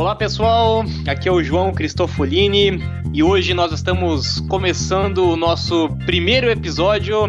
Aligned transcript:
Olá 0.00 0.16
pessoal, 0.16 0.82
aqui 1.06 1.28
é 1.28 1.30
o 1.30 1.42
João 1.42 1.74
Cristofolini 1.74 2.78
e 3.12 3.22
hoje 3.22 3.52
nós 3.52 3.70
estamos 3.70 4.40
começando 4.48 5.18
o 5.18 5.36
nosso 5.36 5.90
primeiro 6.06 6.48
episódio 6.48 7.26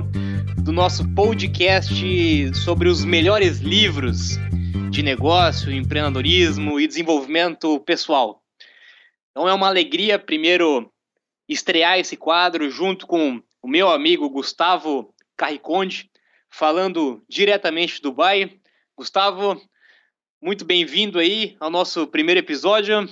do 0.63 0.71
nosso 0.71 1.05
podcast 1.13 1.93
sobre 2.55 2.88
os 2.88 3.03
melhores 3.03 3.59
livros 3.59 4.38
de 4.89 5.03
negócio, 5.03 5.70
empreendedorismo 5.70 6.79
e 6.79 6.88
desenvolvimento 6.88 7.77
pessoal. 7.81 8.41
Então 9.31 9.49
é 9.49 9.53
uma 9.53 9.67
alegria, 9.67 10.17
primeiro, 10.17 10.90
estrear 11.49 11.99
esse 11.99 12.15
quadro 12.15 12.71
junto 12.71 13.05
com 13.05 13.43
o 13.62 13.67
meu 13.67 13.90
amigo 13.90 14.29
Gustavo 14.29 15.13
Carriconde, 15.35 16.09
falando 16.49 17.21
diretamente 17.27 18.01
do 18.01 18.12
Dubai. 18.12 18.49
Gustavo, 18.95 19.62
muito 20.41 20.65
bem-vindo 20.65 21.19
aí 21.19 21.55
ao 21.59 21.69
nosso 21.69 22.07
primeiro 22.07 22.39
episódio. 22.39 23.07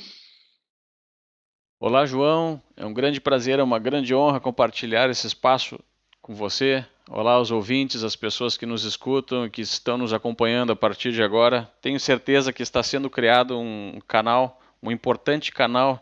Olá, 1.79 2.03
João. 2.03 2.59
É 2.75 2.83
um 2.83 2.94
grande 2.94 3.21
prazer, 3.21 3.59
é 3.59 3.63
uma 3.63 3.77
grande 3.77 4.16
honra 4.16 4.39
compartilhar 4.39 5.08
esse 5.11 5.27
espaço 5.27 5.80
com 6.23 6.33
você. 6.33 6.83
Olá 7.08 7.33
aos 7.33 7.52
ouvintes, 7.52 8.03
as 8.03 8.16
pessoas 8.16 8.58
que 8.58 8.66
nos 8.66 8.83
escutam 8.83 9.45
e 9.45 9.49
que 9.49 9.61
estão 9.61 9.95
nos 9.95 10.11
acompanhando 10.11 10.71
a 10.71 10.75
partir 10.75 11.11
de 11.11 11.21
agora. 11.21 11.71
Tenho 11.81 11.99
certeza 11.99 12.52
que 12.52 12.63
está 12.63 12.81
sendo 12.81 13.11
criado 13.11 13.59
um 13.59 13.99
canal, 14.08 14.59
um 14.81 14.91
importante 14.91 15.52
canal 15.52 16.02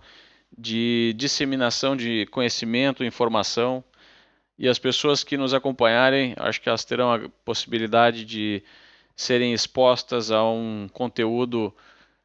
de 0.57 1.13
disseminação 1.17 1.97
de 1.97 2.25
conhecimento, 2.27 3.03
informação. 3.03 3.83
E 4.57 4.67
as 4.67 4.79
pessoas 4.79 5.25
que 5.25 5.35
nos 5.35 5.53
acompanharem, 5.53 6.33
acho 6.37 6.61
que 6.61 6.69
elas 6.69 6.85
terão 6.85 7.11
a 7.11 7.29
possibilidade 7.43 8.23
de 8.23 8.63
serem 9.17 9.51
expostas 9.51 10.31
a 10.31 10.47
um 10.47 10.87
conteúdo 10.93 11.73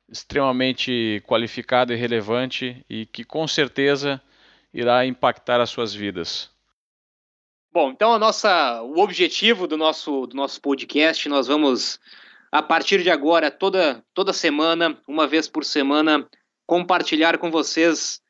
extremamente 0.06 1.22
qualificado 1.26 1.92
e 1.92 1.96
relevante 1.96 2.84
e 2.88 3.06
que 3.06 3.24
com 3.24 3.48
certeza 3.48 4.20
irá 4.74 5.06
impactar 5.06 5.58
as 5.58 5.70
suas 5.70 5.94
vidas. 5.94 6.50
Bom, 7.72 7.90
então 7.90 8.12
a 8.12 8.18
nossa, 8.18 8.82
o 8.82 8.98
objetivo 9.00 9.66
do 9.66 9.78
nosso, 9.78 10.26
do 10.26 10.36
nosso 10.36 10.60
podcast, 10.60 11.26
nós 11.30 11.46
vamos 11.46 11.98
a 12.52 12.62
partir 12.62 13.02
de 13.02 13.08
agora 13.08 13.50
toda 13.50 14.04
toda 14.12 14.34
semana, 14.34 15.00
uma 15.08 15.26
vez 15.26 15.48
por 15.48 15.64
semana, 15.64 16.28
compartilhar 16.66 17.38
com 17.38 17.50
vocês 17.50 18.20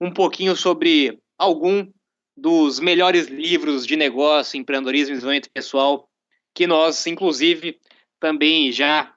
um 0.00 0.12
pouquinho 0.12 0.56
sobre 0.56 1.20
algum 1.38 1.88
dos 2.36 2.80
melhores 2.80 3.28
livros 3.28 3.86
de 3.86 3.94
negócio, 3.94 4.58
empreendedorismo 4.58 5.12
e 5.12 5.14
desenvolvimento 5.14 5.50
pessoal 5.50 6.08
que 6.52 6.66
nós, 6.66 7.06
inclusive, 7.06 7.78
também 8.20 8.72
já 8.72 9.14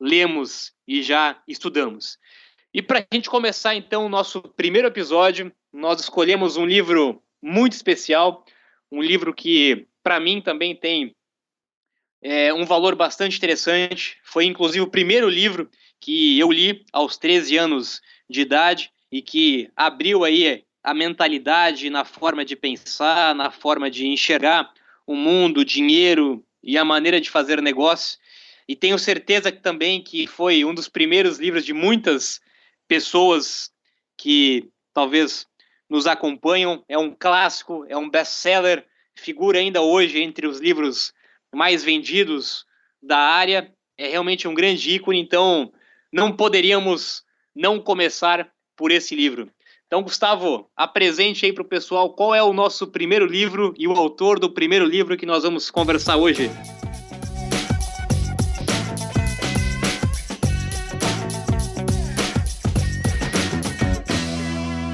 lemos 0.00 0.72
e 0.86 1.02
já 1.02 1.40
estudamos. 1.46 2.18
E 2.72 2.80
para 2.80 3.00
a 3.00 3.14
gente 3.14 3.28
começar 3.28 3.74
então 3.74 4.06
o 4.06 4.08
nosso 4.08 4.40
primeiro 4.40 4.88
episódio, 4.88 5.52
nós 5.72 6.00
escolhemos 6.00 6.56
um 6.56 6.64
livro 6.64 7.22
muito 7.42 7.72
especial, 7.72 8.44
um 8.90 9.02
livro 9.02 9.34
que 9.34 9.86
para 10.02 10.20
mim 10.20 10.40
também 10.40 10.74
tem 10.74 11.14
é, 12.22 12.52
um 12.52 12.64
valor 12.64 12.94
bastante 12.94 13.36
interessante. 13.36 14.18
Foi 14.22 14.44
inclusive 14.44 14.80
o 14.80 14.90
primeiro 14.90 15.28
livro 15.28 15.68
que 16.00 16.38
eu 16.38 16.50
li 16.50 16.84
aos 16.92 17.16
13 17.16 17.56
anos 17.56 18.00
de 18.28 18.40
idade 18.40 18.90
e 19.10 19.20
que 19.20 19.70
abriu 19.76 20.24
aí 20.24 20.64
a 20.82 20.94
mentalidade 20.94 21.90
na 21.90 22.04
forma 22.04 22.44
de 22.44 22.56
pensar, 22.56 23.34
na 23.34 23.50
forma 23.50 23.90
de 23.90 24.06
enxergar 24.06 24.72
o 25.06 25.14
mundo, 25.14 25.58
o 25.58 25.64
dinheiro 25.64 26.44
e 26.62 26.78
a 26.78 26.84
maneira 26.84 27.20
de 27.20 27.28
fazer 27.28 27.60
negócio. 27.60 28.18
E 28.70 28.76
tenho 28.76 28.96
certeza 29.00 29.50
que 29.50 29.60
também 29.60 30.00
que 30.00 30.28
foi 30.28 30.64
um 30.64 30.72
dos 30.72 30.88
primeiros 30.88 31.40
livros 31.40 31.64
de 31.64 31.72
muitas 31.72 32.40
pessoas 32.86 33.68
que 34.16 34.70
talvez 34.94 35.44
nos 35.88 36.06
acompanham. 36.06 36.84
É 36.88 36.96
um 36.96 37.12
clássico, 37.12 37.84
é 37.88 37.96
um 37.96 38.08
best-seller, 38.08 38.86
figura 39.12 39.58
ainda 39.58 39.82
hoje 39.82 40.22
entre 40.22 40.46
os 40.46 40.60
livros 40.60 41.12
mais 41.52 41.82
vendidos 41.82 42.64
da 43.02 43.18
área. 43.18 43.74
É 43.98 44.10
realmente 44.10 44.46
um 44.46 44.54
grande 44.54 44.88
ícone, 44.88 45.18
então 45.18 45.72
não 46.12 46.30
poderíamos 46.30 47.24
não 47.52 47.80
começar 47.80 48.52
por 48.76 48.92
esse 48.92 49.16
livro. 49.16 49.50
Então, 49.88 50.00
Gustavo, 50.00 50.70
apresente 50.76 51.44
aí 51.44 51.52
para 51.52 51.64
o 51.64 51.68
pessoal 51.68 52.14
qual 52.14 52.32
é 52.36 52.42
o 52.44 52.52
nosso 52.52 52.86
primeiro 52.86 53.26
livro 53.26 53.74
e 53.76 53.88
o 53.88 53.92
autor 53.94 54.38
do 54.38 54.48
primeiro 54.48 54.84
livro 54.84 55.16
que 55.16 55.26
nós 55.26 55.42
vamos 55.42 55.72
conversar 55.72 56.18
hoje. 56.18 56.48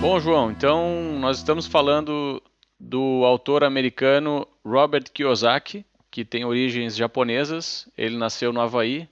Bom, 0.06 0.20
João, 0.20 0.52
então 0.52 1.18
nós 1.18 1.38
estamos 1.38 1.66
falando 1.66 2.40
do 2.78 3.24
autor 3.24 3.64
americano 3.64 4.46
Robert 4.64 5.02
Kiyosaki, 5.12 5.84
que 6.12 6.24
tem 6.24 6.44
origens 6.44 6.94
japonesas. 6.94 7.88
Ele 7.98 8.16
nasceu 8.16 8.52
no 8.52 8.60
Havaí. 8.60 9.08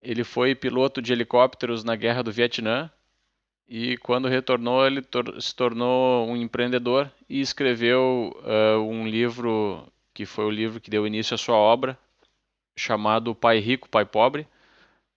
Ele 0.00 0.22
foi 0.22 0.54
piloto 0.54 1.02
de 1.02 1.12
helicópteros 1.12 1.82
na 1.82 1.96
Guerra 1.96 2.22
do 2.22 2.30
Vietnã. 2.30 2.88
E 3.68 3.96
quando 3.96 4.28
retornou, 4.28 4.86
ele 4.86 5.02
tor 5.02 5.42
se 5.42 5.52
tornou 5.52 6.28
um 6.28 6.36
empreendedor 6.36 7.10
e 7.28 7.40
escreveu 7.40 8.32
uh, 8.44 8.80
um 8.82 9.08
livro 9.08 9.92
que 10.14 10.24
foi 10.24 10.44
o 10.44 10.50
livro 10.50 10.80
que 10.80 10.88
deu 10.88 11.04
início 11.04 11.34
à 11.34 11.36
sua 11.36 11.56
obra, 11.56 11.98
chamado 12.78 13.34
Pai 13.34 13.58
Rico, 13.58 13.88
Pai 13.88 14.04
Pobre. 14.04 14.46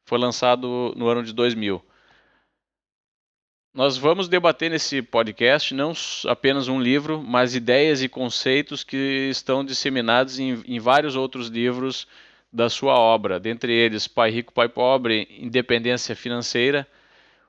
Foi 0.03 0.17
lançado 0.17 0.95
no 0.97 1.07
ano 1.07 1.21
de 1.21 1.31
2000. 1.31 1.79
Nós 3.71 3.97
vamos 3.97 4.27
debater 4.27 4.71
nesse 4.71 4.99
podcast 4.99 5.75
não 5.75 5.93
apenas 6.25 6.67
um 6.67 6.81
livro, 6.81 7.21
mas 7.21 7.53
ideias 7.53 8.01
e 8.01 8.09
conceitos 8.09 8.83
que 8.83 9.29
estão 9.29 9.63
disseminados 9.63 10.39
em, 10.39 10.63
em 10.65 10.79
vários 10.79 11.15
outros 11.15 11.49
livros 11.49 12.07
da 12.51 12.67
sua 12.67 12.95
obra, 12.99 13.39
dentre 13.39 13.71
eles 13.71 14.07
Pai 14.07 14.31
Rico, 14.31 14.51
Pai 14.51 14.67
Pobre, 14.67 15.27
Independência 15.39 16.15
Financeira, 16.15 16.87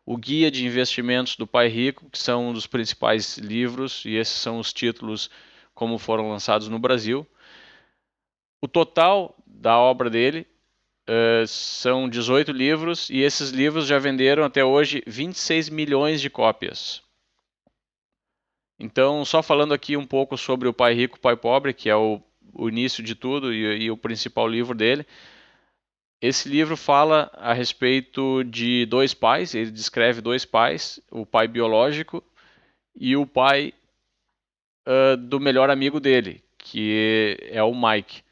o 0.04 0.14
Guia 0.14 0.50
de 0.50 0.66
Investimentos 0.66 1.36
do 1.36 1.46
Pai 1.46 1.68
Rico, 1.68 2.10
que 2.10 2.18
são 2.18 2.50
um 2.50 2.52
dos 2.52 2.66
principais 2.66 3.38
livros, 3.38 4.04
e 4.04 4.14
esses 4.14 4.36
são 4.36 4.58
os 4.58 4.74
títulos 4.74 5.30
como 5.74 5.96
foram 5.96 6.28
lançados 6.28 6.68
no 6.68 6.78
Brasil. 6.78 7.26
O 8.60 8.68
total 8.68 9.34
da 9.46 9.78
obra 9.78 10.10
dele 10.10 10.46
Uh, 11.10 11.44
são 11.44 12.08
18 12.08 12.52
livros 12.52 13.10
e 13.10 13.18
esses 13.18 13.50
livros 13.50 13.84
já 13.84 13.98
venderam 13.98 14.44
até 14.44 14.64
hoje 14.64 15.02
26 15.08 15.68
milhões 15.68 16.20
de 16.20 16.30
cópias. 16.30 17.02
Então, 18.78 19.24
só 19.24 19.42
falando 19.42 19.74
aqui 19.74 19.96
um 19.96 20.06
pouco 20.06 20.38
sobre 20.38 20.68
o 20.68 20.72
Pai 20.72 20.94
Rico, 20.94 21.18
Pai 21.18 21.36
Pobre, 21.36 21.74
que 21.74 21.90
é 21.90 21.96
o, 21.96 22.22
o 22.54 22.68
início 22.68 23.02
de 23.02 23.16
tudo 23.16 23.52
e, 23.52 23.86
e 23.86 23.90
o 23.90 23.96
principal 23.96 24.46
livro 24.46 24.72
dele. 24.72 25.04
Esse 26.22 26.48
livro 26.48 26.76
fala 26.76 27.28
a 27.34 27.52
respeito 27.52 28.44
de 28.44 28.86
dois 28.86 29.12
pais, 29.12 29.52
ele 29.52 29.72
descreve 29.72 30.20
dois 30.20 30.44
pais, 30.44 31.00
o 31.10 31.26
pai 31.26 31.48
biológico 31.48 32.22
e 32.94 33.16
o 33.16 33.26
pai 33.26 33.74
uh, 34.86 35.16
do 35.16 35.40
melhor 35.40 35.70
amigo 35.70 35.98
dele, 35.98 36.40
que 36.56 37.36
é 37.50 37.60
o 37.64 37.74
Mike. 37.74 38.22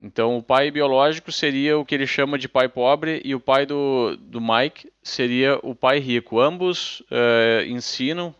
Então, 0.00 0.38
o 0.38 0.42
pai 0.42 0.70
biológico 0.70 1.32
seria 1.32 1.76
o 1.76 1.84
que 1.84 1.94
ele 1.94 2.06
chama 2.06 2.38
de 2.38 2.48
pai 2.48 2.68
pobre 2.68 3.20
e 3.24 3.34
o 3.34 3.40
pai 3.40 3.66
do, 3.66 4.16
do 4.16 4.40
Mike 4.40 4.92
seria 5.02 5.58
o 5.62 5.74
pai 5.74 5.98
rico. 5.98 6.40
Ambos 6.40 7.00
uh, 7.10 7.64
ensinam 7.66 8.32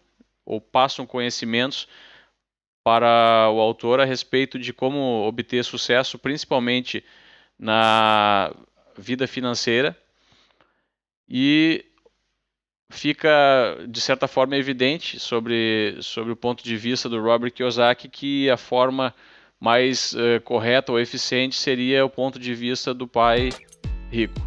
ou 0.46 0.60
passam 0.60 1.05
conhecimentos 1.05 1.88
para 2.84 3.50
o 3.52 3.60
autor 3.60 4.00
a 4.00 4.05
respeito 4.05 4.58
de 4.58 4.72
como 4.72 5.26
obter 5.26 5.64
sucesso, 5.64 6.16
principalmente 6.16 7.05
na 7.58 8.55
vida 8.96 9.26
financeira. 9.26 9.96
E 11.28 11.84
fica, 12.88 13.76
de 13.87 14.00
certa 14.00 14.28
forma, 14.28 14.56
evidente 14.56 15.19
sobre, 15.19 15.99
sobre 16.00 16.32
o 16.32 16.37
ponto 16.37 16.62
de 16.62 16.76
vista 16.76 17.08
do 17.08 17.20
Robert 17.20 17.52
Kiyosaki 17.52 18.08
que 18.08 18.49
a 18.49 18.56
forma 18.56 19.14
mais 19.60 20.12
uh, 20.12 20.40
correta 20.44 20.93
ou 20.93 21.00
eficiente 21.00 21.56
seria 21.56 22.05
o 22.05 22.10
ponto 22.10 22.38
de 22.38 22.55
vista 22.55 22.94
do 22.94 23.06
pai 23.06 23.50
rico. 24.10 24.40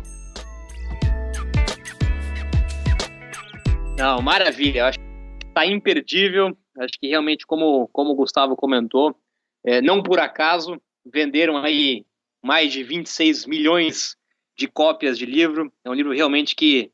Não, 3.97 4.21
maravilha. 4.21 4.87
Acho 4.87 4.97
que 4.97 5.47
está 5.47 5.65
imperdível. 5.65 6.57
Acho 6.79 6.93
que 6.99 7.07
realmente, 7.07 7.45
como, 7.45 7.87
como 7.89 8.11
o 8.11 8.15
Gustavo 8.15 8.55
comentou, 8.55 9.15
é, 9.63 9.81
não 9.81 10.01
por 10.01 10.19
acaso 10.19 10.81
venderam 11.05 11.57
aí 11.57 12.05
mais 12.43 12.71
de 12.71 12.83
26 12.83 13.45
milhões 13.45 14.15
de 14.57 14.67
cópias 14.67 15.17
de 15.17 15.25
livro. 15.25 15.71
É 15.83 15.89
um 15.89 15.93
livro 15.93 16.13
realmente 16.13 16.55
que 16.55 16.91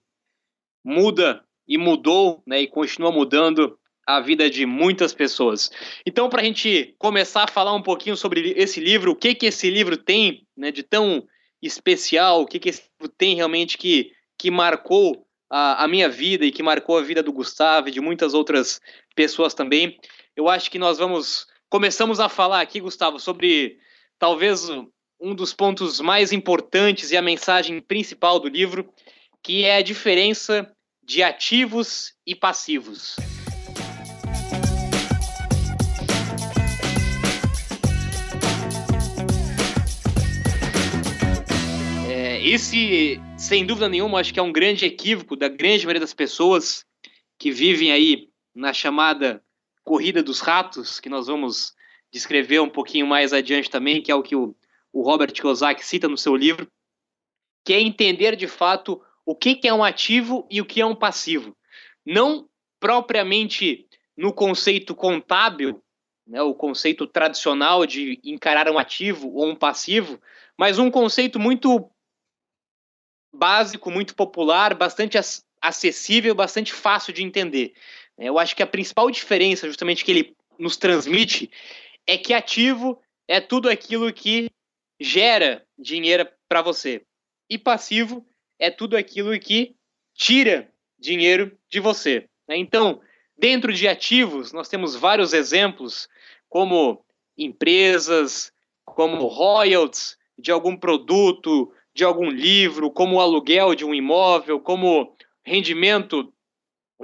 muda 0.83 1.43
e 1.67 1.77
mudou, 1.77 2.41
né, 2.45 2.61
e 2.61 2.67
continua 2.67 3.11
mudando 3.11 3.77
a 4.07 4.21
vida 4.21 4.49
de 4.49 4.65
muitas 4.65 5.13
pessoas. 5.13 5.69
Então, 6.05 6.29
para 6.29 6.41
a 6.41 6.45
gente 6.45 6.95
começar 6.97 7.43
a 7.43 7.47
falar 7.47 7.73
um 7.73 7.81
pouquinho 7.81 8.15
sobre 8.15 8.53
esse 8.55 8.79
livro, 8.79 9.11
o 9.11 9.15
que 9.15 9.35
que 9.35 9.47
esse 9.47 9.69
livro 9.69 9.97
tem 9.97 10.47
né, 10.55 10.71
de 10.71 10.81
tão 10.81 11.27
especial, 11.61 12.41
o 12.41 12.45
que 12.45 12.57
que 12.57 12.69
esse 12.69 12.83
livro 12.93 13.13
tem 13.17 13.35
realmente 13.35 13.77
que, 13.77 14.13
que 14.37 14.49
marcou 14.49 15.27
a, 15.49 15.83
a 15.83 15.87
minha 15.89 16.07
vida 16.07 16.45
e 16.45 16.51
que 16.51 16.63
marcou 16.63 16.97
a 16.97 17.01
vida 17.01 17.21
do 17.21 17.33
Gustavo 17.33 17.89
e 17.89 17.91
de 17.91 17.99
muitas 17.99 18.33
outras 18.33 18.79
pessoas 19.13 19.53
também, 19.53 19.97
eu 20.37 20.47
acho 20.47 20.71
que 20.71 20.79
nós 20.79 20.97
vamos 20.97 21.45
começamos 21.69 22.21
a 22.21 22.29
falar 22.29 22.61
aqui, 22.61 22.79
Gustavo, 22.79 23.19
sobre 23.19 23.77
talvez 24.17 24.69
um 25.19 25.35
dos 25.35 25.53
pontos 25.53 25.99
mais 25.99 26.31
importantes 26.31 27.11
e 27.11 27.17
a 27.17 27.21
mensagem 27.21 27.81
principal 27.81 28.39
do 28.39 28.47
livro, 28.47 28.89
que 29.43 29.65
é 29.65 29.77
a 29.77 29.81
diferença 29.81 30.71
de 31.03 31.23
ativos 31.23 32.13
e 32.25 32.35
passivos. 32.35 33.17
Esse, 42.49 43.19
sem 43.37 43.65
dúvida 43.65 43.89
nenhuma, 43.89 44.19
acho 44.19 44.33
que 44.33 44.39
é 44.39 44.43
um 44.43 44.51
grande 44.51 44.85
equívoco 44.85 45.35
da 45.35 45.49
grande 45.49 45.85
maioria 45.85 45.99
das 45.99 46.13
pessoas 46.13 46.85
que 47.37 47.51
vivem 47.51 47.91
aí 47.91 48.29
na 48.55 48.73
chamada 48.73 49.43
corrida 49.83 50.23
dos 50.23 50.39
ratos, 50.39 50.99
que 50.99 51.09
nós 51.09 51.27
vamos 51.27 51.73
descrever 52.11 52.59
um 52.59 52.69
pouquinho 52.69 53.05
mais 53.05 53.33
adiante 53.33 53.69
também, 53.69 54.01
que 54.01 54.11
é 54.11 54.15
o 54.15 54.23
que 54.23 54.35
o, 54.35 54.55
o 54.93 55.01
Robert 55.01 55.31
Kiyosaki 55.33 55.85
cita 55.85 56.07
no 56.07 56.17
seu 56.17 56.35
livro, 56.35 56.67
que 57.65 57.73
é 57.73 57.81
entender 57.81 58.35
de 58.35 58.47
fato 58.47 59.01
o 59.25 59.35
que, 59.35 59.55
que 59.55 59.67
é 59.67 59.73
um 59.73 59.83
ativo 59.83 60.47
e 60.49 60.61
o 60.61 60.65
que 60.65 60.79
é 60.79 60.85
um 60.85 60.95
passivo. 60.95 61.55
Não 62.05 62.47
propriamente 62.79 63.87
no 64.15 64.31
conceito 64.31 64.95
contábil, 64.95 65.83
né, 66.25 66.41
o 66.41 66.53
conceito 66.53 67.05
tradicional 67.05 67.85
de 67.85 68.19
encarar 68.23 68.69
um 68.69 68.79
ativo 68.79 69.33
ou 69.33 69.47
um 69.47 69.55
passivo, 69.55 70.19
mas 70.57 70.79
um 70.79 70.89
conceito 70.89 71.39
muito 71.39 71.89
básico, 73.33 73.91
muito 73.91 74.15
popular, 74.15 74.73
bastante 74.73 75.17
acessível, 75.61 76.33
bastante 76.33 76.73
fácil 76.73 77.13
de 77.13 77.23
entender. 77.23 77.73
Eu 78.17 78.39
acho 78.39 78.55
que 78.55 78.63
a 78.63 78.67
principal 78.67 79.11
diferença, 79.11 79.67
justamente, 79.67 80.03
que 80.03 80.11
ele 80.11 80.35
nos 80.57 80.77
transmite 80.77 81.51
é 82.05 82.17
que 82.17 82.33
ativo 82.33 82.99
é 83.27 83.39
tudo 83.39 83.69
aquilo 83.69 84.11
que 84.11 84.49
gera 84.99 85.63
dinheiro 85.77 86.27
para 86.47 86.61
você. 86.61 87.03
E 87.49 87.57
passivo 87.57 88.25
é 88.57 88.71
tudo 88.71 88.97
aquilo 88.97 89.37
que 89.39 89.75
tira 90.15 90.71
dinheiro 90.97 91.55
de 91.69 91.79
você. 91.79 92.27
Então, 92.49 93.01
dentro 93.37 93.71
de 93.71 93.87
ativos, 93.87 94.51
nós 94.51 94.67
temos 94.67 94.95
vários 94.95 95.33
exemplos, 95.33 96.09
como 96.49 97.05
empresas, 97.37 98.51
como 98.85 99.27
royalties 99.27 100.17
de 100.39 100.51
algum 100.51 100.75
produto, 100.75 101.71
de 101.97 102.03
algum 102.03 102.29
livro, 102.29 102.91
como 102.91 103.15
o 103.15 103.19
aluguel 103.19 103.73
de 103.73 103.83
um 103.83 103.91
imóvel, 103.91 104.59
como 104.59 105.17
rendimento 105.43 106.31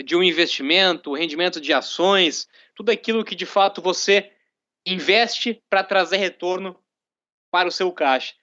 de 0.06 0.16
um 0.16 0.22
investimento, 0.22 1.16
rendimento 1.16 1.60
de 1.60 1.74
ações, 1.74 2.48
tudo 2.76 2.92
aquilo 2.92 3.26
que 3.26 3.34
de 3.34 3.48
fato 3.48 3.82
você 3.82 4.32
investe 4.86 5.60
para 5.68 5.84
trazer 5.84 6.18
retorno 6.18 6.80
para 7.50 7.68
o 7.68 7.72
seu 7.72 7.92
caixa. 7.92 8.36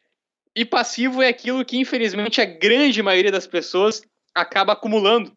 E 0.52 0.64
passivo 0.64 1.22
é 1.22 1.28
aquilo 1.28 1.64
que, 1.64 1.78
infelizmente, 1.78 2.40
a 2.40 2.44
grande 2.44 3.00
maioria 3.00 3.30
das 3.30 3.46
pessoas 3.46 4.02
acaba 4.34 4.72
acumulando 4.72 5.32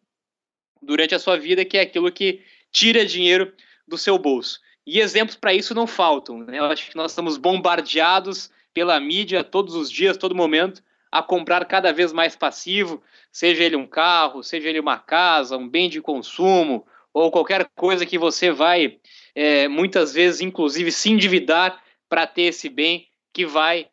durante 0.82 1.14
a 1.14 1.20
sua 1.20 1.38
vida, 1.38 1.64
que 1.64 1.78
é 1.78 1.82
aquilo 1.82 2.10
que 2.10 2.42
tira 2.72 3.06
dinheiro 3.06 3.54
do 3.86 3.96
seu 3.96 4.18
bolso. 4.18 4.58
E 4.84 4.98
exemplos 4.98 5.36
para 5.36 5.54
isso 5.54 5.76
não 5.76 5.86
faltam. 5.86 6.40
Né? 6.40 6.58
Eu 6.58 6.64
acho 6.64 6.90
que 6.90 6.96
nós 6.96 7.12
estamos 7.12 7.36
bombardeados 7.36 8.50
pela 8.72 8.98
mídia 8.98 9.44
todos 9.44 9.76
os 9.76 9.88
dias, 9.88 10.16
todo 10.16 10.34
momento, 10.34 10.82
a 11.14 11.22
comprar 11.22 11.64
cada 11.66 11.92
vez 11.92 12.12
mais 12.12 12.34
passivo, 12.34 13.00
seja 13.30 13.62
ele 13.62 13.76
um 13.76 13.86
carro, 13.86 14.42
seja 14.42 14.68
ele 14.68 14.80
uma 14.80 14.98
casa, 14.98 15.56
um 15.56 15.68
bem 15.68 15.88
de 15.88 16.00
consumo, 16.00 16.84
ou 17.12 17.30
qualquer 17.30 17.70
coisa 17.76 18.04
que 18.04 18.18
você 18.18 18.50
vai, 18.50 18.98
é, 19.32 19.68
muitas 19.68 20.12
vezes, 20.12 20.40
inclusive, 20.40 20.90
se 20.90 21.12
endividar 21.12 21.80
para 22.08 22.26
ter 22.26 22.42
esse 22.42 22.68
bem 22.68 23.06
que 23.32 23.46
vai, 23.46 23.86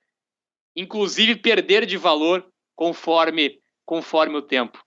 inclusive, 0.76 1.36
perder 1.36 1.86
de 1.86 1.96
valor 1.96 2.44
conforme, 2.76 3.60
conforme 3.86 4.38
o 4.38 4.42
tempo. 4.42 4.84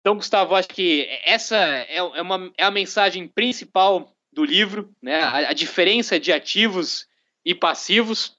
Então, 0.00 0.16
Gustavo, 0.16 0.56
acho 0.56 0.68
que 0.68 1.06
essa 1.24 1.56
é, 1.56 1.98
é, 1.98 2.22
uma, 2.22 2.52
é 2.58 2.64
a 2.64 2.72
mensagem 2.72 3.28
principal 3.28 4.12
do 4.32 4.44
livro, 4.44 4.92
né? 5.00 5.20
a, 5.20 5.50
a 5.50 5.52
diferença 5.52 6.18
de 6.18 6.32
ativos 6.32 7.06
e 7.44 7.54
passivos. 7.54 8.36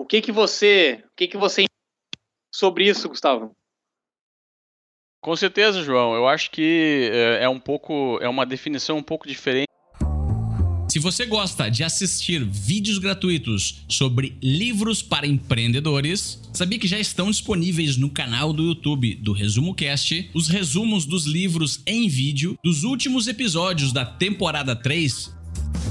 O 0.00 0.06
que 0.06 0.22
que 0.22 0.32
você, 0.32 1.04
o 1.04 1.14
que 1.14 1.28
que 1.28 1.36
você 1.36 1.66
sobre 2.50 2.88
isso, 2.88 3.06
Gustavo? 3.06 3.54
Com 5.22 5.36
certeza, 5.36 5.84
João. 5.84 6.14
Eu 6.14 6.26
acho 6.26 6.50
que 6.50 7.10
é, 7.12 7.44
é 7.44 7.48
um 7.50 7.60
pouco, 7.60 8.18
é 8.22 8.26
uma 8.26 8.46
definição 8.46 8.96
um 8.96 9.02
pouco 9.02 9.28
diferente. 9.28 9.68
Se 10.88 10.98
você 10.98 11.26
gosta 11.26 11.68
de 11.68 11.84
assistir 11.84 12.42
vídeos 12.42 12.96
gratuitos 12.96 13.84
sobre 13.90 14.38
livros 14.42 15.02
para 15.02 15.26
empreendedores, 15.26 16.40
sabia 16.54 16.78
que 16.78 16.88
já 16.88 16.98
estão 16.98 17.30
disponíveis 17.30 17.98
no 17.98 18.08
canal 18.08 18.54
do 18.54 18.62
YouTube 18.62 19.16
do 19.16 19.34
Resumo 19.34 19.74
Cast 19.74 20.30
os 20.32 20.48
resumos 20.48 21.04
dos 21.04 21.26
livros 21.26 21.82
em 21.86 22.08
vídeo 22.08 22.58
dos 22.64 22.84
últimos 22.84 23.28
episódios 23.28 23.92
da 23.92 24.06
temporada 24.06 24.74
3 24.74 25.39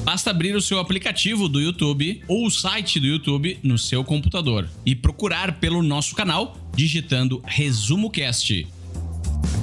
Basta 0.04 0.32
abrir 0.32 0.56
o 0.56 0.62
seu 0.62 0.80
aplicativo 0.80 1.48
do 1.48 1.62
YouTube 1.62 2.24
ou 2.28 2.46
o 2.46 2.50
site 2.50 3.00
do 3.00 3.06
YouTube 3.06 3.60
no 3.64 3.78
seu 3.78 4.04
computador 4.04 4.68
e 4.86 4.96
procurar 4.96 5.60
pelo 5.60 5.84
nosso 5.84 6.16
canal 6.16 6.58
digitando 6.76 7.42
Resumo 7.46 8.10
Cast. 8.10 8.68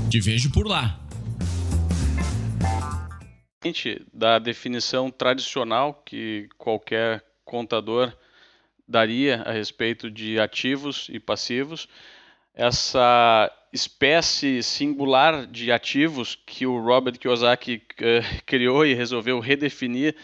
Te 0.09 0.21
vejo 0.21 0.53
por 0.53 0.67
lá. 0.67 1.01
Da 4.13 4.39
definição 4.39 5.11
tradicional 5.11 5.95
que 6.07 6.49
qualquer 6.57 7.25
contador 7.45 8.13
daria 8.87 9.43
a 9.43 9.51
respeito 9.51 10.09
de 10.11 10.39
ativos 10.39 11.09
e 11.11 11.19
passivos, 11.19 11.89
essa 12.57 13.53
espécie 13.71 14.63
singular 14.63 15.47
de 15.47 15.71
ativos 15.71 16.35
que 16.47 16.67
o 16.67 16.83
Robert 16.83 17.19
Kiyosaki 17.19 17.83
uh, 18.01 18.43
criou 18.47 18.87
e 18.87 18.95
resolveu 18.95 19.39
redefinir, 19.39 20.17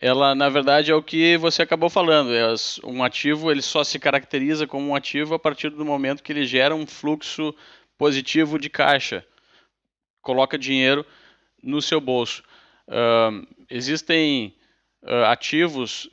ela 0.00 0.34
na 0.34 0.48
verdade 0.48 0.90
é 0.90 0.94
o 0.94 1.02
que 1.02 1.36
você 1.36 1.62
acabou 1.62 1.88
falando. 1.88 2.34
É, 2.34 2.52
um 2.84 3.04
ativo 3.04 3.50
ele 3.50 3.62
só 3.62 3.84
se 3.84 3.98
caracteriza 4.00 4.66
como 4.66 4.88
um 4.88 4.94
ativo 4.96 5.34
a 5.34 5.38
partir 5.38 5.70
do 5.70 5.84
momento 5.84 6.22
que 6.22 6.32
ele 6.32 6.44
gera 6.44 6.74
um 6.74 6.86
fluxo 6.86 7.54
positivo 7.96 8.58
de 8.58 8.68
caixa, 8.68 9.24
coloca 10.20 10.58
dinheiro 10.58 11.06
no 11.62 11.80
seu 11.80 12.00
bolso. 12.00 12.42
Uh, 12.88 13.46
existem 13.68 14.56
uh, 15.04 15.26
ativos 15.26 16.08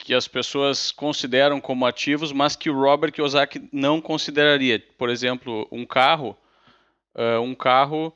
que 0.00 0.14
as 0.14 0.26
pessoas 0.26 0.90
consideram 0.90 1.60
como 1.60 1.86
ativos, 1.86 2.32
mas 2.32 2.56
que 2.56 2.70
o 2.70 2.80
Robert 2.80 3.12
Kiyosaki 3.12 3.68
não 3.70 4.00
consideraria. 4.00 4.82
Por 4.96 5.10
exemplo, 5.10 5.68
um 5.70 5.84
carro, 5.84 6.36
uh, 7.14 7.40
um 7.40 7.54
carro, 7.54 8.12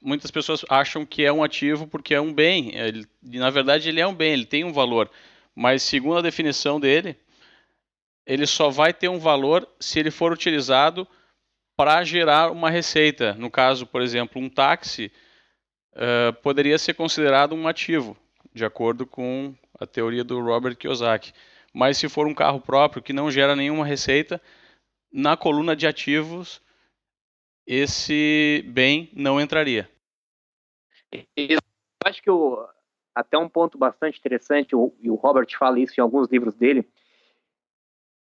muitas 0.00 0.30
pessoas 0.30 0.64
acham 0.68 1.04
que 1.04 1.24
é 1.24 1.32
um 1.32 1.42
ativo 1.42 1.86
porque 1.88 2.14
é 2.14 2.20
um 2.20 2.32
bem. 2.32 2.76
Ele, 2.76 3.06
na 3.22 3.50
verdade, 3.50 3.88
ele 3.88 4.00
é 4.00 4.06
um 4.06 4.14
bem, 4.14 4.32
ele 4.32 4.46
tem 4.46 4.62
um 4.62 4.72
valor. 4.72 5.10
Mas 5.54 5.82
segundo 5.82 6.18
a 6.18 6.22
definição 6.22 6.78
dele, 6.78 7.16
ele 8.24 8.46
só 8.46 8.70
vai 8.70 8.94
ter 8.94 9.08
um 9.08 9.18
valor 9.18 9.68
se 9.80 9.98
ele 9.98 10.12
for 10.12 10.32
utilizado 10.32 11.06
para 11.76 12.04
gerar 12.04 12.52
uma 12.52 12.70
receita. 12.70 13.34
No 13.34 13.50
caso, 13.50 13.84
por 13.84 14.00
exemplo, 14.00 14.40
um 14.40 14.48
táxi 14.48 15.10
uh, 15.94 16.32
poderia 16.40 16.78
ser 16.78 16.94
considerado 16.94 17.52
um 17.52 17.66
ativo, 17.66 18.16
de 18.54 18.64
acordo 18.64 19.04
com 19.04 19.54
a 19.80 19.86
teoria 19.86 20.22
do 20.22 20.40
Robert 20.40 20.76
Kiyosaki. 20.76 21.32
Mas 21.72 21.96
se 21.96 22.08
for 22.08 22.26
um 22.26 22.34
carro 22.34 22.60
próprio 22.60 23.02
que 23.02 23.12
não 23.12 23.30
gera 23.30 23.56
nenhuma 23.56 23.86
receita, 23.86 24.40
na 25.12 25.36
coluna 25.36 25.74
de 25.74 25.86
ativos 25.86 26.62
esse 27.66 28.64
bem 28.68 29.10
não 29.12 29.40
entraria. 29.40 29.88
Eu 31.36 31.58
acho 32.04 32.22
que 32.22 32.30
o, 32.30 32.66
até 33.14 33.38
um 33.38 33.48
ponto 33.48 33.78
bastante 33.78 34.18
interessante, 34.18 34.72
e 34.72 35.10
o 35.10 35.14
Robert 35.14 35.46
fala 35.58 35.78
isso 35.78 35.94
em 35.98 36.02
alguns 36.02 36.28
livros 36.28 36.54
dele, 36.54 36.88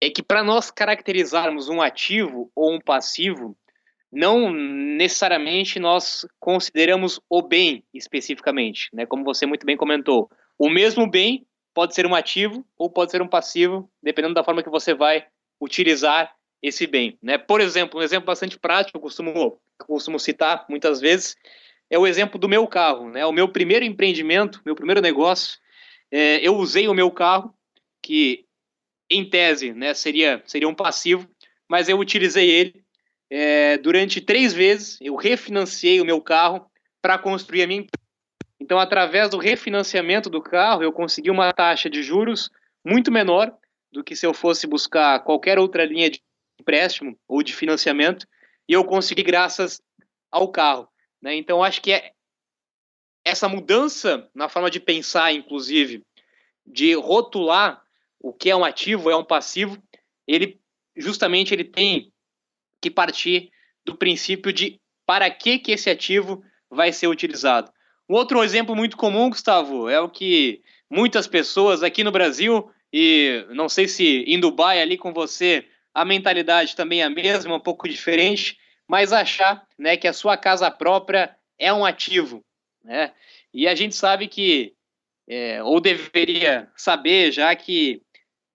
é 0.01 0.09
que 0.09 0.23
para 0.23 0.43
nós 0.43 0.71
caracterizarmos 0.71 1.69
um 1.69 1.81
ativo 1.81 2.51
ou 2.55 2.73
um 2.73 2.81
passivo, 2.81 3.55
não 4.11 4.51
necessariamente 4.51 5.79
nós 5.79 6.27
consideramos 6.39 7.19
o 7.29 7.41
bem 7.41 7.83
especificamente, 7.93 8.89
né? 8.93 9.05
Como 9.05 9.23
você 9.23 9.45
muito 9.45 9.65
bem 9.65 9.77
comentou, 9.77 10.29
o 10.57 10.69
mesmo 10.69 11.09
bem 11.09 11.45
pode 11.73 11.93
ser 11.93 12.05
um 12.05 12.15
ativo 12.15 12.65
ou 12.77 12.89
pode 12.89 13.11
ser 13.11 13.21
um 13.21 13.27
passivo, 13.27 13.89
dependendo 14.01 14.33
da 14.33 14.43
forma 14.43 14.63
que 14.63 14.69
você 14.69 14.93
vai 14.93 15.25
utilizar 15.59 16.33
esse 16.61 16.87
bem, 16.87 17.17
né? 17.21 17.37
Por 17.37 17.61
exemplo, 17.61 17.99
um 17.99 18.03
exemplo 18.03 18.27
bastante 18.27 18.57
prático, 18.57 18.97
eu 18.97 19.01
costumo, 19.01 19.29
eu 19.31 19.59
costumo 19.85 20.19
citar 20.19 20.65
muitas 20.69 20.99
vezes, 20.99 21.35
é 21.89 21.99
o 21.99 22.07
exemplo 22.07 22.39
do 22.39 22.49
meu 22.49 22.65
carro, 22.67 23.09
né? 23.09 23.25
O 23.25 23.31
meu 23.31 23.47
primeiro 23.47 23.85
empreendimento, 23.85 24.61
meu 24.65 24.75
primeiro 24.75 25.01
negócio, 25.01 25.59
é, 26.11 26.37
eu 26.45 26.55
usei 26.55 26.87
o 26.87 26.93
meu 26.93 27.11
carro, 27.11 27.53
que 28.01 28.45
em 29.09 29.29
tese, 29.29 29.73
né, 29.73 29.93
seria 29.93 30.41
seria 30.45 30.67
um 30.67 30.73
passivo, 30.73 31.29
mas 31.69 31.89
eu 31.89 31.99
utilizei 31.99 32.49
ele 32.49 32.85
é, 33.29 33.77
durante 33.77 34.21
três 34.21 34.53
vezes 34.53 34.97
eu 35.01 35.15
refinanciei 35.15 35.99
o 35.99 36.05
meu 36.05 36.21
carro 36.21 36.65
para 37.01 37.17
construir 37.17 37.63
a 37.63 37.67
minha 37.67 37.81
empresa. 37.81 38.04
Então, 38.59 38.79
através 38.79 39.29
do 39.29 39.37
refinanciamento 39.37 40.29
do 40.29 40.41
carro, 40.41 40.83
eu 40.83 40.91
consegui 40.91 41.29
uma 41.29 41.51
taxa 41.51 41.89
de 41.89 42.01
juros 42.01 42.49
muito 42.85 43.11
menor 43.11 43.55
do 43.91 44.03
que 44.03 44.15
se 44.15 44.25
eu 44.25 44.33
fosse 44.33 44.67
buscar 44.67 45.19
qualquer 45.23 45.59
outra 45.59 45.85
linha 45.85 46.09
de 46.09 46.21
empréstimo 46.59 47.17
ou 47.27 47.43
de 47.43 47.53
financiamento, 47.53 48.27
e 48.67 48.73
eu 48.73 48.83
consegui 48.83 49.23
graças 49.23 49.81
ao 50.31 50.49
carro. 50.51 50.87
Né? 51.21 51.35
Então, 51.35 51.63
acho 51.63 51.81
que 51.81 51.91
é 51.91 52.11
essa 53.25 53.49
mudança 53.49 54.29
na 54.33 54.47
forma 54.47 54.69
de 54.69 54.79
pensar, 54.79 55.33
inclusive, 55.33 56.01
de 56.65 56.93
rotular 56.93 57.83
o 58.19 58.33
que 58.33 58.49
é 58.49 58.55
um 58.55 58.63
ativo, 58.63 59.09
é 59.09 59.15
um 59.15 59.23
passivo, 59.23 59.81
ele 60.27 60.59
justamente 60.95 61.53
ele 61.53 61.63
tem 61.63 62.11
que 62.81 62.89
partir 62.89 63.51
do 63.83 63.95
princípio 63.95 64.51
de 64.51 64.79
para 65.05 65.29
que, 65.29 65.59
que 65.59 65.71
esse 65.71 65.89
ativo 65.89 66.43
vai 66.69 66.91
ser 66.91 67.07
utilizado. 67.07 67.71
Um 68.09 68.15
outro 68.15 68.43
exemplo 68.43 68.75
muito 68.75 68.97
comum, 68.97 69.29
Gustavo, 69.29 69.89
é 69.89 69.99
o 69.99 70.09
que 70.09 70.61
muitas 70.89 71.27
pessoas 71.27 71.81
aqui 71.81 72.03
no 72.03 72.11
Brasil, 72.11 72.69
e 72.93 73.45
não 73.49 73.67
sei 73.67 73.87
se 73.87 74.23
em 74.27 74.39
Dubai 74.39 74.81
ali 74.81 74.97
com 74.97 75.11
você 75.11 75.65
a 75.93 76.03
mentalidade 76.03 76.75
também 76.75 77.01
é 77.01 77.05
a 77.05 77.09
mesma, 77.09 77.55
um 77.55 77.59
pouco 77.59 77.87
diferente, 77.87 78.57
mas 78.85 79.13
achar 79.13 79.65
né, 79.79 79.95
que 79.95 80.07
a 80.07 80.13
sua 80.13 80.37
casa 80.37 80.69
própria 80.69 81.35
é 81.57 81.73
um 81.73 81.85
ativo. 81.85 82.43
Né? 82.83 83.13
E 83.53 83.67
a 83.67 83.73
gente 83.73 83.95
sabe 83.95 84.27
que, 84.27 84.73
é, 85.27 85.63
ou 85.63 85.79
deveria 85.79 86.69
saber 86.75 87.31
já 87.31 87.55
que 87.55 88.01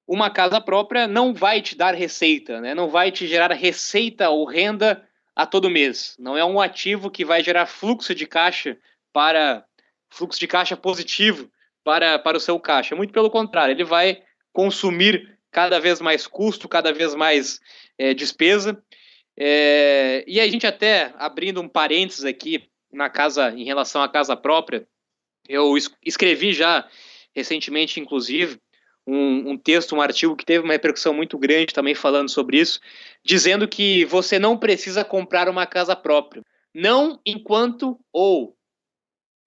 uma 0.06 0.30
casa 0.30 0.60
própria 0.60 1.08
não 1.08 1.32
vai 1.32 1.62
te 1.62 1.74
dar 1.74 1.94
receita, 1.94 2.60
né? 2.60 2.74
não 2.74 2.88
vai 2.88 3.10
te 3.10 3.26
gerar 3.26 3.52
receita 3.54 4.28
ou 4.28 4.44
renda 4.44 5.02
a 5.34 5.46
todo 5.46 5.70
mês. 5.70 6.14
Não 6.18 6.36
é 6.36 6.44
um 6.44 6.60
ativo 6.60 7.10
que 7.10 7.24
vai 7.24 7.42
gerar 7.42 7.64
fluxo 7.64 8.14
de 8.14 8.26
caixa 8.26 8.76
para 9.12 9.64
fluxo 10.08 10.38
de 10.38 10.46
caixa 10.46 10.76
positivo 10.76 11.50
para, 11.84 12.18
para 12.18 12.36
o 12.36 12.40
seu 12.40 12.58
caixa. 12.58 12.96
Muito 12.96 13.12
pelo 13.12 13.30
contrário, 13.30 13.72
ele 13.72 13.84
vai 13.84 14.22
consumir 14.52 15.38
cada 15.50 15.78
vez 15.80 16.00
mais 16.00 16.26
custo, 16.26 16.68
cada 16.68 16.92
vez 16.92 17.14
mais 17.14 17.60
é, 17.98 18.14
despesa. 18.14 18.82
É, 19.36 20.24
e 20.26 20.40
a 20.40 20.48
gente 20.48 20.66
até 20.66 21.14
abrindo 21.16 21.60
um 21.60 21.68
parênteses 21.68 22.24
aqui 22.24 22.68
na 22.92 23.08
casa 23.08 23.50
em 23.50 23.64
relação 23.64 24.02
à 24.02 24.08
casa 24.08 24.36
própria, 24.36 24.86
eu 25.48 25.74
escrevi 26.04 26.52
já 26.52 26.86
recentemente, 27.34 28.00
inclusive, 28.00 28.60
um, 29.06 29.50
um, 29.50 29.58
texto, 29.58 29.94
um 29.94 30.00
artigo 30.00 30.36
que 30.36 30.44
teve 30.44 30.64
uma 30.64 30.72
repercussão 30.72 31.14
muito 31.14 31.38
grande 31.38 31.72
também 31.72 31.94
falando 31.94 32.28
sobre 32.28 32.58
isso, 32.58 32.80
dizendo 33.24 33.66
que 33.66 34.04
você 34.04 34.38
não 34.38 34.56
precisa 34.56 35.04
comprar 35.04 35.48
uma 35.48 35.66
casa 35.66 35.96
própria. 35.96 36.44
Não 36.74 37.18
enquanto 37.24 37.98
ou 38.12 38.56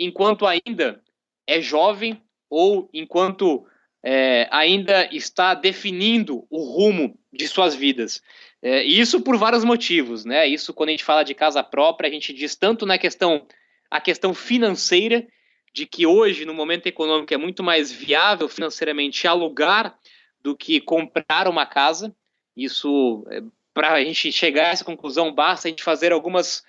enquanto 0.03 0.45
ainda 0.45 1.01
é 1.47 1.61
jovem 1.61 2.21
ou 2.49 2.89
enquanto 2.93 3.65
é, 4.03 4.47
ainda 4.51 5.07
está 5.15 5.53
definindo 5.53 6.45
o 6.49 6.63
rumo 6.63 7.17
de 7.31 7.47
suas 7.47 7.73
vidas. 7.73 8.21
É, 8.61 8.85
e 8.85 8.99
isso 8.99 9.21
por 9.21 9.37
vários 9.37 9.63
motivos, 9.63 10.25
né? 10.25 10.47
Isso 10.47 10.73
quando 10.73 10.89
a 10.89 10.91
gente 10.91 11.03
fala 11.03 11.23
de 11.23 11.33
casa 11.33 11.63
própria, 11.63 12.09
a 12.09 12.11
gente 12.11 12.33
diz 12.33 12.55
tanto 12.55 12.85
na 12.85 12.97
questão 12.97 13.45
a 13.89 14.01
questão 14.01 14.33
financeira 14.33 15.27
de 15.73 15.85
que 15.85 16.05
hoje, 16.05 16.45
no 16.45 16.53
momento 16.53 16.87
econômico, 16.87 17.33
é 17.33 17.37
muito 17.37 17.63
mais 17.63 17.91
viável 17.91 18.47
financeiramente 18.47 19.27
alugar 19.27 19.97
do 20.41 20.55
que 20.55 20.81
comprar 20.81 21.47
uma 21.47 21.65
casa. 21.65 22.15
Isso, 22.55 23.25
é, 23.29 23.41
para 23.73 23.93
a 23.93 24.03
gente 24.03 24.31
chegar 24.31 24.65
a 24.65 24.69
essa 24.69 24.85
conclusão, 24.85 25.33
basta 25.33 25.67
a 25.67 25.69
gente 25.69 25.83
fazer 25.83 26.11
algumas 26.11 26.63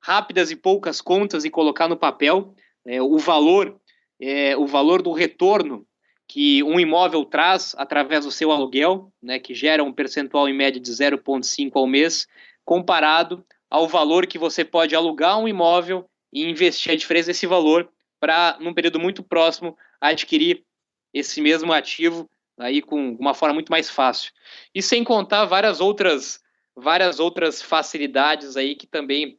rápidas 0.00 0.50
e 0.50 0.56
poucas 0.56 1.00
contas 1.00 1.44
e 1.44 1.50
colocar 1.50 1.88
no 1.88 1.96
papel 1.96 2.54
é, 2.86 3.02
o 3.02 3.18
valor, 3.18 3.80
é, 4.20 4.56
o 4.56 4.66
valor 4.66 5.02
do 5.02 5.12
retorno 5.12 5.86
que 6.28 6.62
um 6.62 6.80
imóvel 6.80 7.24
traz 7.24 7.74
através 7.78 8.24
do 8.24 8.32
seu 8.32 8.50
aluguel, 8.50 9.12
né, 9.22 9.38
que 9.38 9.54
gera 9.54 9.84
um 9.84 9.92
percentual 9.92 10.48
em 10.48 10.54
média 10.54 10.80
de 10.80 10.90
0,5 10.90 11.70
ao 11.74 11.86
mês, 11.86 12.26
comparado 12.64 13.44
ao 13.70 13.86
valor 13.86 14.26
que 14.26 14.38
você 14.38 14.64
pode 14.64 14.94
alugar 14.94 15.38
um 15.38 15.46
imóvel 15.46 16.08
e 16.32 16.48
investir 16.48 16.92
a 16.92 16.96
diferença 16.96 17.28
desse 17.28 17.46
valor 17.46 17.88
para, 18.18 18.56
num 18.60 18.74
período 18.74 18.98
muito 18.98 19.22
próximo, 19.22 19.76
adquirir 20.00 20.64
esse 21.14 21.40
mesmo 21.40 21.72
ativo 21.72 22.28
aí 22.58 22.82
com 22.82 23.12
uma 23.20 23.34
forma 23.34 23.54
muito 23.54 23.70
mais 23.70 23.88
fácil. 23.88 24.32
E 24.74 24.82
sem 24.82 25.04
contar 25.04 25.44
várias 25.44 25.80
outras 25.80 26.40
várias 26.78 27.18
outras 27.18 27.62
facilidades 27.62 28.54
aí 28.54 28.74
que 28.74 28.86
também 28.86 29.38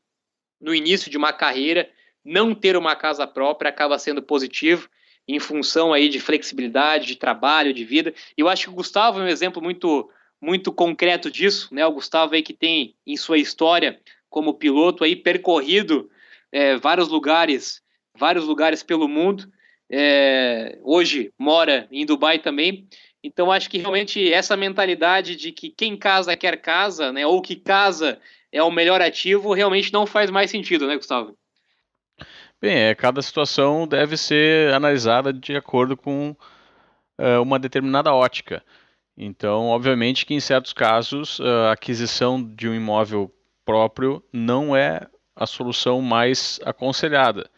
no 0.60 0.74
início 0.74 1.12
de 1.12 1.18
uma 1.18 1.32
carreira 1.32 1.88
não 2.28 2.54
ter 2.54 2.76
uma 2.76 2.96
casa 2.96 3.26
própria 3.26 3.70
acaba 3.70 3.98
sendo 3.98 4.22
positivo 4.22 4.90
em 5.26 5.40
função 5.40 5.94
aí 5.94 6.10
de 6.10 6.20
flexibilidade, 6.20 7.08
de 7.08 7.16
trabalho, 7.16 7.74
de 7.74 7.86
vida. 7.86 8.14
E 8.38 8.42
eu 8.42 8.50
acho 8.50 8.64
que 8.64 8.70
o 8.70 8.76
Gustavo 8.76 9.20
é 9.20 9.24
um 9.24 9.28
exemplo 9.28 9.62
muito 9.62 10.10
muito 10.40 10.72
concreto 10.72 11.32
disso, 11.32 11.74
né? 11.74 11.84
O 11.88 11.94
Gustavo 11.94 12.36
aí 12.36 12.44
que 12.44 12.54
tem 12.54 12.94
em 13.08 13.18
sua 13.18 13.40
história 13.40 14.00
como 14.30 14.54
piloto 14.54 15.04
aí 15.04 15.16
percorrido 15.16 16.12
é, 16.52 16.76
vários 16.76 17.08
lugares 17.08 17.82
vários 18.14 18.46
lugares 18.46 18.84
pelo 18.84 19.08
mundo. 19.08 19.50
É, 19.90 20.78
hoje 20.84 21.32
mora 21.40 21.88
em 21.92 22.06
Dubai 22.06 22.40
também. 22.40 22.88
Então 23.24 23.52
acho 23.52 23.70
que 23.70 23.78
realmente 23.78 24.32
essa 24.32 24.58
mentalidade 24.58 25.36
de 25.36 25.52
que 25.52 25.70
quem 25.70 25.96
casa 25.96 26.36
quer 26.36 26.62
casa, 26.62 27.12
né, 27.12 27.26
ou 27.26 27.42
que 27.42 27.56
casa 27.56 28.20
é 28.52 28.62
o 28.62 28.72
melhor 28.72 29.02
ativo, 29.02 29.54
realmente 29.54 29.94
não 29.94 30.06
faz 30.06 30.30
mais 30.30 30.52
sentido, 30.52 30.88
né, 30.88 30.96
Gustavo? 30.96 31.38
Bem, 32.62 32.76
é, 32.76 32.96
cada 32.96 33.22
situação 33.22 33.88
deve 33.88 34.18
ser 34.18 34.74
analisada 34.74 35.32
de 35.32 35.56
acordo 35.56 35.96
com 35.96 36.36
é, 37.18 37.38
uma 37.38 37.60
determinada 37.60 38.14
ótica. 38.14 38.64
Então, 39.16 39.68
obviamente 39.68 40.26
que 40.26 40.34
em 40.34 40.40
certos 40.40 40.74
casos 40.74 41.40
a 41.42 41.72
aquisição 41.72 42.44
de 42.44 42.70
um 42.70 42.76
imóvel 42.76 43.34
próprio 43.66 44.24
não 44.32 44.76
é 44.76 45.08
a 45.36 45.46
solução 45.46 46.02
mais 46.02 46.60
aconselhada. 46.64 47.50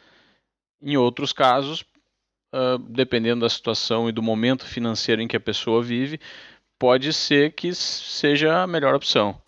Em 0.82 0.98
outros 0.98 1.32
casos, 1.32 1.86
uh, 2.54 2.78
dependendo 2.90 3.42
da 3.42 3.50
situação 3.50 4.10
e 4.10 4.12
do 4.12 4.22
momento 4.22 4.66
financeiro 4.66 5.22
em 5.22 5.28
que 5.28 5.38
a 5.38 5.40
pessoa 5.40 5.82
vive, 5.82 6.20
pode 6.78 7.14
ser 7.14 7.54
que 7.54 7.74
seja 7.74 8.64
a 8.64 8.68
melhor 8.68 8.96
opção. 8.96 9.40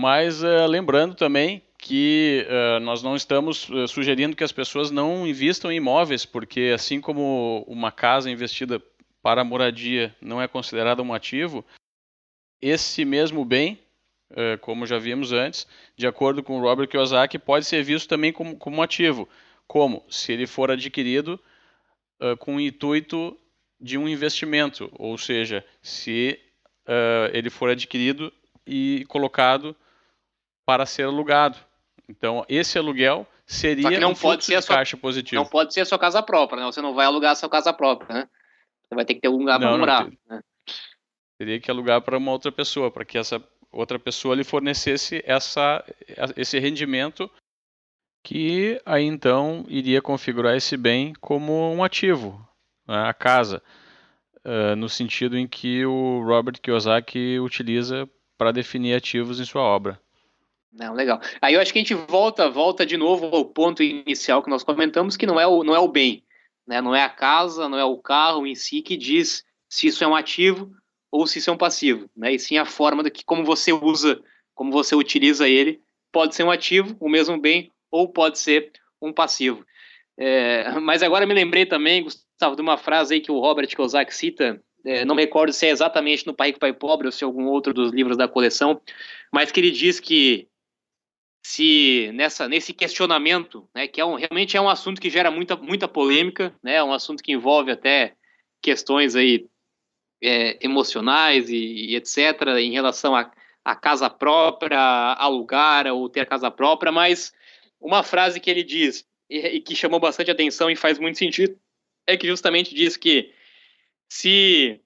Mas 0.00 0.42
uh, 0.42 0.66
lembrando 0.66 1.14
também 1.14 1.62
que 1.76 2.46
uh, 2.48 2.80
nós 2.80 3.02
não 3.02 3.14
estamos 3.14 3.68
uh, 3.68 3.86
sugerindo 3.86 4.34
que 4.34 4.42
as 4.42 4.50
pessoas 4.50 4.90
não 4.90 5.26
investam 5.26 5.70
em 5.70 5.76
imóveis, 5.76 6.24
porque 6.24 6.72
assim 6.74 7.02
como 7.02 7.66
uma 7.68 7.92
casa 7.92 8.30
investida 8.30 8.82
para 9.22 9.44
moradia 9.44 10.16
não 10.18 10.40
é 10.40 10.48
considerada 10.48 11.02
um 11.02 11.12
ativo, 11.12 11.62
esse 12.62 13.04
mesmo 13.04 13.44
bem 13.44 13.78
é, 14.32 14.56
como 14.56 14.86
já 14.86 14.96
vimos 14.96 15.32
antes, 15.32 15.66
de 15.96 16.06
acordo 16.06 16.42
com 16.42 16.60
Robert 16.60 16.88
Kiyosaki, 16.88 17.38
pode 17.38 17.66
ser 17.66 17.82
visto 17.82 18.08
também 18.08 18.32
como, 18.32 18.56
como 18.56 18.80
ativo. 18.82 19.28
Como? 19.66 20.02
Se 20.08 20.32
ele 20.32 20.46
for 20.46 20.70
adquirido 20.70 21.38
uh, 22.20 22.36
com 22.38 22.56
o 22.56 22.60
intuito 22.60 23.36
de 23.78 23.98
um 23.98 24.08
investimento, 24.08 24.88
ou 24.94 25.18
seja, 25.18 25.64
se 25.82 26.38
uh, 26.86 27.36
ele 27.36 27.50
for 27.50 27.68
adquirido 27.68 28.32
e 28.66 29.04
colocado 29.08 29.76
para 30.70 30.86
ser 30.86 31.02
alugado. 31.02 31.58
Então, 32.08 32.46
esse 32.48 32.78
aluguel 32.78 33.26
seria 33.44 33.98
não 33.98 34.12
um 34.12 34.14
pode 34.14 34.44
ser 34.44 34.60
de 34.60 34.62
sua, 34.62 34.76
caixa 34.76 34.96
positivo. 34.96 35.42
Não 35.42 35.50
pode 35.50 35.74
ser 35.74 35.80
a 35.80 35.84
sua 35.84 35.98
casa 35.98 36.22
própria, 36.22 36.60
né? 36.60 36.66
Você 36.66 36.80
não 36.80 36.94
vai 36.94 37.06
alugar 37.06 37.32
a 37.32 37.34
sua 37.34 37.48
casa 37.48 37.72
própria, 37.72 38.14
né? 38.14 38.28
Você 38.84 38.94
vai 38.94 39.04
ter 39.04 39.14
que 39.14 39.20
ter 39.20 39.28
um 39.28 39.36
lugar 39.36 39.58
para 39.58 39.76
morar. 39.76 40.08
Né? 40.28 40.40
Teria 41.36 41.58
que 41.58 41.68
alugar 41.72 42.02
para 42.02 42.16
uma 42.16 42.30
outra 42.30 42.52
pessoa, 42.52 42.88
para 42.88 43.04
que 43.04 43.18
essa 43.18 43.42
outra 43.72 43.98
pessoa 43.98 44.36
lhe 44.36 44.44
fornecesse 44.44 45.24
essa, 45.26 45.84
esse 46.36 46.56
rendimento 46.60 47.28
que 48.22 48.80
aí 48.86 49.02
então 49.02 49.64
iria 49.66 50.00
configurar 50.00 50.54
esse 50.54 50.76
bem 50.76 51.14
como 51.20 51.72
um 51.72 51.82
ativo, 51.82 52.46
né, 52.86 53.08
a 53.08 53.12
casa. 53.12 53.60
uh, 54.44 54.76
no 54.76 54.88
sentido 54.88 55.36
em 55.36 55.48
que 55.48 55.84
o 55.84 56.22
Robert 56.24 56.60
Kiyosaki 56.60 57.40
utiliza 57.40 58.08
para 58.38 58.52
definir 58.52 58.94
ativos 58.94 59.40
em 59.40 59.44
sua 59.44 59.62
obra. 59.62 60.00
Não, 60.72 60.94
legal. 60.94 61.20
Aí 61.42 61.54
eu 61.54 61.60
acho 61.60 61.72
que 61.72 61.78
a 61.78 61.82
gente 61.82 61.94
volta, 61.94 62.48
volta 62.48 62.86
de 62.86 62.96
novo 62.96 63.26
ao 63.26 63.44
ponto 63.44 63.82
inicial 63.82 64.42
que 64.42 64.50
nós 64.50 64.62
comentamos, 64.62 65.16
que 65.16 65.26
não 65.26 65.38
é 65.38 65.46
o, 65.46 65.64
não 65.64 65.74
é 65.74 65.78
o 65.80 65.88
bem, 65.88 66.22
né? 66.66 66.80
Não 66.80 66.94
é 66.94 67.02
a 67.02 67.08
casa, 67.08 67.68
não 67.68 67.78
é 67.78 67.84
o 67.84 67.98
carro 67.98 68.46
em 68.46 68.54
si 68.54 68.80
que 68.80 68.96
diz 68.96 69.44
se 69.68 69.88
isso 69.88 70.04
é 70.04 70.06
um 70.06 70.14
ativo 70.14 70.70
ou 71.10 71.26
se 71.26 71.38
isso 71.38 71.50
é 71.50 71.52
um 71.52 71.58
passivo, 71.58 72.08
né? 72.16 72.32
E 72.32 72.38
sim 72.38 72.56
a 72.56 72.64
forma 72.64 73.02
de 73.02 73.10
que 73.10 73.24
como 73.24 73.44
você 73.44 73.72
usa, 73.72 74.22
como 74.54 74.70
você 74.70 74.94
utiliza 74.94 75.48
ele, 75.48 75.80
pode 76.12 76.34
ser 76.34 76.44
um 76.44 76.50
ativo, 76.50 76.96
o 77.00 77.08
mesmo 77.08 77.38
bem, 77.38 77.72
ou 77.90 78.08
pode 78.08 78.38
ser 78.38 78.70
um 79.02 79.12
passivo. 79.12 79.64
É, 80.16 80.78
mas 80.80 81.02
agora 81.02 81.26
me 81.26 81.34
lembrei 81.34 81.66
também, 81.66 82.04
Gustavo, 82.04 82.54
de 82.54 82.62
uma 82.62 82.76
frase 82.76 83.14
aí 83.14 83.20
que 83.20 83.32
o 83.32 83.40
Robert 83.40 83.66
Kiyosaki 83.66 84.14
cita, 84.14 84.62
é, 84.84 85.04
não 85.04 85.14
me 85.14 85.22
recordo 85.22 85.52
se 85.52 85.66
é 85.66 85.70
exatamente 85.70 86.26
no 86.26 86.34
Pai 86.34 86.48
Rico, 86.48 86.60
Pai 86.60 86.72
Pobre 86.72 87.06
ou 87.06 87.12
se 87.12 87.24
é 87.24 87.26
algum 87.26 87.46
outro 87.46 87.74
dos 87.74 87.90
livros 87.92 88.16
da 88.16 88.28
coleção, 88.28 88.80
mas 89.32 89.50
que 89.50 89.58
ele 89.58 89.70
diz 89.70 89.98
que 89.98 90.49
se 91.42 92.10
nessa 92.12 92.48
nesse 92.48 92.72
questionamento, 92.72 93.68
né, 93.74 93.88
que 93.88 94.00
é 94.00 94.04
um, 94.04 94.14
realmente 94.14 94.56
é 94.56 94.60
um 94.60 94.68
assunto 94.68 95.00
que 95.00 95.10
gera 95.10 95.30
muita, 95.30 95.56
muita 95.56 95.88
polêmica, 95.88 96.54
né, 96.62 96.76
é 96.76 96.84
um 96.84 96.92
assunto 96.92 97.22
que 97.22 97.32
envolve 97.32 97.70
até 97.70 98.14
questões 98.62 99.16
aí 99.16 99.48
é, 100.22 100.58
emocionais 100.64 101.48
e, 101.48 101.56
e, 101.56 101.96
etc 101.96 102.42
em 102.58 102.72
relação 102.72 103.16
a, 103.16 103.30
a 103.64 103.74
casa 103.74 104.10
própria, 104.10 104.78
alugar 105.14 105.86
ou 105.86 106.08
ter 106.10 106.26
casa 106.26 106.50
própria, 106.50 106.92
mas 106.92 107.32
uma 107.80 108.02
frase 108.02 108.38
que 108.38 108.50
ele 108.50 108.62
diz 108.62 109.06
e, 109.28 109.38
e 109.38 109.60
que 109.60 109.74
chamou 109.74 109.98
bastante 109.98 110.30
atenção 110.30 110.70
e 110.70 110.76
faz 110.76 110.98
muito 110.98 111.18
sentido 111.18 111.58
é 112.06 112.16
que 112.16 112.26
justamente 112.26 112.74
diz 112.74 112.96
que 112.96 113.32
se 114.08 114.80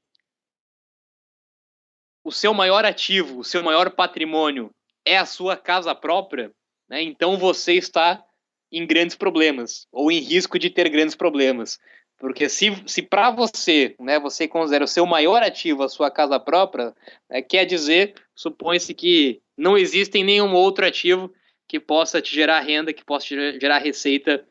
o 2.22 2.30
seu 2.30 2.54
maior 2.54 2.84
ativo, 2.84 3.40
o 3.40 3.44
seu 3.44 3.62
maior 3.62 3.90
patrimônio 3.90 4.70
é 5.04 5.18
a 5.18 5.26
sua 5.26 5.56
casa 5.56 5.94
própria, 5.94 6.50
né, 6.88 7.02
então 7.02 7.36
você 7.36 7.74
está 7.74 8.24
em 8.70 8.86
grandes 8.86 9.14
problemas 9.14 9.86
ou 9.92 10.10
em 10.10 10.18
risco 10.18 10.58
de 10.58 10.68
ter 10.68 10.88
grandes 10.88 11.14
problemas. 11.14 11.78
Porque 12.18 12.48
se, 12.48 12.72
se 12.86 13.02
para 13.02 13.30
você, 13.30 13.94
né, 14.00 14.18
você 14.18 14.48
considera 14.48 14.84
o 14.84 14.88
seu 14.88 15.04
maior 15.04 15.42
ativo 15.42 15.82
a 15.82 15.88
sua 15.88 16.10
casa 16.10 16.38
própria, 16.40 16.94
é, 17.28 17.42
quer 17.42 17.64
dizer, 17.64 18.14
supõe-se 18.34 18.94
que 18.94 19.40
não 19.56 19.76
existe 19.76 20.22
nenhum 20.22 20.52
outro 20.54 20.86
ativo 20.86 21.32
que 21.68 21.78
possa 21.78 22.20
te 22.20 22.34
gerar 22.34 22.60
renda, 22.60 22.92
que 22.92 23.04
possa 23.04 23.26
te 23.26 23.60
gerar 23.60 23.78
receita 23.78 24.46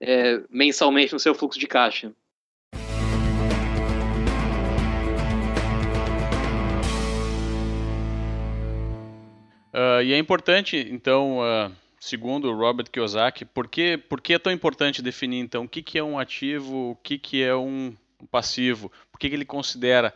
é, 0.00 0.40
mensalmente 0.50 1.12
no 1.12 1.18
seu 1.18 1.34
fluxo 1.34 1.58
de 1.58 1.66
caixa. 1.66 2.12
Uh, 9.76 10.00
e 10.02 10.14
é 10.14 10.18
importante, 10.18 10.88
então, 10.90 11.40
uh, 11.40 11.70
segundo 12.00 12.50
Robert 12.50 12.90
Kiyosaki, 12.90 13.44
por 13.44 13.68
que, 13.68 13.98
por 13.98 14.22
que 14.22 14.32
é 14.32 14.38
tão 14.38 14.50
importante 14.50 15.02
definir, 15.02 15.40
então, 15.40 15.64
o 15.64 15.68
que, 15.68 15.82
que 15.82 15.98
é 15.98 16.02
um 16.02 16.18
ativo, 16.18 16.92
o 16.92 16.96
que, 16.96 17.18
que 17.18 17.42
é 17.42 17.54
um 17.54 17.94
passivo, 18.30 18.90
por 19.12 19.18
que, 19.18 19.28
que 19.28 19.34
ele 19.34 19.44
considera 19.44 20.14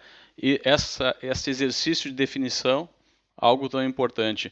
essa, 0.64 1.14
esse 1.22 1.50
exercício 1.50 2.08
de 2.08 2.16
definição 2.16 2.88
algo 3.36 3.68
tão 3.68 3.84
importante? 3.84 4.50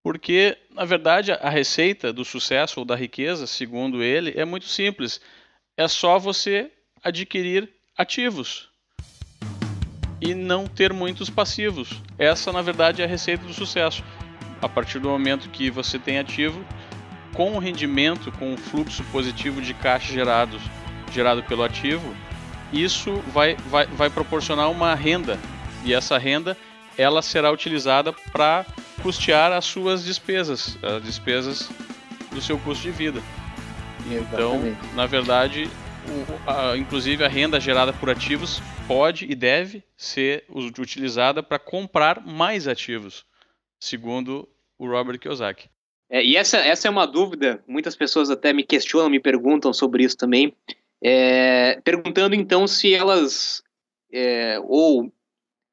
Porque, 0.00 0.56
na 0.70 0.84
verdade, 0.84 1.32
a 1.32 1.50
receita 1.50 2.12
do 2.12 2.24
sucesso 2.24 2.78
ou 2.78 2.86
da 2.86 2.94
riqueza, 2.94 3.48
segundo 3.48 4.00
ele, 4.00 4.32
é 4.36 4.44
muito 4.44 4.66
simples. 4.66 5.20
É 5.76 5.88
só 5.88 6.20
você 6.20 6.70
adquirir 7.02 7.68
ativos 7.98 8.70
e 10.20 10.34
não 10.34 10.66
ter 10.66 10.92
muitos 10.92 11.28
passivos. 11.28 12.00
Essa, 12.18 12.52
na 12.52 12.62
verdade, 12.62 13.02
é 13.02 13.04
a 13.04 13.08
receita 13.08 13.44
do 13.44 13.52
sucesso 13.52 14.04
a 14.60 14.68
partir 14.68 14.98
do 14.98 15.08
momento 15.08 15.48
que 15.48 15.70
você 15.70 15.98
tem 15.98 16.18
ativo, 16.18 16.64
com 17.32 17.52
o 17.52 17.58
rendimento, 17.58 18.32
com 18.32 18.54
o 18.54 18.56
fluxo 18.56 19.04
positivo 19.04 19.62
de 19.62 19.72
caixa 19.72 20.12
gerado, 20.12 20.60
gerado 21.12 21.42
pelo 21.44 21.62
ativo, 21.62 22.14
isso 22.72 23.16
vai, 23.32 23.56
vai, 23.68 23.86
vai 23.86 24.10
proporcionar 24.10 24.70
uma 24.70 24.94
renda. 24.94 25.38
E 25.84 25.94
essa 25.94 26.18
renda 26.18 26.56
ela 26.98 27.22
será 27.22 27.50
utilizada 27.50 28.12
para 28.12 28.66
custear 29.02 29.52
as 29.52 29.64
suas 29.64 30.04
despesas, 30.04 30.78
as 30.82 31.02
despesas 31.02 31.70
do 32.30 32.40
seu 32.40 32.58
custo 32.58 32.82
de 32.82 32.90
vida. 32.90 33.22
Então, 34.06 34.76
na 34.94 35.06
verdade, 35.06 35.70
o, 36.06 36.50
a, 36.50 36.76
inclusive 36.76 37.24
a 37.24 37.28
renda 37.28 37.60
gerada 37.60 37.92
por 37.92 38.10
ativos 38.10 38.60
pode 38.86 39.26
e 39.30 39.34
deve 39.34 39.82
ser 39.96 40.44
utilizada 40.48 41.42
para 41.42 41.58
comprar 41.58 42.20
mais 42.26 42.66
ativos 42.66 43.24
segundo 43.80 44.48
o 44.78 44.86
Robert 44.86 45.18
Kiyosaki. 45.18 45.68
É, 46.08 46.24
e 46.24 46.36
essa, 46.36 46.58
essa 46.58 46.88
é 46.88 46.90
uma 46.90 47.06
dúvida, 47.06 47.62
muitas 47.66 47.96
pessoas 47.96 48.30
até 48.30 48.52
me 48.52 48.64
questionam, 48.64 49.08
me 49.08 49.20
perguntam 49.20 49.72
sobre 49.72 50.04
isso 50.04 50.16
também, 50.16 50.54
é, 51.02 51.80
perguntando 51.82 52.34
então 52.34 52.66
se 52.66 52.92
elas, 52.92 53.62
é, 54.12 54.58
ou 54.64 55.12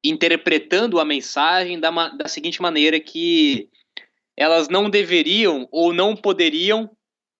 interpretando 0.02 1.00
a 1.00 1.04
mensagem 1.04 1.78
da, 1.78 1.90
da 2.10 2.28
seguinte 2.28 2.62
maneira 2.62 3.00
que 3.00 3.68
elas 4.36 4.68
não 4.68 4.88
deveriam 4.88 5.68
ou 5.72 5.92
não 5.92 6.14
poderiam 6.14 6.88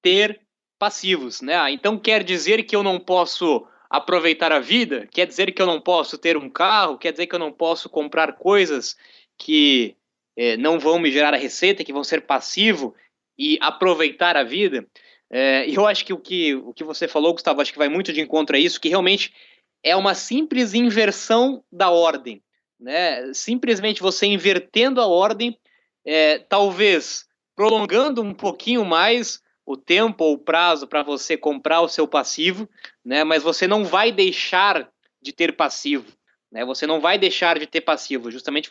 ter 0.03 0.41
passivos, 0.79 1.41
né? 1.41 1.57
Ah, 1.57 1.71
então 1.71 1.99
quer 1.99 2.25
dizer 2.25 2.65
que 2.65 2.75
eu 2.75 2.83
não 2.83 2.99
posso 2.99 3.67
aproveitar 3.89 4.53
a 4.53 4.59
vida? 4.59 5.09
Quer 5.13 5.27
dizer 5.27 5.53
que 5.53 5.63
eu 5.63 5.67
não 5.67 5.81
posso 5.81 6.19
ter 6.19 6.37
um 6.37 6.51
carro? 6.51 6.99
Quer 6.99 7.13
dizer 7.13 7.27
que 7.27 7.35
eu 7.35 7.39
não 7.39 7.53
posso 7.53 7.89
comprar 7.89 8.35
coisas 8.35 8.97
que 9.37 9.97
é, 10.39 10.57
não 10.57 10.79
vão 10.79 11.01
me 11.01 11.11
gerar 11.11 11.35
a 11.35 11.37
receita, 11.37 11.83
que 11.83 11.93
vão 11.93 12.05
ser 12.05 12.21
passivo 12.21 12.95
e 13.37 13.59
aproveitar 13.61 14.37
a 14.37 14.45
vida. 14.45 14.87
É, 15.29 15.69
eu 15.69 15.85
acho 15.85 16.05
que 16.05 16.13
o, 16.13 16.19
que 16.19 16.55
o 16.55 16.73
que 16.73 16.85
você 16.85 17.09
falou, 17.09 17.33
Gustavo, 17.33 17.61
acho 17.61 17.73
que 17.73 17.79
vai 17.79 17.89
muito 17.89 18.13
de 18.13 18.21
encontro 18.21 18.55
a 18.55 18.59
isso, 18.59 18.81
que 18.81 18.89
realmente 18.89 19.35
é 19.83 19.97
uma 19.97 20.15
simples 20.15 20.75
inversão 20.75 21.65
da 21.73 21.91
ordem. 21.91 22.41
Né? 22.79 23.35
Simplesmente 23.35 24.01
você 24.01 24.27
invertendo 24.27 25.01
a 25.01 25.09
ordem, 25.09 25.59
é, 26.07 26.39
talvez 26.39 27.27
prolongando 27.57 28.23
um 28.23 28.33
pouquinho 28.33 28.85
mais 28.85 29.43
o 29.67 29.77
tempo 29.77 30.23
ou 30.23 30.35
o 30.35 30.39
prazo 30.39 30.87
para 30.87 31.03
você 31.03 31.37
comprar 31.37 31.81
o 31.81 31.89
seu 31.89 32.07
passivo, 32.07 32.69
né? 33.05 33.25
mas 33.25 33.43
você 33.43 33.67
não 33.67 33.85
vai 33.85 34.13
deixar 34.13 34.89
de 35.21 35.33
ter 35.33 35.57
passivo. 35.57 36.07
Né? 36.51 36.65
Você 36.65 36.87
não 36.87 37.01
vai 37.01 37.19
deixar 37.19 37.59
de 37.59 37.67
ter 37.67 37.81
passivo. 37.81 38.31
Justamente 38.31 38.71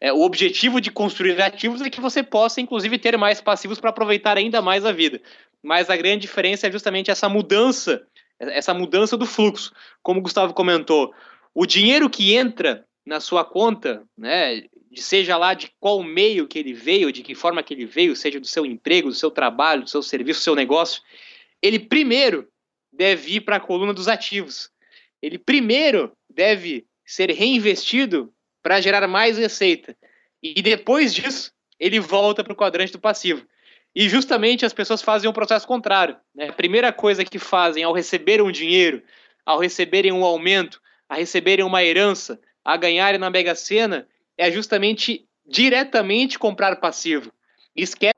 é, 0.00 0.12
o 0.12 0.20
objetivo 0.20 0.80
de 0.80 0.90
construir 0.90 1.40
ativos 1.40 1.80
é 1.80 1.90
que 1.90 2.00
você 2.00 2.22
possa, 2.22 2.60
inclusive, 2.60 2.98
ter 2.98 3.16
mais 3.16 3.40
passivos 3.40 3.80
para 3.80 3.90
aproveitar 3.90 4.36
ainda 4.36 4.62
mais 4.62 4.84
a 4.84 4.92
vida. 4.92 5.20
Mas 5.62 5.90
a 5.90 5.96
grande 5.96 6.22
diferença 6.22 6.66
é 6.68 6.72
justamente 6.72 7.10
essa 7.10 7.28
mudança, 7.28 8.06
essa 8.38 8.72
mudança 8.72 9.16
do 9.16 9.26
fluxo. 9.26 9.72
Como 10.02 10.20
o 10.20 10.22
Gustavo 10.22 10.54
comentou, 10.54 11.12
o 11.52 11.66
dinheiro 11.66 12.08
que 12.08 12.34
entra 12.34 12.84
na 13.04 13.18
sua 13.18 13.44
conta, 13.44 14.04
né, 14.16 14.62
seja 14.94 15.36
lá 15.36 15.54
de 15.54 15.72
qual 15.80 16.02
meio 16.02 16.46
que 16.46 16.58
ele 16.58 16.72
veio, 16.72 17.10
de 17.10 17.22
que 17.22 17.34
forma 17.34 17.62
que 17.62 17.74
ele 17.74 17.86
veio, 17.86 18.14
seja 18.14 18.38
do 18.38 18.46
seu 18.46 18.64
emprego, 18.64 19.08
do 19.08 19.14
seu 19.14 19.30
trabalho, 19.30 19.82
do 19.82 19.90
seu 19.90 20.02
serviço, 20.02 20.40
do 20.40 20.44
seu 20.44 20.54
negócio, 20.54 21.02
ele 21.60 21.78
primeiro 21.78 22.46
deve 22.92 23.36
ir 23.36 23.40
para 23.40 23.56
a 23.56 23.60
coluna 23.60 23.92
dos 23.92 24.08
ativos. 24.08 24.70
Ele 25.20 25.38
primeiro 25.38 26.12
deve 26.30 26.86
ser 27.04 27.30
reinvestido 27.30 28.32
para 28.68 28.82
gerar 28.82 29.08
mais 29.08 29.38
receita. 29.38 29.96
E 30.42 30.60
depois 30.60 31.14
disso, 31.14 31.50
ele 31.80 31.98
volta 31.98 32.44
para 32.44 32.52
o 32.52 32.56
quadrante 32.56 32.92
do 32.92 32.98
passivo. 32.98 33.46
E 33.94 34.10
justamente 34.10 34.66
as 34.66 34.74
pessoas 34.74 35.00
fazem 35.00 35.26
o 35.26 35.30
um 35.30 35.32
processo 35.32 35.66
contrário. 35.66 36.18
Né? 36.34 36.48
A 36.48 36.52
primeira 36.52 36.92
coisa 36.92 37.24
que 37.24 37.38
fazem 37.38 37.82
ao 37.82 37.94
receber 37.94 38.42
um 38.42 38.52
dinheiro, 38.52 39.02
ao 39.46 39.58
receberem 39.58 40.12
um 40.12 40.22
aumento, 40.22 40.82
a 41.08 41.14
receberem 41.14 41.64
uma 41.64 41.82
herança, 41.82 42.38
a 42.62 42.76
ganharem 42.76 43.18
na 43.18 43.30
Mega 43.30 43.54
Sena, 43.54 44.06
é 44.36 44.52
justamente 44.52 45.26
diretamente 45.46 46.38
comprar 46.38 46.76
passivo. 46.76 47.32
Esquece 47.74 48.17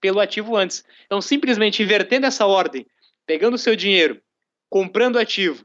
pelo 0.00 0.20
ativo 0.20 0.56
antes. 0.56 0.84
Então, 1.06 1.20
simplesmente 1.20 1.82
invertendo 1.82 2.26
essa 2.26 2.46
ordem, 2.46 2.86
pegando 3.26 3.54
o 3.54 3.58
seu 3.58 3.76
dinheiro, 3.76 4.20
comprando 4.68 5.18
ativo 5.18 5.64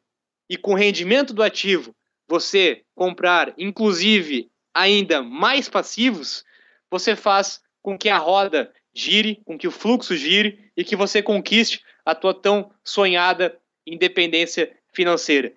e 0.50 0.58
com 0.58 0.74
o 0.74 0.78
rendimento 0.78 1.34
do 1.34 1.44
ativo, 1.44 1.96
você 2.28 2.84
comprar, 2.96 3.54
inclusive, 3.58 4.50
ainda 4.74 5.22
mais 5.22 5.70
passivos, 5.70 6.44
você 6.90 7.16
faz 7.16 7.62
com 7.82 7.98
que 7.98 8.10
a 8.10 8.18
roda 8.18 8.72
gire, 8.94 9.42
com 9.46 9.58
que 9.58 9.68
o 9.68 9.72
fluxo 9.72 10.16
gire 10.16 10.72
e 10.76 10.84
que 10.84 10.96
você 10.96 11.22
conquiste 11.22 11.82
a 12.06 12.14
tua 12.14 12.34
tão 12.34 12.72
sonhada 12.84 13.58
independência 13.86 14.72
financeira. 14.94 15.54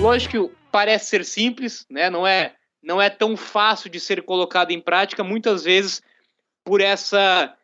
Lógico 0.00 0.52
parece 0.76 1.06
ser 1.06 1.24
simples, 1.24 1.86
né? 1.88 2.10
Não 2.10 2.26
é, 2.26 2.54
não 2.82 3.00
é 3.00 3.08
tão 3.08 3.34
fácil 3.34 3.88
de 3.88 3.98
ser 3.98 4.20
colocado 4.20 4.72
em 4.72 4.78
prática, 4.78 5.24
muitas 5.24 5.64
vezes 5.64 6.02
por 6.62 6.82
essa 6.82 7.56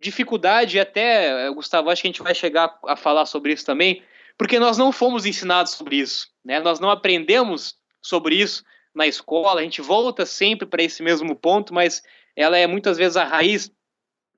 dificuldade, 0.00 0.80
até, 0.80 1.50
Gustavo, 1.50 1.90
acho 1.90 2.00
que 2.00 2.08
a 2.08 2.10
gente 2.10 2.22
vai 2.22 2.34
chegar 2.34 2.78
a 2.86 2.96
falar 2.96 3.26
sobre 3.26 3.52
isso 3.52 3.66
também, 3.66 4.02
porque 4.38 4.58
nós 4.58 4.78
não 4.78 4.90
fomos 4.90 5.26
ensinados 5.26 5.72
sobre 5.72 5.96
isso, 5.96 6.28
né? 6.42 6.60
Nós 6.60 6.80
não 6.80 6.88
aprendemos 6.88 7.74
sobre 8.00 8.36
isso 8.36 8.64
na 8.94 9.06
escola, 9.06 9.60
a 9.60 9.62
gente 9.62 9.82
volta 9.82 10.24
sempre 10.24 10.66
para 10.66 10.82
esse 10.82 11.02
mesmo 11.02 11.36
ponto, 11.36 11.74
mas 11.74 12.02
ela 12.34 12.56
é 12.56 12.66
muitas 12.66 12.96
vezes 12.96 13.18
a 13.18 13.24
raiz 13.24 13.70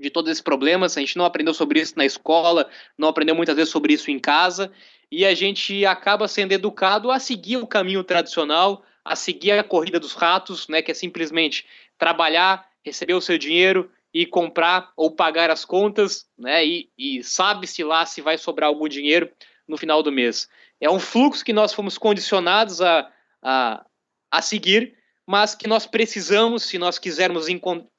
de 0.00 0.10
todos 0.10 0.28
esses 0.28 0.42
problemas. 0.42 0.96
A 0.96 1.00
gente 1.00 1.16
não 1.16 1.24
aprendeu 1.24 1.54
sobre 1.54 1.78
isso 1.78 1.94
na 1.96 2.04
escola, 2.04 2.68
não 2.98 3.06
aprendeu 3.06 3.36
muitas 3.36 3.54
vezes 3.54 3.70
sobre 3.70 3.92
isso 3.92 4.10
em 4.10 4.18
casa, 4.18 4.72
e 5.12 5.27
a 5.27 5.35
gente 5.35 5.85
acaba 5.85 6.27
sendo 6.27 6.53
educado 6.53 7.11
a 7.11 7.18
seguir 7.18 7.59
o 7.59 7.66
caminho 7.66 8.03
tradicional, 8.03 8.83
a 9.05 9.14
seguir 9.14 9.53
a 9.53 9.62
corrida 9.62 10.01
dos 10.01 10.14
ratos, 10.14 10.66
né, 10.68 10.81
que 10.81 10.90
é 10.90 10.94
simplesmente 10.94 11.66
trabalhar, 11.98 12.66
receber 12.83 13.12
o 13.12 13.20
seu 13.20 13.37
dinheiro 13.37 13.92
e 14.14 14.25
comprar 14.25 14.90
ou 14.96 15.11
pagar 15.11 15.51
as 15.51 15.66
contas, 15.66 16.27
né, 16.38 16.64
e, 16.64 16.88
e 16.96 17.22
sabe-se 17.22 17.85
lá 17.85 18.07
se 18.07 18.22
vai 18.22 18.38
sobrar 18.38 18.68
algum 18.68 18.88
dinheiro 18.88 19.31
no 19.68 19.77
final 19.77 20.03
do 20.03 20.11
mês. 20.11 20.48
É 20.81 20.88
um 20.90 20.98
fluxo 20.98 21.44
que 21.44 21.53
nós 21.53 21.75
fomos 21.75 21.98
condicionados 21.98 22.81
a, 22.81 23.12
a, 23.42 23.85
a 24.31 24.40
seguir, 24.40 24.96
mas 25.27 25.55
que 25.55 25.68
nós 25.68 25.87
precisamos, 25.87 26.62
se 26.62 26.79
nós 26.79 26.98
quisermos 26.98 27.46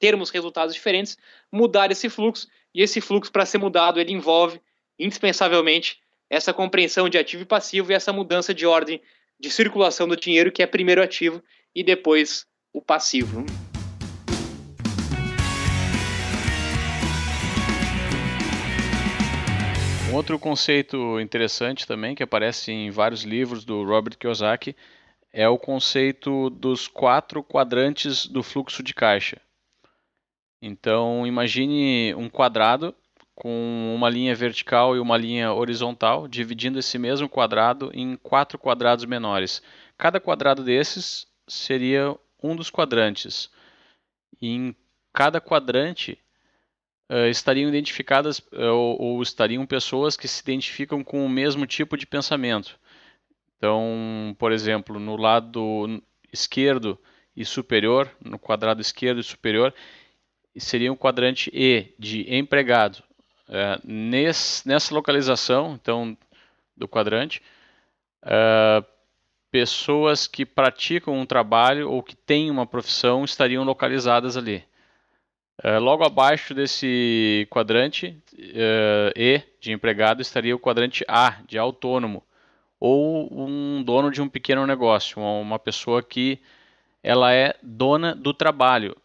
termos 0.00 0.30
resultados 0.30 0.74
diferentes, 0.74 1.16
mudar 1.50 1.92
esse 1.92 2.10
fluxo. 2.10 2.48
E 2.74 2.82
esse 2.82 3.00
fluxo, 3.00 3.30
para 3.30 3.46
ser 3.46 3.58
mudado, 3.58 4.00
ele 4.00 4.12
envolve 4.12 4.60
indispensavelmente 4.98 6.02
essa 6.28 6.52
compreensão 6.52 7.08
de 7.08 7.18
ativo 7.18 7.42
e 7.42 7.46
passivo 7.46 7.92
e 7.92 7.94
essa 7.94 8.12
mudança 8.12 8.54
de 8.54 8.66
ordem 8.66 9.00
de 9.38 9.50
circulação 9.50 10.08
do 10.08 10.16
dinheiro, 10.16 10.52
que 10.52 10.62
é 10.62 10.66
primeiro 10.66 11.02
ativo 11.02 11.42
e 11.74 11.82
depois 11.82 12.46
o 12.72 12.80
passivo. 12.80 13.44
Um 20.10 20.16
outro 20.16 20.38
conceito 20.38 21.18
interessante 21.18 21.86
também, 21.86 22.14
que 22.14 22.22
aparece 22.22 22.70
em 22.70 22.90
vários 22.90 23.24
livros 23.24 23.64
do 23.64 23.82
Robert 23.82 24.16
Kiyosaki, 24.16 24.76
é 25.32 25.48
o 25.48 25.58
conceito 25.58 26.48
dos 26.50 26.86
quatro 26.86 27.42
quadrantes 27.42 28.24
do 28.24 28.40
fluxo 28.40 28.80
de 28.80 28.94
caixa. 28.94 29.40
Então, 30.62 31.26
imagine 31.26 32.14
um 32.14 32.30
quadrado 32.30 32.94
com 33.34 33.94
uma 33.94 34.08
linha 34.08 34.34
vertical 34.34 34.94
e 34.94 35.00
uma 35.00 35.16
linha 35.16 35.52
horizontal, 35.52 36.28
dividindo 36.28 36.78
esse 36.78 36.98
mesmo 36.98 37.28
quadrado 37.28 37.90
em 37.92 38.16
quatro 38.16 38.58
quadrados 38.58 39.04
menores. 39.04 39.62
Cada 39.98 40.20
quadrado 40.20 40.62
desses 40.62 41.26
seria 41.48 42.16
um 42.42 42.54
dos 42.54 42.70
quadrantes. 42.70 43.50
E 44.40 44.48
em 44.48 44.76
cada 45.12 45.40
quadrante 45.40 46.18
uh, 47.10 47.26
estariam 47.28 47.68
identificadas 47.68 48.38
uh, 48.38 48.72
ou, 48.72 49.02
ou 49.02 49.22
estariam 49.22 49.66
pessoas 49.66 50.16
que 50.16 50.28
se 50.28 50.42
identificam 50.42 51.02
com 51.02 51.24
o 51.24 51.28
mesmo 51.28 51.66
tipo 51.66 51.96
de 51.96 52.06
pensamento. 52.06 52.78
Então, 53.56 54.36
por 54.38 54.52
exemplo, 54.52 55.00
no 55.00 55.16
lado 55.16 56.02
esquerdo 56.32 56.98
e 57.36 57.44
superior, 57.44 58.10
no 58.22 58.38
quadrado 58.38 58.80
esquerdo 58.80 59.20
e 59.20 59.24
superior, 59.24 59.74
seria 60.56 60.92
o 60.92 60.96
quadrante 60.96 61.50
E 61.52 61.94
de 61.98 62.32
empregado. 62.32 63.02
É, 63.48 63.78
nesse, 63.84 64.66
nessa 64.66 64.94
localização, 64.94 65.74
então, 65.74 66.16
do 66.76 66.88
quadrante, 66.88 67.42
é, 68.22 68.84
pessoas 69.50 70.26
que 70.26 70.44
praticam 70.44 71.14
um 71.14 71.26
trabalho 71.26 71.90
ou 71.90 72.02
que 72.02 72.16
têm 72.16 72.50
uma 72.50 72.66
profissão 72.66 73.24
estariam 73.24 73.64
localizadas 73.64 74.36
ali. 74.36 74.64
É, 75.62 75.78
logo 75.78 76.04
abaixo 76.04 76.52
desse 76.52 77.46
quadrante 77.48 78.20
é, 78.36 79.12
E 79.16 79.40
de 79.60 79.70
empregado 79.70 80.20
estaria 80.20 80.54
o 80.54 80.58
quadrante 80.58 81.04
A 81.06 81.38
de 81.46 81.56
autônomo 81.56 82.24
ou 82.80 83.28
um 83.32 83.82
dono 83.82 84.10
de 84.10 84.20
um 84.20 84.28
pequeno 84.28 84.66
negócio, 84.66 85.22
uma 85.22 85.58
pessoa 85.58 86.02
que 86.02 86.40
ela 87.02 87.32
é 87.32 87.54
dona 87.62 88.14
do 88.14 88.34
trabalho, 88.34 88.96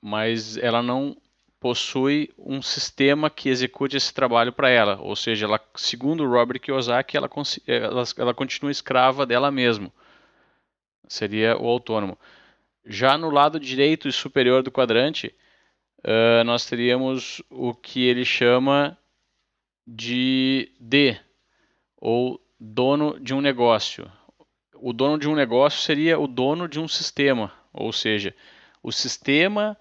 mas 0.00 0.56
ela 0.58 0.82
não 0.82 1.16
possui 1.64 2.30
um 2.36 2.60
sistema 2.60 3.30
que 3.30 3.48
execute 3.48 3.96
esse 3.96 4.12
trabalho 4.12 4.52
para 4.52 4.68
ela. 4.68 5.00
Ou 5.00 5.16
seja, 5.16 5.46
ela, 5.46 5.58
segundo 5.74 6.28
Robert 6.28 6.60
Kiyosaki, 6.60 7.16
ela, 7.16 7.30
ela, 7.66 8.02
ela 8.18 8.34
continua 8.34 8.70
escrava 8.70 9.24
dela 9.24 9.50
mesma. 9.50 9.90
Seria 11.08 11.56
o 11.56 11.66
autônomo. 11.66 12.18
Já 12.84 13.16
no 13.16 13.30
lado 13.30 13.58
direito 13.58 14.06
e 14.06 14.12
superior 14.12 14.62
do 14.62 14.70
quadrante, 14.70 15.34
uh, 16.00 16.44
nós 16.44 16.66
teríamos 16.66 17.42
o 17.48 17.72
que 17.72 18.04
ele 18.04 18.26
chama 18.26 18.98
de 19.86 20.70
D, 20.78 21.18
ou 21.96 22.38
dono 22.60 23.18
de 23.18 23.32
um 23.32 23.40
negócio. 23.40 24.12
O 24.74 24.92
dono 24.92 25.18
de 25.18 25.30
um 25.30 25.34
negócio 25.34 25.80
seria 25.80 26.18
o 26.18 26.26
dono 26.26 26.68
de 26.68 26.78
um 26.78 26.86
sistema, 26.86 27.50
ou 27.72 27.90
seja, 27.90 28.34
o 28.82 28.92
sistema 28.92 29.78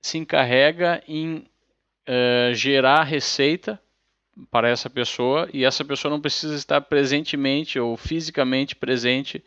se 0.00 0.18
encarrega 0.18 1.02
em 1.06 1.46
uh, 2.08 2.54
gerar 2.54 3.02
receita 3.02 3.80
para 4.50 4.68
essa 4.68 4.88
pessoa 4.88 5.48
e 5.52 5.64
essa 5.64 5.84
pessoa 5.84 6.10
não 6.10 6.20
precisa 6.20 6.54
estar 6.54 6.80
presentemente 6.80 7.78
ou 7.78 7.96
fisicamente 7.96 8.76
presente 8.76 9.44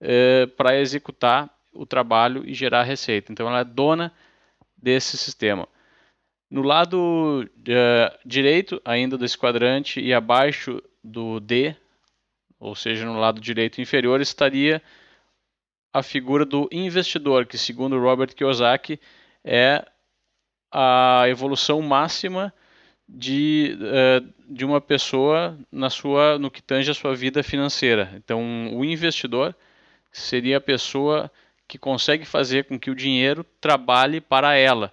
uh, 0.00 0.46
para 0.56 0.78
executar 0.78 1.50
o 1.72 1.86
trabalho 1.86 2.46
e 2.46 2.52
gerar 2.52 2.82
receita. 2.82 3.32
Então 3.32 3.48
ela 3.48 3.60
é 3.60 3.64
dona 3.64 4.12
desse 4.76 5.16
sistema. 5.16 5.68
No 6.50 6.62
lado 6.62 7.44
uh, 7.44 8.18
direito 8.26 8.80
ainda 8.84 9.16
desse 9.16 9.38
quadrante 9.38 10.00
e 10.00 10.12
abaixo 10.12 10.82
do 11.02 11.40
D, 11.40 11.74
ou 12.58 12.74
seja, 12.74 13.06
no 13.06 13.18
lado 13.18 13.40
direito 13.40 13.80
inferior, 13.80 14.20
estaria 14.20 14.82
a 15.92 16.02
figura 16.02 16.44
do 16.44 16.68
investidor, 16.70 17.46
que 17.46 17.56
segundo 17.56 17.98
Robert 17.98 18.34
Kiyosaki 18.34 19.00
é 19.44 19.84
a 20.72 21.24
evolução 21.28 21.80
máxima 21.82 22.52
de, 23.08 23.76
uh, 23.80 24.54
de 24.54 24.64
uma 24.64 24.80
pessoa 24.80 25.58
na 25.70 25.90
sua, 25.90 26.38
no 26.38 26.50
que 26.50 26.62
tange 26.62 26.90
a 26.90 26.94
sua 26.94 27.14
vida 27.14 27.42
financeira. 27.42 28.12
Então, 28.16 28.76
o 28.76 28.84
investidor 28.84 29.54
seria 30.12 30.58
a 30.58 30.60
pessoa 30.60 31.30
que 31.66 31.78
consegue 31.78 32.24
fazer 32.24 32.64
com 32.64 32.78
que 32.78 32.90
o 32.90 32.94
dinheiro 32.94 33.44
trabalhe 33.60 34.20
para 34.20 34.54
ela. 34.54 34.92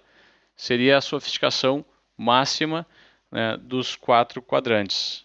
Seria 0.56 0.98
a 0.98 1.00
sofisticação 1.00 1.84
máxima 2.16 2.86
né, 3.30 3.56
dos 3.56 3.94
quatro 3.94 4.42
quadrantes. 4.42 5.24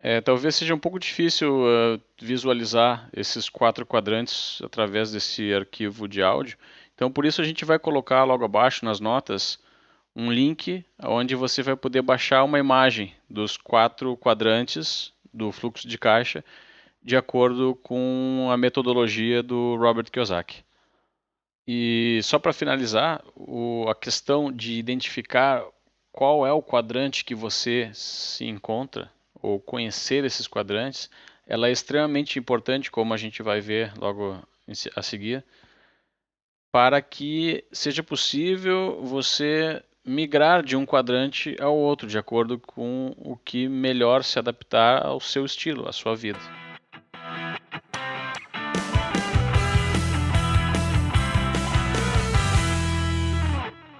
É, 0.00 0.20
talvez 0.20 0.54
seja 0.54 0.74
um 0.74 0.78
pouco 0.78 0.98
difícil 0.98 1.62
uh, 1.62 2.00
visualizar 2.20 3.08
esses 3.12 3.48
quatro 3.48 3.86
quadrantes 3.86 4.60
através 4.62 5.10
desse 5.10 5.52
arquivo 5.54 6.06
de 6.06 6.22
áudio. 6.22 6.58
Então, 6.94 7.10
por 7.10 7.24
isso 7.24 7.40
a 7.40 7.44
gente 7.44 7.64
vai 7.64 7.78
colocar 7.78 8.24
logo 8.24 8.44
abaixo 8.44 8.84
nas 8.84 9.00
notas 9.00 9.58
um 10.14 10.30
link 10.30 10.84
onde 11.02 11.34
você 11.34 11.62
vai 11.62 11.74
poder 11.74 12.02
baixar 12.02 12.44
uma 12.44 12.58
imagem 12.58 13.12
dos 13.28 13.56
quatro 13.56 14.16
quadrantes 14.16 15.12
do 15.32 15.50
fluxo 15.50 15.88
de 15.88 15.98
caixa 15.98 16.44
de 17.02 17.16
acordo 17.16 17.74
com 17.82 18.48
a 18.50 18.56
metodologia 18.56 19.42
do 19.42 19.76
Robert 19.76 20.10
Kiyosaki. 20.10 20.64
E 21.66 22.20
só 22.22 22.38
para 22.38 22.52
finalizar, 22.52 23.22
o, 23.34 23.86
a 23.88 23.94
questão 23.94 24.50
de 24.50 24.74
identificar 24.74 25.62
qual 26.10 26.46
é 26.46 26.52
o 26.52 26.62
quadrante 26.62 27.24
que 27.24 27.34
você 27.34 27.90
se 27.92 28.46
encontra 28.46 29.10
ou 29.42 29.60
conhecer 29.60 30.24
esses 30.24 30.46
quadrantes, 30.46 31.10
ela 31.46 31.68
é 31.68 31.72
extremamente 31.72 32.38
importante, 32.38 32.90
como 32.90 33.12
a 33.12 33.16
gente 33.16 33.42
vai 33.42 33.60
ver 33.60 33.92
logo 33.98 34.38
a 34.96 35.02
seguir, 35.02 35.44
para 36.74 37.00
que 37.00 37.64
seja 37.70 38.02
possível 38.02 39.00
você 39.00 39.80
migrar 40.04 40.60
de 40.60 40.76
um 40.76 40.84
quadrante 40.84 41.54
ao 41.60 41.76
outro, 41.76 42.08
de 42.08 42.18
acordo 42.18 42.58
com 42.58 43.14
o 43.16 43.36
que 43.36 43.68
melhor 43.68 44.24
se 44.24 44.40
adaptar 44.40 45.06
ao 45.06 45.20
seu 45.20 45.44
estilo, 45.44 45.88
à 45.88 45.92
sua 45.92 46.16
vida. 46.16 46.40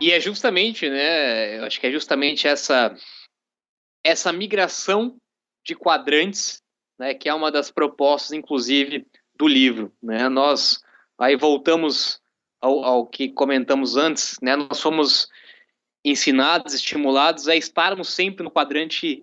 E 0.01 0.11
é 0.11 0.19
justamente, 0.19 0.91
né, 0.91 1.61
eu 1.61 1.67
acho 1.67 1.79
que 1.79 1.87
é 1.87 1.93
justamente 1.93 2.49
essa 2.49 2.93
essa 4.03 4.33
migração 4.33 5.17
de 5.65 5.77
quadrantes, 5.77 6.61
né, 6.99 7.15
que 7.15 7.29
é 7.29 7.35
uma 7.35 7.53
das 7.53 7.71
propostas, 7.71 8.33
inclusive, 8.33 9.07
do 9.39 9.47
livro. 9.47 9.93
Né? 10.03 10.29
Nós 10.29 10.83
aí 11.17 11.37
voltamos 11.37 12.21
ao, 12.65 12.83
ao 12.83 13.07
que 13.07 13.29
comentamos 13.29 13.95
antes, 13.95 14.39
né? 14.41 14.57
nós 14.57 14.79
somos 14.79 15.29
ensinados, 16.03 16.73
estimulados 16.73 17.47
a 17.47 17.55
estarmos 17.55 18.09
sempre 18.09 18.43
no 18.43 18.51
quadrante 18.51 19.23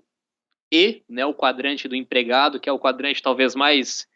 E, 0.72 1.04
né, 1.10 1.26
o 1.26 1.34
quadrante 1.34 1.88
do 1.88 1.96
empregado, 1.96 2.60
que 2.60 2.70
é 2.70 2.72
o 2.72 2.80
quadrante 2.80 3.22
talvez 3.22 3.56
mais 3.56 4.08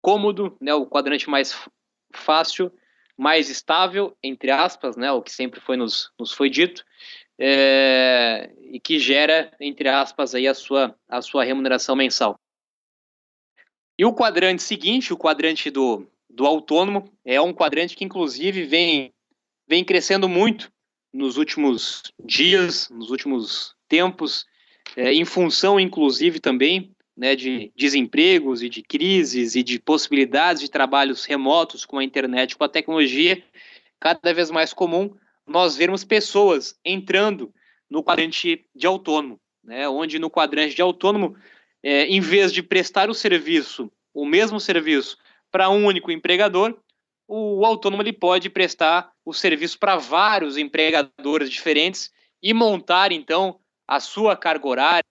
cômodo, 0.00 0.56
né, 0.60 0.72
o 0.72 0.86
quadrante 0.86 1.28
mais 1.28 1.68
fácil, 2.14 2.72
mais 3.18 3.50
estável, 3.50 4.16
entre 4.22 4.50
aspas, 4.50 4.96
né, 4.96 5.10
o 5.12 5.20
que 5.20 5.32
sempre 5.32 5.60
foi 5.60 5.76
nos, 5.76 6.10
nos 6.18 6.32
foi 6.32 6.48
dito, 6.48 6.84
é, 7.38 8.50
e 8.62 8.80
que 8.80 8.98
gera, 8.98 9.54
entre 9.60 9.88
aspas, 9.88 10.34
aí 10.34 10.46
a 10.48 10.54
sua, 10.54 10.96
a 11.08 11.20
sua 11.20 11.44
remuneração 11.44 11.94
mensal. 11.94 12.40
E 13.98 14.04
o 14.04 14.14
quadrante 14.14 14.62
seguinte, 14.62 15.12
o 15.12 15.18
quadrante 15.18 15.70
do, 15.70 16.08
do 16.30 16.46
autônomo, 16.46 17.10
é 17.24 17.40
um 17.40 17.52
quadrante 17.52 17.96
que 17.96 18.04
inclusive 18.04 18.64
vem, 18.64 19.12
vem 19.68 19.84
crescendo 19.84 20.28
muito 20.28 20.72
nos 21.12 21.36
últimos 21.36 22.02
dias, 22.24 22.88
nos 22.88 23.10
últimos 23.10 23.74
tempos, 23.88 24.46
é, 24.96 25.12
em 25.12 25.24
função, 25.24 25.78
inclusive, 25.78 26.40
também 26.40 26.94
né, 27.16 27.36
de 27.36 27.72
desempregos 27.76 28.62
e 28.62 28.68
de 28.68 28.82
crises 28.82 29.54
e 29.54 29.62
de 29.62 29.78
possibilidades 29.78 30.62
de 30.62 30.70
trabalhos 30.70 31.24
remotos 31.24 31.84
com 31.84 31.98
a 31.98 32.04
internet, 32.04 32.56
com 32.56 32.64
a 32.64 32.68
tecnologia, 32.68 33.42
cada 33.98 34.32
vez 34.32 34.50
mais 34.50 34.72
comum 34.72 35.14
nós 35.46 35.76
vermos 35.76 36.04
pessoas 36.04 36.78
entrando 36.84 37.52
no 37.90 38.04
quadrante 38.04 38.64
de 38.74 38.86
autônomo, 38.86 39.40
né, 39.64 39.88
onde 39.88 40.18
no 40.18 40.30
quadrante 40.30 40.76
de 40.76 40.82
autônomo, 40.82 41.36
é, 41.82 42.06
em 42.06 42.20
vez 42.20 42.52
de 42.52 42.62
prestar 42.62 43.10
o 43.10 43.14
serviço, 43.14 43.90
o 44.14 44.24
mesmo 44.24 44.60
serviço, 44.60 45.18
para 45.50 45.70
um 45.70 45.86
único 45.86 46.10
empregador, 46.10 46.78
o 47.26 47.64
autônomo 47.64 48.02
ele 48.02 48.12
pode 48.12 48.50
prestar 48.50 49.12
o 49.24 49.32
serviço 49.32 49.78
para 49.78 49.96
vários 49.96 50.56
empregadores 50.56 51.50
diferentes 51.50 52.10
e 52.42 52.52
montar 52.52 53.12
então 53.12 53.60
a 53.86 54.00
sua 54.00 54.36
carga 54.36 54.66
horária, 54.66 55.04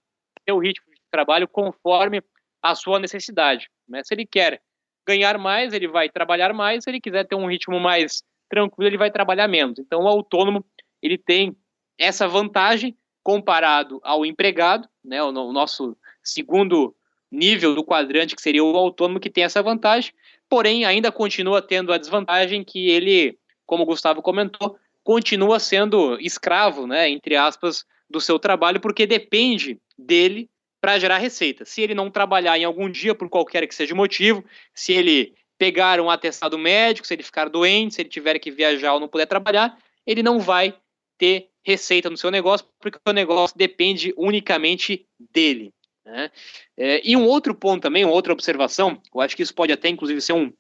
seu 0.48 0.58
ritmo 0.58 0.86
de 0.94 1.02
trabalho 1.12 1.48
conforme 1.48 2.22
a 2.62 2.76
sua 2.76 3.00
necessidade. 3.00 3.70
Né? 3.88 4.04
Se 4.04 4.14
ele 4.14 4.26
quer 4.26 4.62
ganhar 5.08 5.38
mais, 5.38 5.74
ele 5.74 5.88
vai 5.88 6.10
trabalhar 6.10 6.54
mais. 6.54 6.84
Se 6.84 6.90
ele 6.90 7.00
quiser 7.02 7.26
ter 7.26 7.36
um 7.36 7.48
ritmo 7.48 7.80
mais 7.80 8.22
tranquilo, 8.50 8.90
ele 8.90 8.98
vai 8.98 9.12
trabalhar 9.12 9.48
menos. 9.48 9.80
Então, 9.80 10.04
o 10.04 10.08
autônomo 10.08 10.66
ele 11.02 11.18
tem 11.18 11.56
essa 11.98 12.28
vantagem 12.28 12.98
comparado 13.24 14.00
ao 14.04 14.26
empregado, 14.26 14.88
né? 15.04 15.22
O, 15.22 15.32
nosso 15.32 15.98
segundo 16.24 16.96
nível 17.32 17.76
do 17.76 17.84
quadrante 17.84 18.36
que 18.36 18.42
seria 18.42 18.64
o 18.64 18.76
autônomo 18.76 19.20
que 19.20 19.30
tem 19.30 19.44
essa 19.44 19.62
vantagem 19.62 20.14
porém 20.50 20.84
ainda 20.84 21.12
continua 21.12 21.62
tendo 21.62 21.94
a 21.94 21.98
desvantagem 21.98 22.64
que 22.64 22.90
ele, 22.90 23.38
como 23.66 23.84
o 23.84 23.86
Gustavo 23.86 24.22
comentou, 24.22 24.78
continua 25.04 25.60
sendo 25.60 26.20
escravo, 26.20 26.88
né, 26.88 27.08
entre 27.10 27.36
aspas, 27.36 27.86
do 28.10 28.20
seu 28.20 28.40
trabalho, 28.40 28.82
porque 28.82 29.06
depende 29.06 29.80
dele 29.98 30.50
para 30.82 30.98
gerar 30.98 31.20
receita. 31.20 31.64
Se 31.64 31.82
ele 31.82 31.94
não 31.94 32.10
trabalhar 32.10 32.58
em 32.58 32.64
algum 32.64 32.90
dia, 32.90 33.14
por 33.14 33.30
qualquer 33.30 33.68
que 33.68 33.76
seja 33.76 33.94
o 33.94 33.98
motivo, 33.98 34.44
se 34.74 34.92
ele 34.92 35.36
pegar 35.58 36.02
um 36.02 36.10
atestado 36.10 36.58
médico, 36.58 37.06
se 37.06 37.14
ele 37.14 37.22
ficar 37.22 37.50
doente, 37.50 37.96
se 37.96 38.02
ele 38.02 38.10
tiver 38.10 38.40
que 38.40 38.50
viajar 38.50 38.94
ou 38.94 39.00
não 39.00 39.08
puder 39.08 39.28
trabalhar, 39.28 39.78
ele 40.08 40.24
não 40.24 40.40
vai 40.40 40.74
ter 41.18 41.50
receita 41.62 42.10
no 42.10 42.18
seu 42.18 42.32
negócio, 42.32 42.66
porque 42.80 42.98
o 43.06 43.12
negócio 43.12 43.56
depende 43.58 44.14
unicamente 44.18 45.06
dele. 45.20 45.74
Né? 46.10 46.32
É, 46.76 47.08
e 47.08 47.16
um 47.16 47.26
outro 47.26 47.54
ponto 47.54 47.82
também, 47.82 48.04
uma 48.04 48.14
outra 48.14 48.34
observação, 48.34 49.02
eu 49.14 49.22
acho 49.22 49.36
que 49.36 49.44
isso 49.44 49.54
pode 49.54 49.72
até 49.72 49.90
inclusive 49.90 50.20
ser 50.22 50.34
um, 50.34 50.52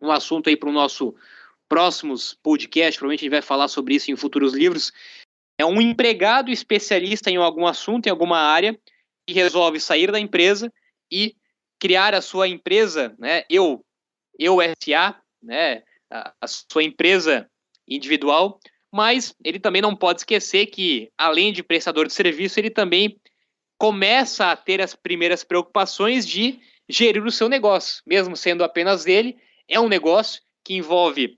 um 0.00 0.10
assunto 0.10 0.48
aí 0.48 0.56
para 0.56 0.68
o 0.68 0.72
nosso 0.72 1.14
próximos 1.68 2.34
podcast, 2.42 2.98
provavelmente 2.98 3.20
a 3.20 3.24
gente 3.24 3.30
vai 3.30 3.42
falar 3.42 3.68
sobre 3.68 3.94
isso 3.94 4.10
em 4.10 4.16
futuros 4.16 4.52
livros, 4.52 4.92
é 5.58 5.64
um 5.64 5.80
empregado 5.80 6.50
especialista 6.50 7.30
em 7.30 7.36
algum 7.36 7.66
assunto, 7.66 8.06
em 8.06 8.10
alguma 8.10 8.38
área, 8.38 8.78
que 9.26 9.32
resolve 9.32 9.80
sair 9.80 10.12
da 10.12 10.20
empresa 10.20 10.70
e 11.10 11.34
criar 11.80 12.14
a 12.14 12.20
sua 12.20 12.46
empresa, 12.46 13.14
né, 13.18 13.44
eu, 13.48 13.84
eu 14.38 14.58
SA, 14.82 15.18
né, 15.42 15.82
a, 16.10 16.34
a 16.42 16.46
sua 16.46 16.84
empresa 16.84 17.48
individual, 17.88 18.60
mas 18.92 19.34
ele 19.42 19.58
também 19.58 19.80
não 19.80 19.96
pode 19.96 20.20
esquecer 20.20 20.66
que, 20.66 21.10
além 21.16 21.52
de 21.52 21.62
prestador 21.62 22.06
de 22.06 22.12
serviço, 22.12 22.60
ele 22.60 22.68
também 22.68 23.18
começa 23.82 24.52
a 24.52 24.54
ter 24.54 24.80
as 24.80 24.94
primeiras 24.94 25.42
preocupações 25.42 26.24
de 26.24 26.60
gerir 26.88 27.24
o 27.24 27.32
seu 27.32 27.48
negócio, 27.48 28.00
mesmo 28.06 28.36
sendo 28.36 28.62
apenas 28.62 29.02
dele, 29.02 29.36
é 29.66 29.80
um 29.80 29.88
negócio 29.88 30.40
que 30.62 30.74
envolve 30.74 31.36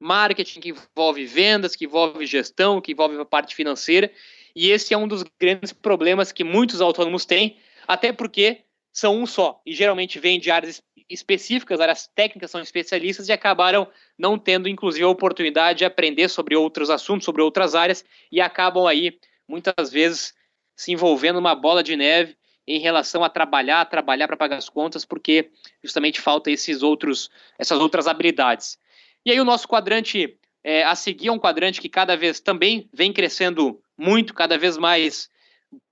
marketing, 0.00 0.60
que 0.60 0.70
envolve 0.70 1.26
vendas, 1.26 1.76
que 1.76 1.84
envolve 1.84 2.24
gestão, 2.24 2.80
que 2.80 2.92
envolve 2.92 3.20
a 3.20 3.26
parte 3.26 3.54
financeira, 3.54 4.10
e 4.54 4.70
esse 4.70 4.94
é 4.94 4.96
um 4.96 5.06
dos 5.06 5.22
grandes 5.38 5.70
problemas 5.70 6.32
que 6.32 6.42
muitos 6.42 6.80
autônomos 6.80 7.26
têm, 7.26 7.58
até 7.86 8.10
porque 8.10 8.62
são 8.90 9.14
um 9.14 9.26
só, 9.26 9.60
e 9.66 9.74
geralmente 9.74 10.18
vêm 10.18 10.40
de 10.40 10.50
áreas 10.50 10.82
específicas, 11.10 11.78
áreas 11.78 12.06
técnicas, 12.06 12.50
são 12.50 12.62
especialistas 12.62 13.28
e 13.28 13.32
acabaram 13.32 13.86
não 14.18 14.38
tendo, 14.38 14.66
inclusive, 14.66 15.04
a 15.04 15.08
oportunidade 15.08 15.80
de 15.80 15.84
aprender 15.84 16.30
sobre 16.30 16.56
outros 16.56 16.88
assuntos, 16.88 17.26
sobre 17.26 17.42
outras 17.42 17.74
áreas, 17.74 18.02
e 18.32 18.40
acabam 18.40 18.86
aí, 18.86 19.18
muitas 19.46 19.90
vezes, 19.90 20.34
se 20.76 20.92
envolvendo 20.92 21.36
numa 21.36 21.54
bola 21.54 21.82
de 21.82 21.96
neve 21.96 22.36
em 22.66 22.78
relação 22.78 23.24
a 23.24 23.30
trabalhar, 23.30 23.84
trabalhar 23.86 24.26
para 24.26 24.36
pagar 24.36 24.56
as 24.56 24.68
contas, 24.68 25.04
porque 25.04 25.50
justamente 25.82 26.20
falta 26.20 26.50
esses 26.50 26.82
outros, 26.82 27.30
essas 27.58 27.78
outras 27.80 28.06
habilidades. 28.06 28.78
E 29.24 29.30
aí 29.30 29.40
o 29.40 29.44
nosso 29.44 29.66
quadrante 29.66 30.36
é, 30.62 30.82
a 30.82 30.94
seguir 30.94 31.28
é 31.28 31.32
um 31.32 31.38
quadrante 31.38 31.80
que 31.80 31.88
cada 31.88 32.16
vez 32.16 32.40
também 32.40 32.88
vem 32.92 33.12
crescendo 33.12 33.80
muito, 33.96 34.34
cada 34.34 34.58
vez 34.58 34.76
mais 34.76 35.30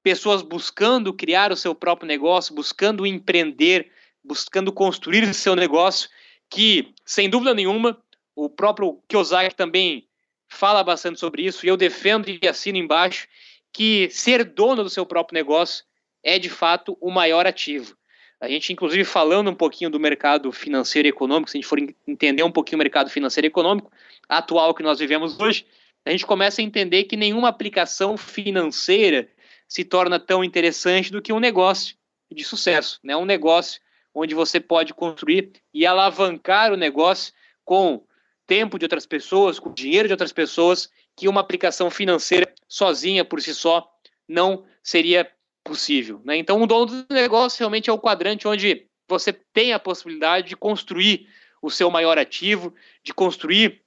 pessoas 0.03 0.43
buscando 0.43 1.13
criar 1.13 1.53
o 1.53 1.57
seu 1.57 1.75
próprio 1.75 2.07
negócio, 2.07 2.55
buscando 2.55 3.07
empreender, 3.07 3.91
buscando 4.23 4.73
construir 4.73 5.23
o 5.25 5.35
seu 5.35 5.55
negócio, 5.55 6.11
que 6.51 6.93
sem 7.05 7.31
dúvida 7.31 7.55
nenhuma 7.55 7.97
o 8.35 8.49
próprio 8.49 9.01
Kiyosaki 9.09 9.55
também 9.55 10.09
fala 10.49 10.83
bastante 10.83 11.21
sobre 11.21 11.43
isso 11.45 11.65
e 11.65 11.69
eu 11.69 11.77
defendo 11.77 12.29
e 12.29 12.47
assino 12.47 12.79
embaixo 12.79 13.29
que 13.75 14.09
ser 14.09 14.45
dono 14.45 14.85
do 14.85 14.89
seu 14.89 15.05
próprio 15.05 15.35
negócio 15.35 15.85
é 16.23 16.39
de 16.39 16.49
fato 16.49 16.97
o 17.01 17.11
maior 17.11 17.45
ativo. 17.45 17.97
A 18.41 18.49
gente, 18.49 18.73
inclusive, 18.73 19.05
falando 19.05 19.51
um 19.51 19.55
pouquinho 19.55 19.91
do 19.91 19.99
mercado 19.99 20.53
financeiro 20.53 21.09
e 21.09 21.11
econômico, 21.11 21.51
se 21.51 21.57
a 21.57 21.61
gente 21.61 21.69
for 21.69 21.79
entender 22.07 22.43
um 22.45 22.53
pouquinho 22.53 22.77
o 22.77 22.83
mercado 22.83 23.11
financeiro 23.11 23.47
e 23.47 23.49
econômico 23.49 23.91
atual 24.29 24.75
que 24.75 24.83
nós 24.83 25.01
vivemos 25.01 25.39
hoje, 25.41 25.67
a 26.05 26.11
gente 26.11 26.25
começa 26.25 26.61
a 26.61 26.65
entender 26.65 27.05
que 27.05 27.17
nenhuma 27.17 27.49
aplicação 27.49 28.17
financeira 28.17 29.29
se 29.67 29.85
torna 29.85 30.21
tão 30.21 30.45
interessante 30.45 31.11
do 31.11 31.21
que 31.21 31.33
um 31.33 31.41
negócio 31.41 31.97
de 32.31 32.45
sucesso, 32.45 33.01
né? 33.03 33.17
Um 33.17 33.25
negócio 33.25 33.81
onde 34.15 34.35
você 34.35 34.61
pode 34.61 34.95
construir 34.95 35.51
e 35.73 35.85
alavancar 35.85 36.73
o 36.73 36.77
negócio 36.77 37.33
com 37.65 38.05
tempo 38.47 38.79
de 38.79 38.85
outras 38.85 39.07
pessoas, 39.07 39.59
com 39.59 39.73
dinheiro 39.73 40.07
de 40.07 40.13
outras 40.13 40.33
pessoas 40.33 40.91
que 41.17 41.29
uma 41.29 41.41
aplicação 41.41 41.91
financeira 41.91 42.53
sozinha 42.69 43.25
por 43.25 43.41
si 43.41 43.55
só 43.55 43.91
não 44.29 44.65
seria 44.83 45.31
possível. 45.63 46.21
Né? 46.25 46.37
Então, 46.37 46.63
o 46.63 46.67
dono 46.67 46.87
do 46.87 47.15
negócio 47.15 47.59
realmente 47.59 47.89
é 47.89 47.93
o 47.93 47.99
quadrante 47.99 48.47
onde 48.47 48.87
você 49.09 49.33
tem 49.33 49.73
a 49.73 49.79
possibilidade 49.79 50.49
de 50.49 50.57
construir 50.57 51.29
o 51.61 51.71
seu 51.71 51.91
maior 51.91 52.19
ativo, 52.19 52.75
de 53.03 53.15
construir 53.15 53.83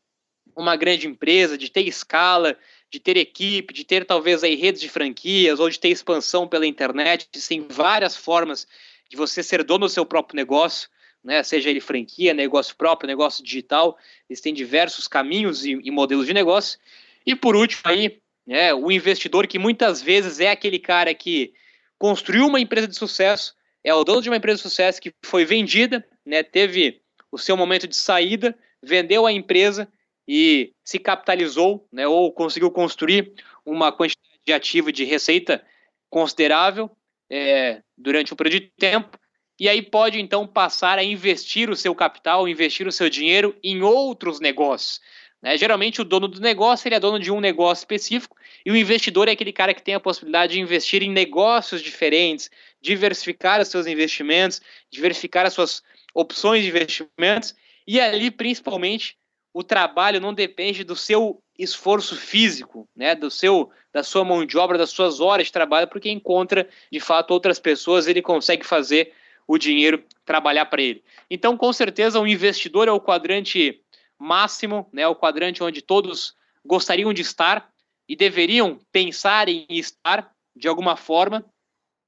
uma 0.56 0.76
grande 0.76 1.08
empresa, 1.08 1.58
de 1.58 1.70
ter 1.70 1.82
escala, 1.82 2.58
de 2.90 3.00
ter 3.00 3.18
equipe, 3.18 3.74
de 3.74 3.84
ter 3.84 4.06
talvez 4.06 4.44
aí 4.44 4.56
redes 4.56 4.82
de 4.82 4.90
franquias 4.90 5.60
ou 5.60 5.70
de 5.70 5.80
ter 5.80 5.90
expansão 5.90 6.48
pela 6.48 6.66
internet, 6.66 7.28
tem 7.48 7.68
várias 7.70 8.16
formas 8.16 8.68
de 9.10 9.16
você 9.16 9.44
ser 9.44 9.64
dono 9.64 9.86
do 9.86 9.90
seu 9.90 10.06
próprio 10.06 10.36
negócio, 10.36 10.90
né? 11.24 11.44
seja 11.44 11.70
ele 11.70 11.80
franquia, 11.80 12.34
negócio 12.34 12.76
próprio, 12.76 13.08
negócio 13.08 13.44
digital, 13.44 13.98
eles 14.30 14.42
têm 14.42 14.54
diversos 14.54 15.08
caminhos 15.08 15.66
e, 15.66 15.80
e 15.84 15.92
modelos 15.92 16.26
de 16.26 16.34
negócio. 16.34 16.80
E 17.28 17.36
por 17.36 17.58
último 17.58 17.82
aí, 17.84 18.22
né, 18.48 18.74
o 18.74 18.90
investidor 18.90 19.46
que 19.48 19.60
muitas 19.60 20.02
vezes 20.02 20.40
é 20.40 20.50
aquele 20.50 20.80
cara 20.80 21.14
que 21.14 21.54
construiu 22.00 22.48
uma 22.48 22.58
empresa 22.58 22.88
de 22.88 22.96
sucesso, 22.96 23.54
é 23.84 23.94
o 23.94 24.06
dono 24.06 24.22
de 24.22 24.30
uma 24.30 24.38
empresa 24.38 24.58
de 24.58 24.62
sucesso 24.62 25.02
que 25.02 25.12
foi 25.26 25.44
vendida, 25.44 26.08
né, 26.26 26.42
teve 26.42 27.02
o 27.30 27.38
seu 27.38 27.58
momento 27.58 27.86
de 27.86 27.98
saída, 27.98 28.58
vendeu 28.82 29.26
a 29.26 29.34
empresa 29.34 29.92
e 30.26 30.72
se 30.86 30.98
capitalizou, 30.98 31.86
né, 31.92 32.08
ou 32.08 32.32
conseguiu 32.32 32.72
construir 32.72 33.34
uma 33.66 33.92
quantidade 33.92 34.40
de 34.46 34.54
ativo 34.54 34.90
de 34.90 35.04
receita 35.04 35.62
considerável 36.10 36.90
é, 37.30 37.82
durante 37.98 38.34
um 38.34 38.38
período 38.38 38.62
de 38.62 38.72
tempo, 38.78 39.20
e 39.60 39.68
aí 39.68 39.82
pode 39.82 40.18
então 40.18 40.48
passar 40.48 40.98
a 40.98 41.04
investir 41.04 41.70
o 41.70 41.76
seu 41.76 41.94
capital, 41.94 42.48
investir 42.48 42.88
o 42.88 42.92
seu 42.92 43.10
dinheiro 43.10 43.54
em 43.62 43.82
outros 43.82 44.40
negócios 44.40 45.02
Né? 45.42 45.58
Geralmente 45.58 46.02
o 46.02 46.06
dono 46.06 46.28
do 46.28 46.42
negócio 46.42 46.88
ele 46.88 46.96
é 46.96 47.00
dono 47.00 47.20
de 47.20 47.32
um 47.32 47.40
negócio 47.40 47.82
específico 47.82 48.36
e 48.66 48.72
o 48.72 48.76
investidor 48.76 49.28
é 49.28 49.32
aquele 49.32 49.54
cara 49.54 49.74
que 49.74 49.84
tem 49.84 49.94
a 49.94 50.00
possibilidade 50.00 50.54
de 50.54 50.60
investir 50.60 51.04
em 51.04 51.12
negócios 51.12 51.82
diferentes, 51.82 52.50
diversificar 52.82 53.62
os 53.62 53.68
seus 53.68 53.86
investimentos, 53.86 54.62
diversificar 54.90 55.46
as 55.46 55.54
suas 55.54 55.84
opções 56.14 56.64
de 56.64 56.70
investimentos 56.70 57.56
e 57.86 58.00
ali 58.00 58.32
principalmente 58.32 59.16
o 59.54 59.64
trabalho 59.64 60.20
não 60.20 60.34
depende 60.34 60.84
do 60.84 60.96
seu 60.96 61.42
esforço 61.58 62.16
físico, 62.16 62.88
né, 62.96 63.16
do 63.16 63.32
seu, 63.32 63.72
da 63.92 64.04
sua 64.04 64.24
mão 64.24 64.46
de 64.46 64.58
obra, 64.58 64.78
das 64.78 64.92
suas 64.92 65.20
horas 65.20 65.48
de 65.48 65.52
trabalho, 65.52 65.88
porque 65.88 66.12
encontra 66.12 66.70
de 66.92 67.00
fato 67.00 67.32
outras 67.32 67.60
pessoas, 67.60 68.08
ele 68.08 68.22
consegue 68.22 68.64
fazer 68.64 69.14
o 69.48 69.58
dinheiro 69.58 70.04
trabalhar 70.26 70.66
para 70.66 70.82
ele. 70.82 71.04
Então, 71.30 71.58
com 71.58 71.72
certeza, 71.72 72.20
o 72.20 72.28
investidor 72.28 72.88
é 72.88 72.92
o 72.92 73.02
quadrante 73.02 73.82
máximo, 74.20 74.90
né, 74.92 75.08
o 75.08 75.16
quadrante 75.16 75.64
onde 75.64 75.82
todos 75.82 76.36
gostariam 76.66 77.14
de 77.14 77.22
estar 77.22 77.72
e 78.08 78.16
deveriam 78.16 78.80
pensar 78.92 79.48
em 79.50 79.66
estar 79.70 80.32
de 80.56 80.68
alguma 80.68 80.96
forma 80.96 81.46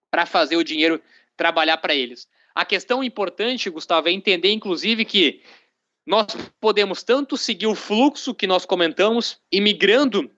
para 0.10 0.26
fazer 0.26 0.56
o 0.56 0.64
dinheiro 0.64 1.02
trabalhar 1.36 1.78
para 1.78 1.94
eles. 1.94 2.28
A 2.54 2.66
questão 2.66 3.04
importante, 3.04 3.70
Gustavo, 3.70 4.10
é 4.10 4.12
entender, 4.12 4.52
inclusive, 4.52 5.06
que 5.06 5.42
nós 6.06 6.28
podemos 6.60 7.04
tanto 7.04 7.38
seguir 7.38 7.68
o 7.68 7.76
fluxo 7.76 8.34
que 8.34 8.48
nós 8.48 8.66
comentamos, 8.66 9.40
imigrando 9.52 10.30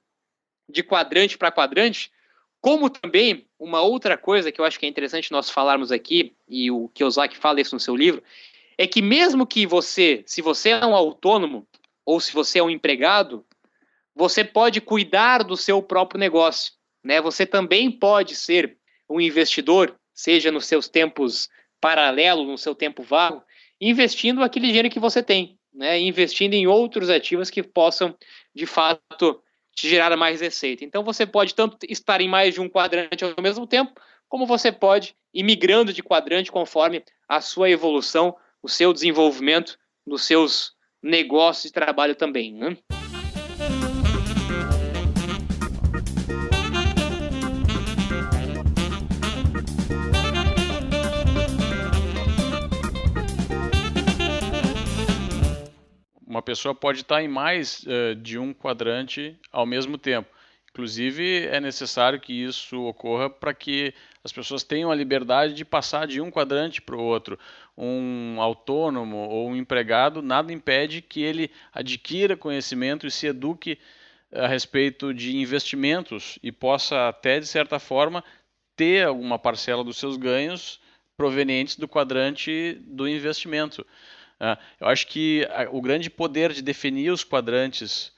de 0.69 0.84
quadrante 0.84 1.38
para 1.38 1.51
quadrante, 1.51 2.12
como 2.60 2.89
também 2.89 3.47
uma 3.57 3.81
outra 3.81 4.17
coisa 4.17 4.51
que 4.51 4.62
eu 4.62 4.65
acho 4.65 4.79
que 4.79 4.86
é 4.86 4.89
interessante 4.89 5.31
nós 5.31 5.49
falarmos 5.49 5.91
aqui, 5.91 6.36
e 6.47 6.69
o 6.69 6.89
Kiyosaki 6.89 7.38
fala 7.38 7.62
isso 7.62 7.75
no 7.75 7.79
seu 7.79 7.95
livro, 7.95 8.21
é 8.81 8.87
que 8.87 8.99
mesmo 8.99 9.45
que 9.45 9.67
você, 9.67 10.23
se 10.25 10.41
você 10.41 10.69
é 10.69 10.83
um 10.83 10.95
autônomo 10.95 11.67
ou 12.03 12.19
se 12.19 12.33
você 12.33 12.57
é 12.57 12.63
um 12.63 12.69
empregado, 12.69 13.45
você 14.15 14.43
pode 14.43 14.81
cuidar 14.81 15.43
do 15.43 15.55
seu 15.55 15.83
próprio 15.83 16.19
negócio, 16.19 16.73
né? 17.03 17.21
Você 17.21 17.45
também 17.45 17.91
pode 17.91 18.33
ser 18.33 18.75
um 19.07 19.21
investidor, 19.21 19.95
seja 20.15 20.51
nos 20.51 20.65
seus 20.65 20.89
tempos 20.89 21.47
paralelo, 21.79 22.43
no 22.43 22.57
seu 22.57 22.73
tempo 22.73 23.03
vago, 23.03 23.43
investindo 23.79 24.41
aquele 24.41 24.65
dinheiro 24.65 24.89
que 24.89 24.99
você 24.99 25.21
tem, 25.21 25.59
né? 25.71 25.99
Investindo 25.99 26.55
em 26.55 26.65
outros 26.65 27.07
ativos 27.07 27.51
que 27.51 27.61
possam, 27.61 28.17
de 28.51 28.65
fato, 28.65 29.43
te 29.75 29.87
gerar 29.87 30.17
mais 30.17 30.41
receita. 30.41 30.83
Então 30.83 31.03
você 31.03 31.23
pode 31.23 31.53
tanto 31.53 31.77
estar 31.87 32.19
em 32.19 32.27
mais 32.27 32.55
de 32.55 32.59
um 32.59 32.67
quadrante 32.67 33.23
ao 33.23 33.43
mesmo 33.43 33.67
tempo, 33.67 33.93
como 34.27 34.47
você 34.47 34.71
pode 34.71 35.15
ir 35.31 35.43
migrando 35.43 35.93
de 35.93 36.01
quadrante 36.01 36.51
conforme 36.51 37.03
a 37.29 37.41
sua 37.41 37.69
evolução 37.69 38.35
o 38.62 38.69
seu 38.69 38.93
desenvolvimento 38.93 39.78
nos 40.06 40.24
seus 40.24 40.74
negócios 41.02 41.63
de 41.63 41.71
trabalho 41.71 42.15
também. 42.15 42.54
Né? 42.54 42.78
Uma 56.26 56.41
pessoa 56.41 56.74
pode 56.74 57.02
estar 57.02 57.21
em 57.21 57.28
mais 57.28 57.84
uh, 57.84 58.15
de 58.15 58.39
um 58.39 58.54
quadrante 58.54 59.38
ao 59.52 59.65
mesmo 59.65 59.97
tempo. 59.97 60.30
Inclusive, 60.71 61.45
é 61.47 61.60
necessário 61.60 62.19
que 62.19 62.32
isso 62.32 62.82
ocorra 62.84 63.30
para 63.30 63.54
que 63.54 63.93
as 64.23 64.31
pessoas 64.31 64.63
tenham 64.63 64.91
a 64.91 64.95
liberdade 64.95 65.53
de 65.53 65.65
passar 65.65 66.07
de 66.07 66.21
um 66.21 66.29
quadrante 66.29 66.81
para 66.81 66.95
o 66.95 67.03
outro. 67.03 67.39
Um 67.77 68.39
autônomo 68.39 69.17
ou 69.17 69.49
um 69.49 69.55
empregado, 69.55 70.21
nada 70.21 70.53
impede 70.53 71.01
que 71.01 71.21
ele 71.21 71.49
adquira 71.73 72.38
conhecimento 72.38 73.07
e 73.07 73.12
se 73.12 73.27
eduque 73.27 73.79
a 74.31 74.47
respeito 74.47 75.13
de 75.13 75.36
investimentos 75.36 76.38
e 76.41 76.51
possa 76.51 77.10
até, 77.10 77.39
de 77.39 77.47
certa 77.47 77.79
forma, 77.79 78.23
ter 78.75 79.05
alguma 79.05 79.38
parcela 79.38 79.84
dos 79.84 79.97
seus 79.97 80.17
ganhos 80.17 80.79
provenientes 81.17 81.75
do 81.75 81.88
quadrante 81.88 82.77
do 82.81 83.07
investimento. 83.07 83.86
Ah, 84.39 84.57
eu 84.79 84.88
acho 84.88 85.07
que 85.07 85.47
o 85.71 85.81
grande 85.81 86.10
poder 86.10 86.53
de 86.53 86.62
definir 86.62 87.12
os 87.12 87.23
quadrantes 87.23 88.12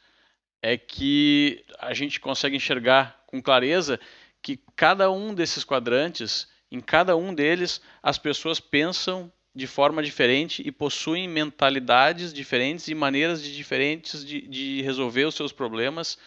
é 0.61 0.77
que 0.77 1.63
a 1.79 1.93
gente 1.93 2.19
consegue 2.19 2.55
enxergar 2.55 3.21
com 3.27 3.41
clareza 3.41 3.99
que 4.43 4.59
cada 4.75 5.09
um 5.09 5.33
desses 5.33 5.63
quadrantes, 5.63 6.47
em 6.69 6.81
cada 6.81 7.15
um 7.15 7.33
deles, 7.33 7.81
as 8.03 8.17
pessoas 8.17 8.59
pensam 8.59 9.31
de 9.55 9.65
forma 9.65 10.03
diferente 10.03 10.61
e 10.65 10.71
possuem 10.71 11.27
mentalidades 11.29 12.33
diferentes 12.33 12.87
e 12.89 12.95
maneiras 12.95 13.41
de 13.41 13.55
diferentes 13.55 14.25
de, 14.25 14.41
de 14.41 14.81
resolver 14.81 15.25
os 15.25 15.35
seus 15.35 15.53
problemas, 15.53 16.17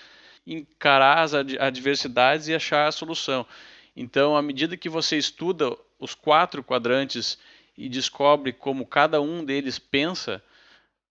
encarar 0.47 1.19
as 1.19 1.35
adversidades 1.35 2.49
e 2.49 2.55
achar 2.55 2.87
a 2.87 2.93
solução. 2.93 3.47
Então, 3.95 4.37
à 4.37 4.41
medida 4.41 4.77
que 4.77 4.89
você 4.89 5.19
estuda 5.19 5.77
os 5.99 6.15
quatro 6.15 6.63
quadrantes 6.65 7.37
e 7.77 7.89
descobre 7.89 8.53
como 8.53 8.87
cada 8.87 9.21
um 9.21 9.45
deles 9.45 9.79
pensa, 9.79 10.43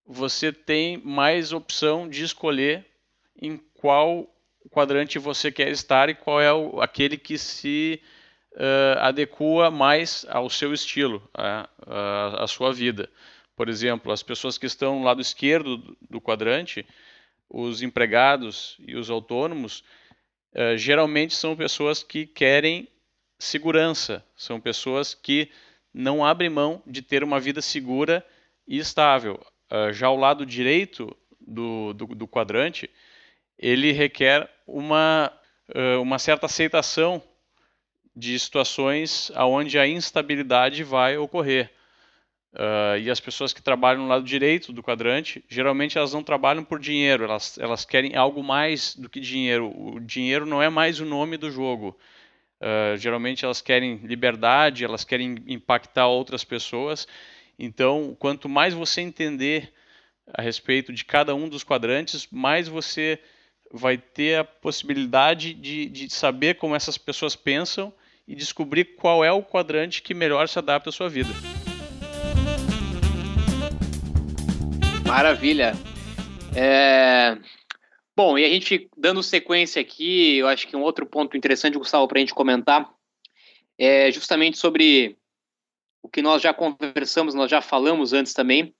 você 0.08 0.52
tem 0.52 0.98
mais 0.98 1.52
opção 1.52 2.10
de 2.10 2.24
escolher 2.24 2.86
em 3.40 3.58
qual 3.76 4.35
quadrante 4.70 5.20
você 5.20 5.52
quer 5.52 5.70
estar 5.70 6.10
e 6.10 6.16
qual 6.16 6.42
é 6.42 6.52
o, 6.52 6.82
aquele 6.82 7.18
que 7.18 7.38
se 7.38 8.02
uh, 8.54 9.00
adequa 9.00 9.70
mais 9.70 10.26
ao 10.30 10.50
seu 10.50 10.74
estilo, 10.74 11.28
à, 11.34 11.70
à, 12.40 12.48
sua 12.48 12.74
vida. 12.74 13.10
Por 13.56 13.70
exemplo, 13.70 14.12
as 14.12 14.24
pessoas 14.24 14.58
que 14.58 14.66
estão 14.66 15.00
no 15.00 15.06
lado 15.06 15.22
esquerdo 15.22 15.98
do 16.10 16.20
quadrante, 16.20 16.86
os 17.50 17.82
empregados 17.82 18.78
e 18.86 18.96
os 18.96 19.10
autônomos, 19.10 19.84
uh, 20.54 20.78
geralmente 20.78 21.36
são 21.36 21.56
pessoas 21.56 22.04
que 22.04 22.26
querem 22.26 22.88
segurança, 23.38 24.26
são 24.36 24.60
pessoas 24.60 25.14
que 25.14 25.50
não 25.94 26.26
abrem 26.26 26.50
mão 26.50 26.82
de 26.86 27.02
ter 27.02 27.24
uma 27.24 27.40
vida 27.40 27.62
segura 27.62 28.26
e 28.68 28.78
estável. 28.78 29.40
Uh, 29.72 29.94
já 29.94 30.08
ao 30.08 30.18
lado 30.18 30.46
direito 30.46 31.16
do, 31.40 31.94
do, 31.94 32.06
do 32.08 32.28
quadrante, 32.28 32.90
ele 33.58 33.92
requer 33.92 34.50
uma, 34.68 35.32
uma 36.02 36.20
certa 36.20 36.46
aceitação 36.46 37.22
de 38.16 38.40
situações 38.40 39.32
onde 39.36 39.78
a 39.78 39.88
instabilidade 39.88 40.84
vai 40.84 41.18
ocorrer. 41.18 41.70
Uh, 42.56 42.98
e 43.02 43.12
as 43.12 43.20
pessoas 43.20 43.52
que 43.52 43.62
trabalham 43.62 44.04
no 44.04 44.08
lado 44.08 44.24
direito 44.24 44.72
do 44.72 44.82
quadrante, 44.82 45.44
geralmente 45.50 45.98
elas 45.98 46.14
não 46.14 46.24
trabalham 46.24 46.64
por 46.64 46.80
dinheiro, 46.80 47.26
elas, 47.26 47.58
elas 47.58 47.84
querem 47.84 48.16
algo 48.16 48.42
mais 48.42 48.96
do 48.96 49.10
que 49.10 49.20
dinheiro. 49.20 49.74
O 49.78 50.00
dinheiro 50.00 50.46
não 50.46 50.64
é 50.64 50.70
mais 50.70 51.02
o 51.02 51.06
nome 51.06 51.36
do 51.36 51.52
jogo. 51.52 51.98
Uh, 52.62 52.96
geralmente 52.96 53.44
elas 53.44 53.62
querem 53.62 53.98
liberdade, 53.98 54.86
elas 54.86 55.04
querem 55.04 55.44
impactar 55.46 56.08
outras 56.08 56.46
pessoas. 56.46 57.06
Então, 57.60 58.16
quanto 58.18 58.48
mais 58.48 58.74
você 58.74 59.02
entender 59.02 59.74
a 60.34 60.42
respeito 60.42 60.94
de 60.94 61.04
cada 61.04 61.36
um 61.36 61.50
dos 61.50 61.62
quadrantes, 61.62 62.26
mais 62.32 62.70
você 62.70 63.20
vai 63.76 63.98
ter 63.98 64.40
a 64.40 64.44
possibilidade 64.44 65.54
de, 65.54 65.88
de 65.88 66.10
saber 66.10 66.56
como 66.56 66.76
essas 66.76 66.98
pessoas 66.98 67.36
pensam 67.36 67.94
e 68.26 68.34
descobrir 68.34 68.96
qual 68.96 69.24
é 69.24 69.32
o 69.32 69.44
quadrante 69.44 70.02
que 70.02 70.14
melhor 70.14 70.48
se 70.48 70.58
adapta 70.58 70.90
à 70.90 70.94
sua 70.94 71.10
vida. 71.10 71.30
Maravilha. 75.06 75.74
É... 76.56 77.38
Bom, 78.16 78.38
e 78.38 78.46
a 78.46 78.50
gente 78.50 78.90
dando 78.98 79.22
sequência 79.22 79.82
aqui, 79.82 80.38
eu 80.38 80.48
acho 80.48 80.68
que 80.68 80.76
um 80.76 80.82
outro 80.82 81.06
ponto 81.06 81.36
interessante, 81.36 81.78
Gustavo, 81.78 82.08
para 82.08 82.18
a 82.18 82.22
gente 82.22 82.34
comentar 82.34 82.90
é 83.78 84.10
justamente 84.10 84.58
sobre 84.58 85.18
o 86.02 86.08
que 86.08 86.22
nós 86.22 86.42
já 86.42 86.54
conversamos, 86.54 87.36
nós 87.36 87.52
já 87.52 87.60
falamos 87.62 88.14
antes 88.14 88.34
também, 88.34 88.74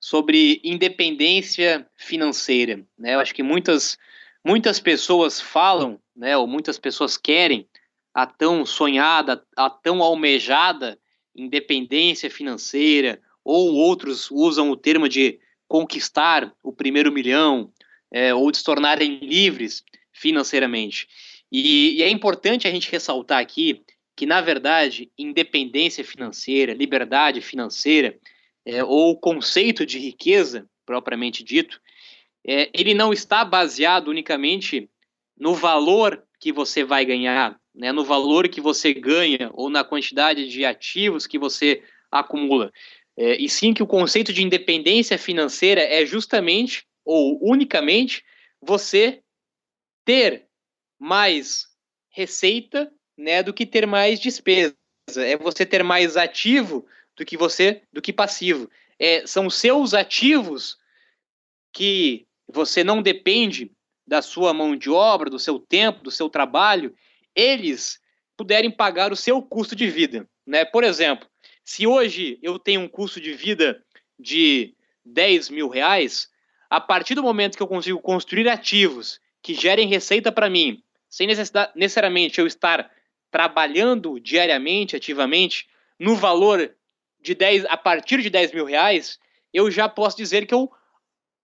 sobre 0.00 0.60
independência 0.64 1.86
financeira. 1.96 2.84
Né? 2.98 3.14
Eu 3.14 3.20
acho 3.20 3.32
que 3.32 3.42
muitas 3.42 3.96
Muitas 4.44 4.80
pessoas 4.80 5.40
falam, 5.40 6.00
né, 6.16 6.36
ou 6.36 6.46
muitas 6.46 6.78
pessoas 6.78 7.16
querem 7.16 7.68
a 8.12 8.26
tão 8.26 8.66
sonhada, 8.66 9.44
a 9.56 9.70
tão 9.70 10.02
almejada 10.02 10.98
independência 11.34 12.30
financeira, 12.30 13.20
ou 13.44 13.74
outros 13.74 14.30
usam 14.30 14.70
o 14.70 14.76
termo 14.76 15.08
de 15.08 15.38
conquistar 15.66 16.52
o 16.62 16.72
primeiro 16.72 17.10
milhão, 17.10 17.72
é, 18.12 18.34
ou 18.34 18.50
de 18.50 18.58
se 18.58 18.64
tornarem 18.64 19.18
livres 19.22 19.82
financeiramente. 20.12 21.08
E, 21.50 21.98
e 21.98 22.02
é 22.02 22.10
importante 22.10 22.68
a 22.68 22.70
gente 22.70 22.90
ressaltar 22.90 23.40
aqui 23.40 23.82
que, 24.14 24.26
na 24.26 24.40
verdade, 24.40 25.10
independência 25.18 26.04
financeira, 26.04 26.74
liberdade 26.74 27.40
financeira, 27.40 28.18
é, 28.64 28.84
ou 28.84 29.18
conceito 29.18 29.86
de 29.86 29.98
riqueza, 29.98 30.68
propriamente 30.84 31.42
dito, 31.42 31.80
é, 32.46 32.70
ele 32.74 32.94
não 32.94 33.12
está 33.12 33.44
baseado 33.44 34.08
unicamente 34.08 34.90
no 35.38 35.54
valor 35.54 36.22
que 36.38 36.52
você 36.52 36.84
vai 36.84 37.04
ganhar, 37.04 37.58
né, 37.74 37.92
no 37.92 38.04
valor 38.04 38.48
que 38.48 38.60
você 38.60 38.92
ganha 38.92 39.50
ou 39.54 39.70
na 39.70 39.84
quantidade 39.84 40.48
de 40.48 40.64
ativos 40.64 41.26
que 41.26 41.38
você 41.38 41.82
acumula. 42.10 42.72
É, 43.16 43.36
e 43.36 43.48
sim 43.48 43.74
que 43.74 43.82
o 43.82 43.86
conceito 43.86 44.32
de 44.32 44.42
independência 44.42 45.18
financeira 45.18 45.80
é 45.80 46.04
justamente 46.04 46.86
ou 47.04 47.38
unicamente 47.42 48.24
você 48.60 49.22
ter 50.04 50.46
mais 50.98 51.66
receita 52.10 52.92
né, 53.16 53.42
do 53.42 53.52
que 53.52 53.66
ter 53.66 53.86
mais 53.86 54.18
despesa. 54.18 54.74
É 55.16 55.36
você 55.36 55.66
ter 55.66 55.82
mais 55.82 56.16
ativo 56.16 56.86
do 57.16 57.24
que 57.24 57.36
você 57.36 57.82
do 57.92 58.00
que 58.00 58.12
passivo. 58.12 58.70
É, 58.98 59.26
são 59.26 59.50
seus 59.50 59.94
ativos 59.94 60.78
que 61.72 62.26
você 62.52 62.84
não 62.84 63.02
depende 63.02 63.70
da 64.06 64.20
sua 64.20 64.52
mão 64.52 64.76
de 64.76 64.90
obra, 64.90 65.30
do 65.30 65.38
seu 65.38 65.58
tempo, 65.58 66.02
do 66.02 66.10
seu 66.10 66.28
trabalho, 66.28 66.94
eles 67.34 67.98
puderem 68.36 68.70
pagar 68.70 69.12
o 69.12 69.16
seu 69.16 69.40
custo 69.40 69.74
de 69.74 69.88
vida. 69.88 70.28
Né? 70.46 70.64
Por 70.64 70.84
exemplo, 70.84 71.26
se 71.64 71.86
hoje 71.86 72.38
eu 72.42 72.58
tenho 72.58 72.80
um 72.80 72.88
custo 72.88 73.20
de 73.20 73.32
vida 73.32 73.82
de 74.18 74.74
10 75.04 75.50
mil 75.50 75.68
reais, 75.68 76.28
a 76.68 76.80
partir 76.80 77.14
do 77.14 77.22
momento 77.22 77.56
que 77.56 77.62
eu 77.62 77.68
consigo 77.68 78.00
construir 78.00 78.48
ativos 78.48 79.20
que 79.42 79.54
gerem 79.54 79.88
receita 79.88 80.30
para 80.30 80.50
mim, 80.50 80.82
sem 81.08 81.26
necessariamente 81.26 82.40
eu 82.40 82.46
estar 82.46 82.90
trabalhando 83.30 84.20
diariamente, 84.20 84.96
ativamente, 84.96 85.66
no 85.98 86.16
valor 86.16 86.74
de 87.20 87.34
10, 87.34 87.66
a 87.66 87.76
partir 87.76 88.20
de 88.22 88.30
10 88.30 88.52
mil 88.52 88.64
reais, 88.64 89.18
eu 89.52 89.70
já 89.70 89.88
posso 89.88 90.16
dizer 90.16 90.46
que 90.46 90.54
eu 90.54 90.70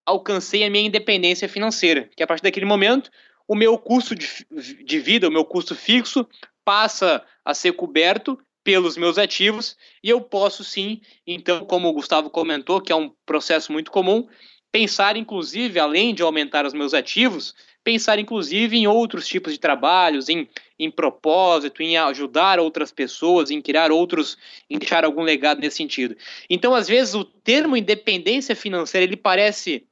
alcancei 0.08 0.64
a 0.64 0.70
minha 0.70 0.86
independência 0.86 1.48
financeira. 1.48 2.08
Que 2.16 2.22
a 2.22 2.26
partir 2.26 2.42
daquele 2.42 2.66
momento, 2.66 3.10
o 3.46 3.54
meu 3.54 3.78
custo 3.78 4.14
de, 4.14 4.26
de 4.84 4.98
vida, 4.98 5.28
o 5.28 5.32
meu 5.32 5.44
custo 5.44 5.74
fixo, 5.74 6.26
passa 6.64 7.22
a 7.44 7.54
ser 7.54 7.72
coberto 7.72 8.38
pelos 8.64 8.96
meus 8.96 9.16
ativos 9.16 9.76
e 10.02 10.10
eu 10.10 10.20
posso 10.20 10.62
sim, 10.62 11.00
então, 11.26 11.64
como 11.64 11.88
o 11.88 11.92
Gustavo 11.92 12.28
comentou, 12.28 12.80
que 12.80 12.92
é 12.92 12.96
um 12.96 13.10
processo 13.24 13.72
muito 13.72 13.90
comum, 13.90 14.28
pensar 14.70 15.16
inclusive, 15.16 15.78
além 15.78 16.14
de 16.14 16.22
aumentar 16.22 16.66
os 16.66 16.74
meus 16.74 16.92
ativos, 16.92 17.54
pensar 17.82 18.18
inclusive 18.18 18.76
em 18.76 18.86
outros 18.86 19.26
tipos 19.26 19.54
de 19.54 19.58
trabalhos, 19.58 20.28
em, 20.28 20.46
em 20.78 20.90
propósito, 20.90 21.82
em 21.82 21.96
ajudar 21.96 22.60
outras 22.60 22.92
pessoas, 22.92 23.50
em 23.50 23.62
criar 23.62 23.90
outros, 23.90 24.36
em 24.68 24.78
deixar 24.78 25.04
algum 25.04 25.22
legado 25.22 25.60
nesse 25.60 25.78
sentido. 25.78 26.14
Então, 26.50 26.74
às 26.74 26.86
vezes, 26.86 27.14
o 27.14 27.24
termo 27.24 27.76
independência 27.76 28.54
financeira 28.54 29.04
ele 29.06 29.16
parece 29.16 29.86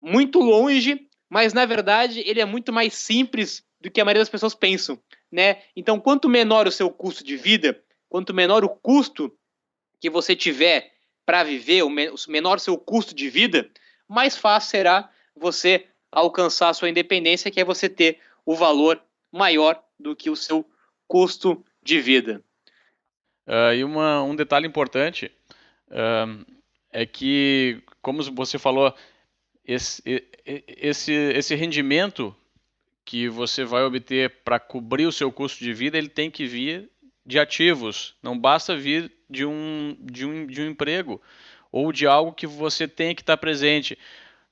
muito 0.00 0.38
longe, 0.40 1.08
mas 1.28 1.52
na 1.52 1.66
verdade 1.66 2.22
ele 2.26 2.40
é 2.40 2.44
muito 2.44 2.72
mais 2.72 2.94
simples 2.94 3.64
do 3.80 3.90
que 3.90 4.00
a 4.00 4.04
maioria 4.04 4.22
das 4.22 4.28
pessoas 4.28 4.54
pensam 4.54 5.00
né? 5.30 5.62
Então, 5.76 6.00
quanto 6.00 6.28
menor 6.28 6.66
o 6.66 6.72
seu 6.72 6.90
custo 6.90 7.22
de 7.22 7.36
vida, 7.36 7.80
quanto 8.08 8.34
menor 8.34 8.64
o 8.64 8.68
custo 8.68 9.32
que 10.00 10.08
você 10.08 10.34
tiver 10.34 10.92
para 11.24 11.44
viver, 11.44 11.82
o 11.82 11.90
menor 12.28 12.56
o 12.56 12.60
seu 12.60 12.78
custo 12.78 13.14
de 13.14 13.28
vida, 13.28 13.70
mais 14.08 14.36
fácil 14.36 14.70
será 14.70 15.10
você 15.36 15.86
alcançar 16.10 16.70
a 16.70 16.74
sua 16.74 16.88
independência, 16.88 17.50
que 17.50 17.60
é 17.60 17.64
você 17.64 17.88
ter 17.88 18.18
o 18.46 18.54
valor 18.54 19.00
maior 19.30 19.82
do 20.00 20.16
que 20.16 20.30
o 20.30 20.36
seu 20.36 20.64
custo 21.06 21.62
de 21.82 22.00
vida. 22.00 22.42
Uh, 23.46 23.74
e 23.74 23.84
uma, 23.84 24.22
um 24.22 24.34
detalhe 24.34 24.66
importante 24.66 25.30
uh, 25.88 26.46
é 26.90 27.04
que, 27.04 27.82
como 28.00 28.22
você 28.34 28.58
falou, 28.58 28.94
esse, 29.68 30.02
esse, 30.46 31.12
esse 31.12 31.54
rendimento 31.54 32.34
que 33.04 33.28
você 33.28 33.64
vai 33.64 33.82
obter 33.82 34.30
para 34.42 34.58
cobrir 34.58 35.04
o 35.04 35.12
seu 35.12 35.30
custo 35.30 35.62
de 35.62 35.74
vida, 35.74 35.98
ele 35.98 36.08
tem 36.08 36.30
que 36.30 36.46
vir 36.46 36.90
de 37.24 37.38
ativos. 37.38 38.14
Não 38.22 38.38
basta 38.38 38.74
vir 38.74 39.12
de 39.28 39.44
um, 39.44 39.94
de 40.00 40.24
um, 40.24 40.46
de 40.46 40.62
um 40.62 40.70
emprego 40.70 41.20
ou 41.70 41.92
de 41.92 42.06
algo 42.06 42.32
que 42.32 42.46
você 42.46 42.88
tem 42.88 43.14
que 43.14 43.20
estar 43.20 43.36
presente. 43.36 43.98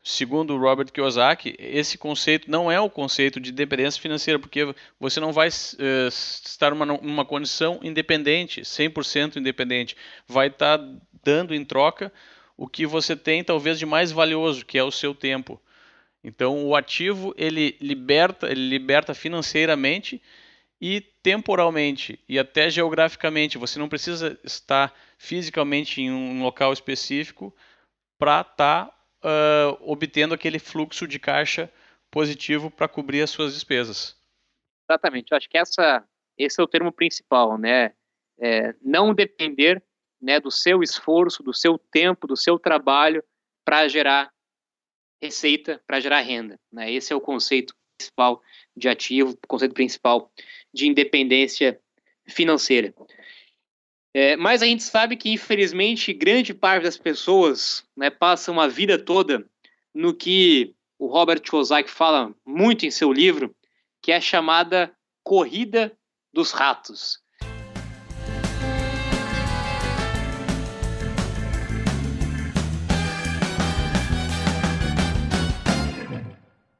Segundo 0.03 0.57
Robert 0.59 0.93
Kiyosaki, 0.93 1.57
esse 1.59 1.97
conceito 1.97 2.51
não 2.51 2.71
é 2.71 2.79
o 2.79 2.91
conceito 2.91 3.41
de 3.41 3.51
dependência 3.51 4.01
financeira, 4.01 4.39
porque 4.39 4.75
você 5.01 5.19
não 5.19 5.33
vai 5.33 5.49
uh, 5.49 6.09
estar 6.09 6.71
numa, 6.71 6.85
numa 6.85 7.25
condição 7.25 7.81
independente, 7.83 8.61
100% 8.61 9.37
independente. 9.37 9.97
Vai 10.29 10.49
estar 10.49 10.79
dando 11.25 11.55
em 11.55 11.65
troca 11.65 12.13
o 12.57 12.67
que 12.67 12.87
você 12.87 13.15
tem, 13.15 13.45
talvez, 13.45 13.79
de 13.79 13.87
mais 13.87 14.11
valioso, 14.11 14.65
que 14.65 14.79
é 14.79 14.83
o 14.83 14.91
seu 14.91 15.15
tempo. 15.15 15.61
Então, 16.25 16.67
o 16.67 16.75
ativo 16.75 17.35
ele 17.37 17.77
liberta, 17.81 18.51
ele 18.51 18.69
liberta 18.69 19.15
financeiramente 19.15 20.21
e 20.81 21.01
temporalmente 21.23 22.19
e 22.29 22.39
até 22.39 22.69
geograficamente. 22.69 23.59
Você 23.59 23.79
não 23.79 23.89
precisa 23.89 24.39
estar 24.43 24.95
fisicamente 25.19 26.01
em 26.01 26.11
um 26.11 26.43
local 26.43 26.73
específico 26.73 27.55
para 28.19 28.41
estar 28.41 28.87
tá, 28.87 28.95
uh, 29.23 29.91
obtendo 29.91 30.35
aquele 30.35 30.59
fluxo 30.59 31.07
de 31.07 31.19
caixa 31.19 31.71
positivo 32.11 32.71
para 32.71 32.89
cobrir 32.89 33.23
as 33.23 33.31
suas 33.31 33.55
despesas. 33.55 34.17
Exatamente. 34.89 35.33
Eu 35.33 35.37
acho 35.37 35.49
que 35.49 35.59
essa, 35.59 36.05
esse 36.39 36.61
é 36.61 36.65
o 36.65 36.69
termo 36.69 36.91
principal, 36.91 37.59
né? 37.59 37.93
É, 38.39 38.75
não 38.83 39.15
depender 39.15 39.83
né, 40.27 40.41
do 40.41 40.51
seu 40.51 40.83
esforço, 40.83 41.41
do 41.41 41.55
seu 41.55 41.79
tempo, 41.79 42.27
do 42.27 42.37
seu 42.37 42.59
trabalho 42.59 43.23
para 43.65 43.87
gerar 43.87 44.29
receita 45.23 45.81
para 45.87 46.01
gerar 46.01 46.21
renda. 46.21 46.59
Né? 46.73 46.93
Esse 46.93 47.13
é 47.13 47.17
o 47.17 47.21
conceito 47.21 47.73
principal 47.97 48.43
de 48.77 48.89
ativo, 48.89 49.39
conceito 49.47 49.73
principal 49.73 50.33
de 50.75 50.89
independência 50.89 51.81
financeira. 52.29 52.93
É, 54.13 54.35
mas 54.35 54.63
a 54.63 54.67
gente 54.67 54.83
sabe 54.83 55.17
que, 55.17 55.31
infelizmente, 55.31 56.13
grande 56.13 56.53
parte 56.53 56.83
das 56.83 56.99
pessoas 56.99 57.87
né, 57.97 58.11
passam 58.11 58.61
a 58.61 58.67
vida 58.67 58.99
toda 58.99 59.49
no 59.95 60.13
que 60.13 60.75
o 60.99 61.07
Robert 61.07 61.41
Kiyosaki 61.41 61.89
fala 61.89 62.35
muito 62.45 62.85
em 62.85 62.91
seu 62.91 63.13
livro, 63.13 63.55
que 64.03 64.11
é 64.11 64.17
a 64.17 64.21
chamada 64.21 64.93
corrida 65.23 65.97
dos 66.33 66.51
ratos. 66.51 67.23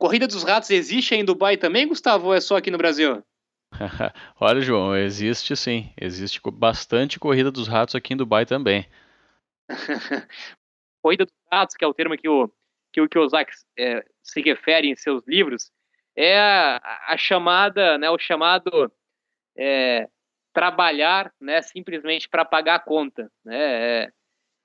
Corrida 0.07 0.29
dos 0.29 0.45
Ratos 0.45 0.71
existe 0.71 1.15
aí 1.15 1.21
em 1.21 1.25
Dubai 1.25 1.57
também, 1.57 1.89
Gustavo, 1.89 2.29
ou 2.29 2.35
é 2.35 2.41
só 2.41 2.57
aqui 2.57 2.71
no 2.71 2.79
Brasil? 2.79 3.25
Olha, 4.41 4.61
João, 4.61 4.97
existe 4.97 5.57
sim. 5.57 5.93
Existe 6.01 6.41
bastante 6.53 7.19
Corrida 7.19 7.51
dos 7.51 7.67
Ratos 7.67 7.97
aqui 7.97 8.15
em 8.15 8.17
Dubai 8.17 8.47
também. 8.47 8.87
corrida 11.03 11.25
dos 11.25 11.35
Ratos, 11.53 11.75
que 11.75 11.85
é 11.85 11.89
o 11.89 11.93
termo 11.93 12.17
que 12.17 12.29
o, 12.29 12.49
que 12.93 13.01
o 13.01 13.09
Kiyosaki 13.09 13.51
é, 13.77 14.07
se 14.23 14.41
refere 14.43 14.89
em 14.89 14.95
seus 14.95 15.27
livros, 15.27 15.73
é 16.15 16.39
a, 16.39 16.81
a 17.09 17.17
chamada, 17.17 17.99
né, 17.99 18.09
o 18.09 18.17
chamado 18.17 18.93
é, 19.59 20.09
trabalhar 20.53 21.33
né, 21.41 21.63
simplesmente 21.63 22.29
para 22.29 22.45
pagar 22.45 22.77
a 22.77 22.81
conta. 22.81 23.29
Né, 23.45 23.59
é, 23.59 24.13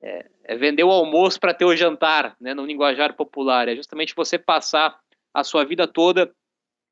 é, 0.03 0.25
é 0.43 0.55
vender 0.55 0.83
o 0.83 0.91
almoço 0.91 1.39
para 1.39 1.51
ter 1.51 1.65
o 1.65 1.75
jantar, 1.75 2.35
né, 2.39 2.53
no 2.53 2.63
linguajar 2.63 3.15
popular. 3.15 3.67
É 3.67 3.75
justamente 3.75 4.13
você 4.13 4.37
passar 4.37 5.01
a 5.33 5.43
sua 5.43 5.65
vida 5.65 5.87
toda, 5.87 6.31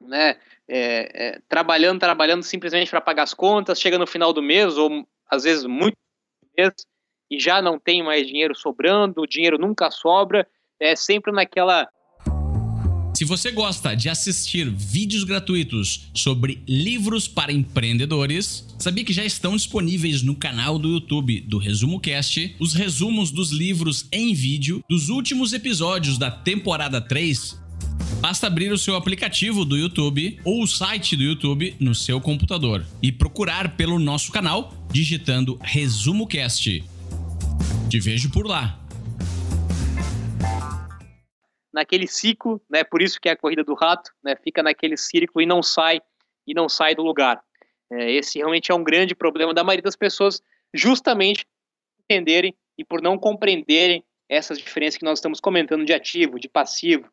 né, 0.02 0.38
é, 0.68 1.28
é, 1.28 1.42
trabalhando, 1.50 2.00
trabalhando 2.00 2.44
simplesmente 2.44 2.90
para 2.90 3.02
pagar 3.02 3.24
as 3.24 3.34
contas, 3.34 3.80
chega 3.80 3.98
no 3.98 4.08
final 4.08 4.32
do 4.32 4.42
mês, 4.42 4.78
ou 4.78 5.06
às 5.30 5.44
vezes 5.44 5.66
muito 5.66 5.98
mês, 6.58 6.74
e 7.30 7.40
já 7.40 7.62
não 7.62 7.80
tem 7.80 8.02
mais 8.04 8.26
dinheiro 8.26 8.56
sobrando, 8.56 9.22
o 9.22 9.28
dinheiro 9.28 9.58
nunca 9.58 9.92
sobra, 9.92 10.48
é 10.80 10.96
sempre 10.96 11.32
naquela 11.32 11.88
se 13.20 13.26
você 13.26 13.52
gosta 13.52 13.96
de 13.96 14.08
assistir 14.08 14.70
vídeos 14.70 15.26
gratuitos 15.26 16.10
sobre 16.14 16.64
livros 16.66 17.28
para 17.28 17.52
empreendedores, 17.52 18.66
sabia 18.80 19.04
que 19.04 19.12
já 19.12 19.26
estão 19.26 19.58
disponíveis 19.58 20.22
no 20.22 20.38
canal 20.38 20.80
do 20.80 20.88
YouTube 20.88 21.42
do 21.42 21.58
Resumo 21.58 22.00
Cast 22.00 22.56
os 22.62 22.74
resumos 22.74 23.30
dos 23.30 23.52
livros 23.52 24.08
em 24.10 24.34
vídeo 24.34 24.82
dos 24.90 25.10
últimos 25.10 25.52
episódios 25.52 26.18
da 26.18 26.32
temporada 26.32 27.02
3 27.02 27.60
Basta 28.22 28.48
abrir 28.48 28.72
o 28.72 28.78
seu 28.78 28.96
aplicativo 28.96 29.64
do 29.64 29.78
YouTube 29.78 30.40
ou 30.44 30.62
o 30.62 30.68
site 30.68 31.16
do 31.16 31.24
YouTube 31.24 31.76
no 31.80 31.96
seu 31.96 32.20
computador 32.20 32.86
e 33.02 33.12
procurar 33.12 33.78
pelo 33.78 33.98
nosso 33.98 34.32
canal 34.32 34.74
digitando 34.92 35.58
Resumo 35.62 36.28
Cast. 36.28 36.84
Te 37.90 38.00
vejo 38.00 38.30
por 38.30 38.46
lá. 38.46 38.78
Naquele 41.74 42.08
ciclo, 42.08 42.62
né? 42.70 42.84
Por 42.84 43.02
isso 43.02 43.20
que 43.22 43.30
é 43.30 43.32
a 43.32 43.38
corrida 43.38 43.64
do 43.64 43.74
rato, 43.74 44.12
né? 44.24 44.36
Fica 44.44 44.62
naquele 44.62 44.98
círculo 44.98 45.42
e 45.42 45.46
não 45.46 45.64
sai 45.64 46.02
e 46.46 46.54
não 46.54 46.68
sai 46.68 46.96
do 46.96 47.04
lugar. 47.04 47.42
É, 47.92 48.12
esse 48.12 48.38
realmente 48.38 48.72
é 48.72 48.76
um 48.76 48.84
grande 48.84 49.16
problema 49.16 49.54
da 49.54 49.64
maioria 49.64 49.84
das 49.84 49.96
pessoas, 49.96 50.42
justamente 50.74 51.46
entenderem 52.04 52.56
e 52.78 52.84
por 52.84 53.02
não 53.02 53.18
compreenderem 53.18 54.04
essas 54.28 54.58
diferenças 54.58 54.98
que 54.98 55.06
nós 55.06 55.20
estamos 55.20 55.40
comentando 55.40 55.86
de 55.86 55.94
ativo, 55.94 56.40
de 56.40 56.48
passivo, 56.48 57.10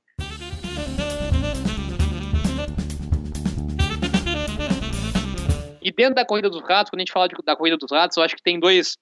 dentro 5.97 6.15
da 6.15 6.25
corrida 6.25 6.51
dos 6.51 6.63
ratos, 6.63 6.91
quando 6.91 7.01
a 7.01 7.03
gente 7.03 7.13
fala 7.13 7.29
de, 7.29 7.35
da 7.45 7.57
corrida 7.57 7.77
dos 7.77 7.91
ratos, 7.91 8.17
eu 8.17 8.23
acho 8.23 8.37
que 8.37 8.43
tem 8.43 8.61
dois. 8.61 8.97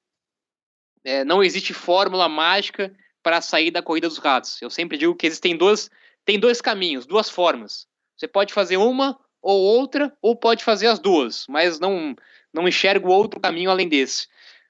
É, 1.05 1.25
não 1.25 1.43
existe 1.43 1.75
fórmula 1.75 2.29
mágica 2.29 2.95
para 3.23 3.41
sair 3.41 3.71
da 3.71 3.83
corrida 3.83 4.09
dos 4.09 4.19
ratos. 4.19 4.61
Eu 4.63 4.71
sempre 4.71 4.97
digo 4.97 5.15
que 5.15 5.27
existem 5.27 5.57
dois, 5.57 5.91
tem 6.25 6.39
dois 6.39 6.61
caminhos, 6.61 7.05
duas 7.05 7.29
formas. 7.29 7.87
Você 8.17 8.29
pode 8.29 8.55
fazer 8.55 8.77
uma 8.77 9.19
ou 9.43 9.61
outra, 9.61 10.17
ou 10.23 10.35
pode 10.35 10.65
fazer 10.65 10.87
as 10.87 10.99
duas, 10.99 11.47
mas 11.49 11.79
não, 11.79 12.15
não 12.53 12.67
enxergo 12.67 13.11
outro 13.11 13.39
caminho 13.41 13.71
além 13.71 13.89
desse. 13.89 14.27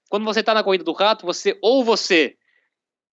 Quando 0.08 0.24
você 0.24 0.40
está 0.40 0.52
na 0.52 0.64
corrida 0.64 0.82
do 0.82 0.92
rato, 0.92 1.26
você 1.26 1.56
ou 1.62 1.84
você 1.84 2.36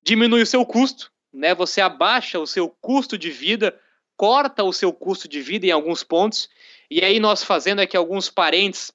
diminui 0.02 0.42
o 0.42 0.46
seu 0.46 0.64
custo, 0.64 1.12
né? 1.32 1.54
Você 1.54 1.80
abaixa 1.80 2.38
o 2.38 2.46
seu 2.46 2.68
custo 2.80 3.18
de 3.18 3.30
vida, 3.30 3.78
corta 4.16 4.64
o 4.64 4.72
seu 4.72 4.92
custo 4.92 5.28
de 5.28 5.40
vida 5.40 5.66
em 5.66 5.70
alguns 5.70 6.02
pontos, 6.02 6.48
e 6.90 7.04
aí 7.04 7.20
nós 7.20 7.44
fazendo 7.44 7.80
aqui 7.80 7.96
alguns 7.96 8.30
parentes 8.30 8.92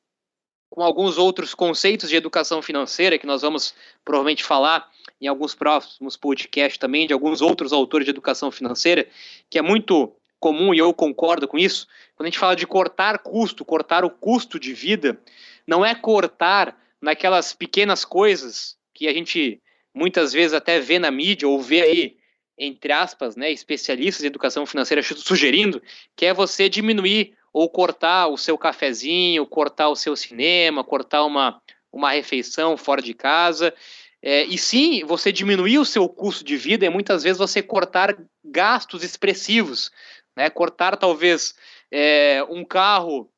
com 0.76 0.84
alguns 0.84 1.18
outros 1.18 1.56
conceitos 1.56 2.10
de 2.10 2.18
educação 2.18 2.62
financeira 2.62 3.18
que 3.18 3.26
nós 3.26 3.42
vamos 3.42 3.74
provavelmente 4.04 4.44
falar 4.44 4.92
em 5.22 5.26
alguns 5.26 5.56
próximos 5.56 6.18
podcasts 6.18 6.78
também 6.78 7.08
de 7.08 7.14
alguns 7.14 7.42
outros 7.42 7.72
autores 7.72 8.04
de 8.04 8.12
educação 8.12 8.52
financeira, 8.52 9.08
que 9.50 9.58
é 9.58 9.62
muito 9.62 10.14
comum 10.38 10.74
e 10.74 10.78
eu 10.78 10.94
concordo 10.94 11.48
com 11.48 11.58
isso. 11.58 11.88
Quando 12.14 12.28
a 12.28 12.30
gente 12.30 12.38
fala 12.38 12.58
de 12.58 12.68
cortar 12.68 13.20
custo, 13.20 13.64
cortar 13.64 14.04
o 14.04 14.10
custo 14.10 14.60
de 14.60 14.74
vida, 14.74 15.18
não 15.66 15.84
é 15.84 15.96
cortar 15.96 16.78
naquelas 17.02 17.54
pequenas 17.54 18.04
coisas 18.04 18.76
que 18.94 19.08
a 19.08 19.14
gente 19.14 19.62
muitas 19.94 20.34
vezes 20.34 20.54
até 20.54 20.82
vê 20.82 21.00
na 21.00 21.10
mídia 21.10 21.48
ou 21.48 21.62
vê 21.62 21.82
aí 21.82 22.18
entre 22.58 22.92
aspas, 22.94 23.36
né, 23.36 23.52
especialistas 23.52 24.24
em 24.24 24.28
educação 24.28 24.66
financeira 24.66 25.04
sugerindo, 25.04 25.82
que 26.16 26.26
é 26.26 26.34
você 26.34 26.70
diminuir 26.70 27.34
ou 27.56 27.70
cortar 27.70 28.28
o 28.28 28.38
seu 28.38 28.58
cafezinho, 28.58 29.46
cortar 29.46 29.88
o 29.88 29.96
seu 29.96 30.16
cinema, 30.16 30.84
cortar 30.84 31.24
uma, 31.24 31.62
uma 31.90 32.12
refeição 32.12 32.76
fora 32.76 33.02
de 33.02 33.14
casa. 33.14 33.74
É, 34.22 34.44
e 34.44 34.58
sim, 34.58 35.06
você 35.06 35.32
diminuir 35.32 35.78
o 35.78 35.86
seu 35.86 36.10
custo 36.10 36.44
de 36.44 36.58
vida 36.58 36.86
e 36.86 36.90
muitas 36.90 37.24
vezes 37.24 37.38
você 37.38 37.62
cortar 37.62 38.18
gastos 38.44 39.04
expressivos 39.04 39.92
né? 40.36 40.50
Cortar 40.50 40.98
talvez 40.98 41.56
é, 41.90 42.44
um 42.50 42.66
carro 42.66 43.30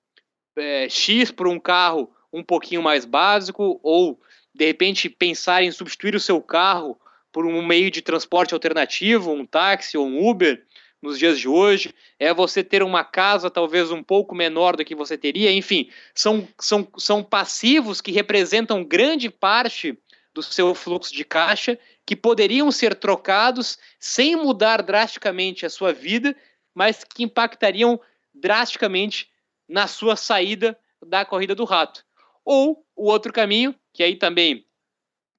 é, 0.57 0.89
X 0.89 1.31
por 1.31 1.47
um 1.47 1.59
carro 1.59 2.11
um 2.33 2.43
pouquinho 2.43 2.81
mais 2.81 3.05
básico, 3.05 3.79
ou 3.83 4.19
de 4.53 4.65
repente 4.65 5.09
pensar 5.09 5.63
em 5.63 5.71
substituir 5.71 6.15
o 6.15 6.19
seu 6.19 6.41
carro 6.41 6.99
por 7.31 7.45
um 7.45 7.65
meio 7.65 7.91
de 7.91 8.01
transporte 8.01 8.53
alternativo, 8.53 9.31
um 9.31 9.45
táxi 9.45 9.97
ou 9.97 10.05
um 10.05 10.27
Uber 10.27 10.63
nos 11.01 11.19
dias 11.19 11.39
de 11.39 11.47
hoje, 11.47 11.93
é 12.19 12.33
você 12.33 12.63
ter 12.63 12.81
uma 12.81 13.03
casa 13.03 13.49
talvez 13.49 13.91
um 13.91 14.01
pouco 14.01 14.33
menor 14.33 14.75
do 14.75 14.83
que 14.83 14.95
você 14.95 15.17
teria, 15.17 15.51
enfim, 15.51 15.89
são, 16.13 16.47
são, 16.59 16.87
são 16.97 17.23
passivos 17.23 18.01
que 18.01 18.11
representam 18.11 18.83
grande 18.83 19.29
parte 19.29 19.97
do 20.33 20.41
seu 20.41 20.73
fluxo 20.73 21.13
de 21.13 21.23
caixa 21.23 21.77
que 22.05 22.15
poderiam 22.15 22.71
ser 22.71 22.95
trocados 22.95 23.77
sem 23.99 24.35
mudar 24.35 24.81
drasticamente 24.81 25.65
a 25.65 25.69
sua 25.69 25.93
vida 25.93 26.35
mas 26.77 27.03
que 27.03 27.23
impactariam 27.23 27.99
drasticamente 28.31 29.27
na 29.67 29.87
sua 29.87 30.15
saída 30.15 30.77
da 31.03 31.25
corrida 31.25 31.55
do 31.55 31.65
rato. 31.65 32.05
Ou 32.45 32.85
o 32.95 33.09
outro 33.09 33.33
caminho, 33.33 33.73
que 33.91 34.03
aí 34.03 34.15
também 34.15 34.63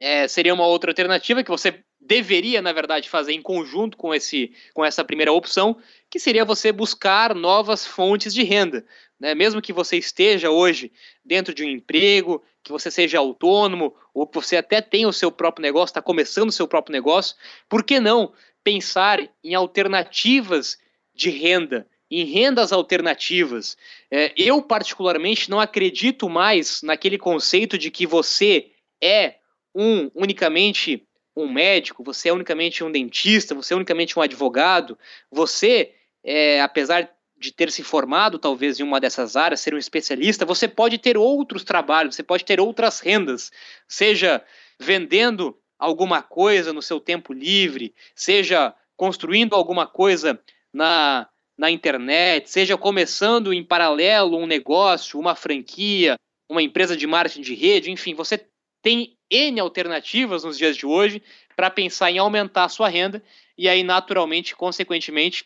é, 0.01 0.27
seria 0.27 0.53
uma 0.53 0.67
outra 0.67 0.91
alternativa 0.91 1.45
que 1.45 1.51
você 1.51 1.85
deveria, 2.01 2.63
na 2.63 2.73
verdade, 2.73 3.09
fazer 3.09 3.33
em 3.33 3.43
conjunto 3.43 3.97
com, 3.97 4.15
esse, 4.15 4.53
com 4.73 4.85
essa 4.85 5.05
primeira 5.05 5.33
opção, 5.33 5.77
que 6.11 6.19
seria 6.19 6.45
você 6.45 6.71
buscar 6.73 7.35
novas 7.35 7.87
fontes 7.87 8.33
de 8.33 8.43
renda. 8.43 8.85
Né? 9.19 9.35
Mesmo 9.35 9.61
que 9.61 9.73
você 9.73 9.97
esteja 9.97 10.51
hoje 10.51 10.93
dentro 11.25 11.53
de 11.53 11.65
um 11.65 11.69
emprego, 11.69 12.43
que 12.63 12.71
você 12.71 12.91
seja 12.91 13.19
autônomo, 13.19 13.95
ou 14.15 14.27
que 14.27 14.35
você 14.35 14.57
até 14.57 14.81
tenha 14.81 15.09
o 15.09 15.13
seu 15.13 15.31
próprio 15.33 15.63
negócio, 15.63 15.91
está 15.91 16.03
começando 16.03 16.49
o 16.49 16.53
seu 16.53 16.69
próprio 16.69 16.93
negócio, 16.93 17.37
por 17.69 17.83
que 17.83 17.99
não 17.99 18.33
pensar 18.63 19.21
em 19.43 19.55
alternativas 19.55 20.79
de 21.15 21.31
renda, 21.31 21.87
em 22.11 22.25
rendas 22.25 22.73
alternativas. 22.73 23.77
É, 24.11 24.33
eu, 24.37 24.63
particularmente, 24.63 25.51
não 25.51 25.61
acredito 25.61 26.29
mais 26.29 26.83
naquele 26.83 27.19
conceito 27.19 27.77
de 27.77 27.91
que 27.91 28.07
você 28.07 28.71
é 29.03 29.37
um 29.75 30.11
unicamente 30.15 31.08
um 31.43 31.53
médico, 31.53 32.03
você 32.03 32.29
é 32.29 32.33
unicamente 32.33 32.83
um 32.83 32.91
dentista, 32.91 33.55
você 33.55 33.73
é 33.73 33.77
unicamente 33.77 34.19
um 34.19 34.23
advogado. 34.23 34.99
Você, 35.31 35.93
é, 36.25 36.61
apesar 36.61 37.11
de 37.39 37.53
ter 37.53 37.71
se 37.71 37.83
formado 37.83 38.39
talvez 38.39 38.81
em 38.81 38.83
uma 38.83 39.01
dessas 39.01 39.37
áreas, 39.37 39.61
ser 39.61 39.73
um 39.73 39.79
especialista, 39.79 40.45
você 40.45 40.67
pode 40.67 40.99
ter 40.99 41.17
outros 41.17 41.63
trabalhos, 41.63 42.17
você 42.17 42.23
pode 42.23 42.45
ter 42.45 42.61
outras 42.61 42.99
rendas, 42.99 43.53
seja 43.87 44.43
vendendo 44.79 45.57
alguma 45.79 46.21
coisa 46.21 46.73
no 46.73 46.83
seu 46.83 46.99
tempo 46.99 47.33
livre, 47.33 47.95
seja 48.15 48.75
construindo 48.97 49.55
alguma 49.55 49.87
coisa 49.87 50.41
na, 50.73 51.29
na 51.57 51.71
internet, 51.71 52.51
seja 52.51 52.77
começando 52.77 53.53
em 53.53 53.63
paralelo 53.63 54.37
um 54.37 54.47
negócio, 54.47 55.21
uma 55.21 55.37
franquia, 55.37 56.17
uma 56.49 56.63
empresa 56.63 56.97
de 56.97 57.07
marketing 57.07 57.43
de 57.43 57.55
rede, 57.55 57.91
enfim, 57.91 58.15
você 58.15 58.45
tem 58.83 59.17
N 59.31 59.61
alternativas 59.61 60.45
nos 60.45 60.57
dias 60.57 60.77
de 60.77 60.87
hoje 60.87 61.23
para 61.57 61.71
pensar 61.71 62.11
em 62.11 62.19
aumentar 62.19 62.65
a 62.65 62.69
sua 62.69 62.89
renda 62.89 63.23
e 63.57 63.69
aí, 63.69 63.83
naturalmente, 63.83 64.55
consequentemente, 64.55 65.45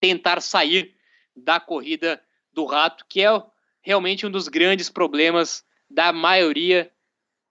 tentar 0.00 0.40
sair 0.40 0.94
da 1.34 1.58
corrida 1.60 2.22
do 2.52 2.64
rato, 2.64 3.04
que 3.08 3.22
é 3.22 3.42
realmente 3.80 4.26
um 4.26 4.30
dos 4.30 4.48
grandes 4.48 4.90
problemas 4.90 5.64
da 5.88 6.12
maioria 6.12 6.90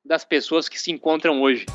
das 0.04 0.26
pessoas 0.26 0.68
que 0.68 0.80
se 0.80 0.92
encontram 0.92 1.42
hoje. 1.42 1.66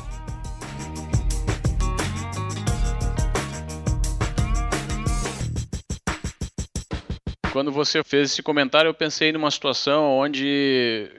Quando 7.51 7.71
você 7.71 8.03
fez 8.03 8.31
esse 8.31 8.43
comentário, 8.43 8.89
eu 8.89 8.93
pensei 8.93 9.31
numa 9.31 9.49
situação 9.49 10.05
onde 10.05 11.09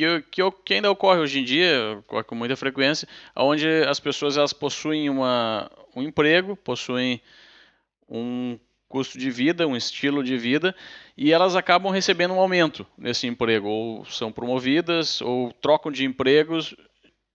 que, 0.00 0.22
que, 0.30 0.50
que 0.64 0.74
ainda 0.74 0.90
ocorre 0.90 1.20
hoje 1.20 1.40
em 1.40 1.44
dia, 1.44 1.98
ocorre 1.98 2.24
com 2.24 2.34
muita 2.34 2.56
frequência, 2.56 3.06
onde 3.36 3.68
as 3.86 4.00
pessoas 4.00 4.38
elas 4.38 4.52
possuem 4.52 5.10
uma, 5.10 5.70
um 5.94 6.02
emprego, 6.02 6.56
possuem 6.56 7.20
um 8.08 8.58
custo 8.88 9.18
de 9.18 9.30
vida, 9.30 9.66
um 9.66 9.76
estilo 9.76 10.24
de 10.24 10.38
vida, 10.38 10.74
e 11.16 11.32
elas 11.32 11.54
acabam 11.54 11.92
recebendo 11.92 12.32
um 12.32 12.40
aumento 12.40 12.86
nesse 12.96 13.26
emprego, 13.26 13.68
ou 13.68 14.04
são 14.06 14.32
promovidas, 14.32 15.20
ou 15.20 15.52
trocam 15.52 15.92
de 15.92 16.04
empregos, 16.04 16.74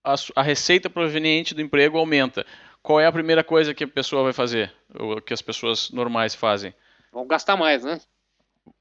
a, 0.03 0.15
a 0.35 0.41
receita 0.41 0.89
proveniente 0.89 1.53
do 1.53 1.61
emprego 1.61 1.99
aumenta. 1.99 2.45
Qual 2.81 2.99
é 2.99 3.05
a 3.05 3.11
primeira 3.11 3.43
coisa 3.43 3.73
que 3.73 3.83
a 3.83 3.87
pessoa 3.87 4.23
vai 4.23 4.33
fazer, 4.33 4.73
ou 4.93 5.21
que 5.21 5.33
as 5.33 5.41
pessoas 5.41 5.91
normais 5.91 6.33
fazem? 6.33 6.73
Vão 7.11 7.27
gastar 7.27 7.55
mais, 7.55 7.83
né? 7.83 7.99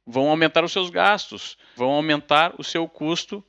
vão 0.06 0.28
aumentar 0.28 0.64
os 0.64 0.72
seus 0.72 0.90
gastos, 0.90 1.56
vão 1.76 1.90
aumentar 1.90 2.54
o 2.58 2.64
seu 2.64 2.88
custo 2.88 3.44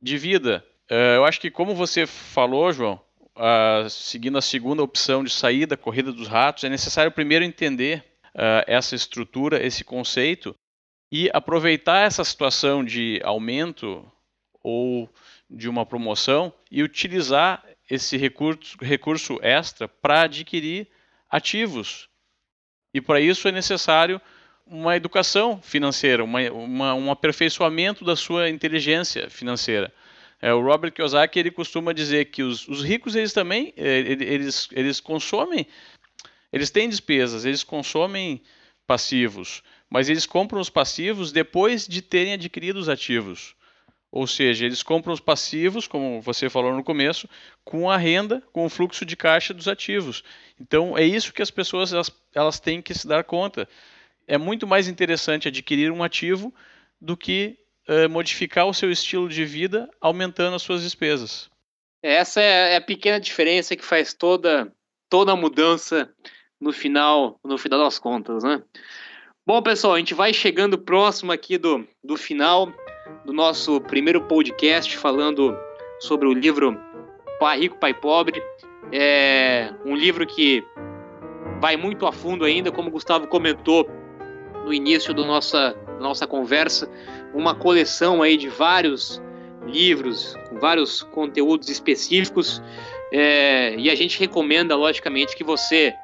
de 0.00 0.16
vida. 0.18 0.64
Uh, 0.90 1.16
eu 1.16 1.24
acho 1.24 1.40
que, 1.40 1.50
como 1.50 1.74
você 1.74 2.06
falou, 2.06 2.72
João, 2.72 3.00
uh, 3.36 3.88
seguindo 3.88 4.38
a 4.38 4.42
segunda 4.42 4.82
opção 4.82 5.22
de 5.22 5.30
saída, 5.30 5.76
corrida 5.76 6.12
dos 6.12 6.28
ratos, 6.28 6.64
é 6.64 6.68
necessário 6.68 7.12
primeiro 7.12 7.44
entender 7.44 8.04
uh, 8.34 8.64
essa 8.66 8.94
estrutura, 8.94 9.64
esse 9.64 9.84
conceito, 9.84 10.54
e 11.12 11.28
aproveitar 11.32 12.06
essa 12.06 12.24
situação 12.24 12.84
de 12.84 13.20
aumento 13.24 14.10
ou 14.62 15.08
de 15.48 15.68
uma 15.68 15.84
promoção 15.84 16.52
e 16.70 16.82
utilizar 16.82 17.64
esse 17.88 18.16
recurso, 18.16 18.76
recurso 18.80 19.38
extra 19.42 19.88
para 19.88 20.22
adquirir 20.22 20.86
ativos. 21.28 22.08
E 22.94 23.00
para 23.00 23.20
isso 23.20 23.48
é 23.48 23.52
necessário 23.52 24.20
uma 24.70 24.94
educação 24.94 25.60
financeira, 25.60 26.22
uma, 26.22 26.40
uma, 26.52 26.94
um 26.94 27.10
aperfeiçoamento 27.10 28.04
da 28.04 28.14
sua 28.14 28.48
inteligência 28.48 29.28
financeira. 29.28 29.92
É, 30.40 30.54
o 30.54 30.62
Robert 30.62 30.92
Kiyosaki 30.92 31.38
ele 31.38 31.50
costuma 31.50 31.92
dizer 31.92 32.26
que 32.26 32.42
os, 32.42 32.66
os 32.68 32.82
ricos 32.82 33.16
eles 33.16 33.32
também 33.32 33.74
é, 33.76 33.98
eles, 33.98 34.68
eles 34.70 35.00
consomem, 35.00 35.66
eles 36.52 36.70
têm 36.70 36.88
despesas, 36.88 37.44
eles 37.44 37.64
consomem 37.64 38.40
passivos, 38.86 39.62
mas 39.90 40.08
eles 40.08 40.24
compram 40.24 40.60
os 40.60 40.70
passivos 40.70 41.32
depois 41.32 41.86
de 41.86 42.00
terem 42.00 42.34
adquirido 42.34 42.76
os 42.76 42.88
ativos. 42.88 43.56
Ou 44.12 44.26
seja, 44.26 44.66
eles 44.66 44.82
compram 44.82 45.12
os 45.12 45.20
passivos, 45.20 45.86
como 45.86 46.20
você 46.20 46.48
falou 46.48 46.74
no 46.74 46.82
começo, 46.82 47.28
com 47.64 47.88
a 47.88 47.96
renda, 47.96 48.42
com 48.52 48.64
o 48.64 48.68
fluxo 48.68 49.04
de 49.04 49.16
caixa 49.16 49.54
dos 49.54 49.68
ativos. 49.68 50.24
Então 50.60 50.96
é 50.96 51.04
isso 51.04 51.32
que 51.32 51.42
as 51.42 51.50
pessoas 51.50 51.92
elas, 51.92 52.10
elas 52.34 52.58
têm 52.58 52.80
que 52.80 52.94
se 52.94 53.06
dar 53.06 53.22
conta 53.24 53.68
é 54.30 54.38
muito 54.38 54.64
mais 54.64 54.86
interessante 54.86 55.48
adquirir 55.48 55.90
um 55.90 56.04
ativo 56.04 56.54
do 57.00 57.16
que 57.16 57.58
uh, 57.88 58.08
modificar 58.08 58.64
o 58.64 58.72
seu 58.72 58.88
estilo 58.88 59.28
de 59.28 59.44
vida 59.44 59.90
aumentando 60.00 60.54
as 60.54 60.62
suas 60.62 60.82
despesas. 60.82 61.50
Essa 62.00 62.40
é, 62.40 62.74
é 62.74 62.76
a 62.76 62.80
pequena 62.80 63.18
diferença 63.18 63.74
que 63.74 63.84
faz 63.84 64.14
toda, 64.14 64.72
toda 65.08 65.32
a 65.32 65.36
mudança 65.36 66.08
no 66.60 66.72
final, 66.72 67.40
no 67.44 67.58
final 67.58 67.80
das 67.80 67.98
contas, 67.98 68.44
né? 68.44 68.62
Bom, 69.44 69.60
pessoal, 69.60 69.94
a 69.94 69.98
gente 69.98 70.14
vai 70.14 70.32
chegando 70.32 70.78
próximo 70.78 71.32
aqui 71.32 71.58
do, 71.58 71.84
do 72.04 72.16
final 72.16 72.72
do 73.24 73.32
nosso 73.32 73.80
primeiro 73.80 74.28
podcast 74.28 74.96
falando 74.96 75.58
sobre 75.98 76.28
o 76.28 76.32
livro 76.32 76.80
Pai 77.40 77.58
Rico, 77.58 77.80
Pai 77.80 77.92
Pobre. 77.92 78.40
É 78.92 79.74
um 79.84 79.96
livro 79.96 80.24
que 80.24 80.62
vai 81.60 81.76
muito 81.76 82.06
a 82.06 82.12
fundo 82.12 82.44
ainda, 82.44 82.70
como 82.70 82.90
o 82.90 82.92
Gustavo 82.92 83.26
comentou 83.26 83.98
no 84.64 84.72
início 84.72 85.12
do 85.14 85.24
nossa, 85.24 85.74
da 85.86 86.00
nossa 86.00 86.26
conversa, 86.26 86.88
uma 87.34 87.54
coleção 87.54 88.22
aí 88.22 88.36
de 88.36 88.48
vários 88.48 89.22
livros, 89.66 90.34
com 90.48 90.58
vários 90.58 91.02
conteúdos 91.02 91.68
específicos. 91.68 92.62
É, 93.12 93.74
e 93.76 93.90
a 93.90 93.94
gente 93.94 94.18
recomenda, 94.18 94.76
logicamente, 94.76 95.36
que 95.36 95.44
você, 95.44 95.94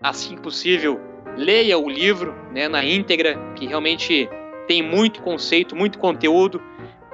assim 0.00 0.36
que 0.36 0.42
possível, 0.42 1.00
leia 1.36 1.78
o 1.78 1.88
livro 1.88 2.34
né, 2.52 2.68
na 2.68 2.84
íntegra, 2.84 3.38
que 3.54 3.66
realmente 3.66 4.28
tem 4.66 4.82
muito 4.82 5.22
conceito, 5.22 5.76
muito 5.76 5.98
conteúdo 5.98 6.60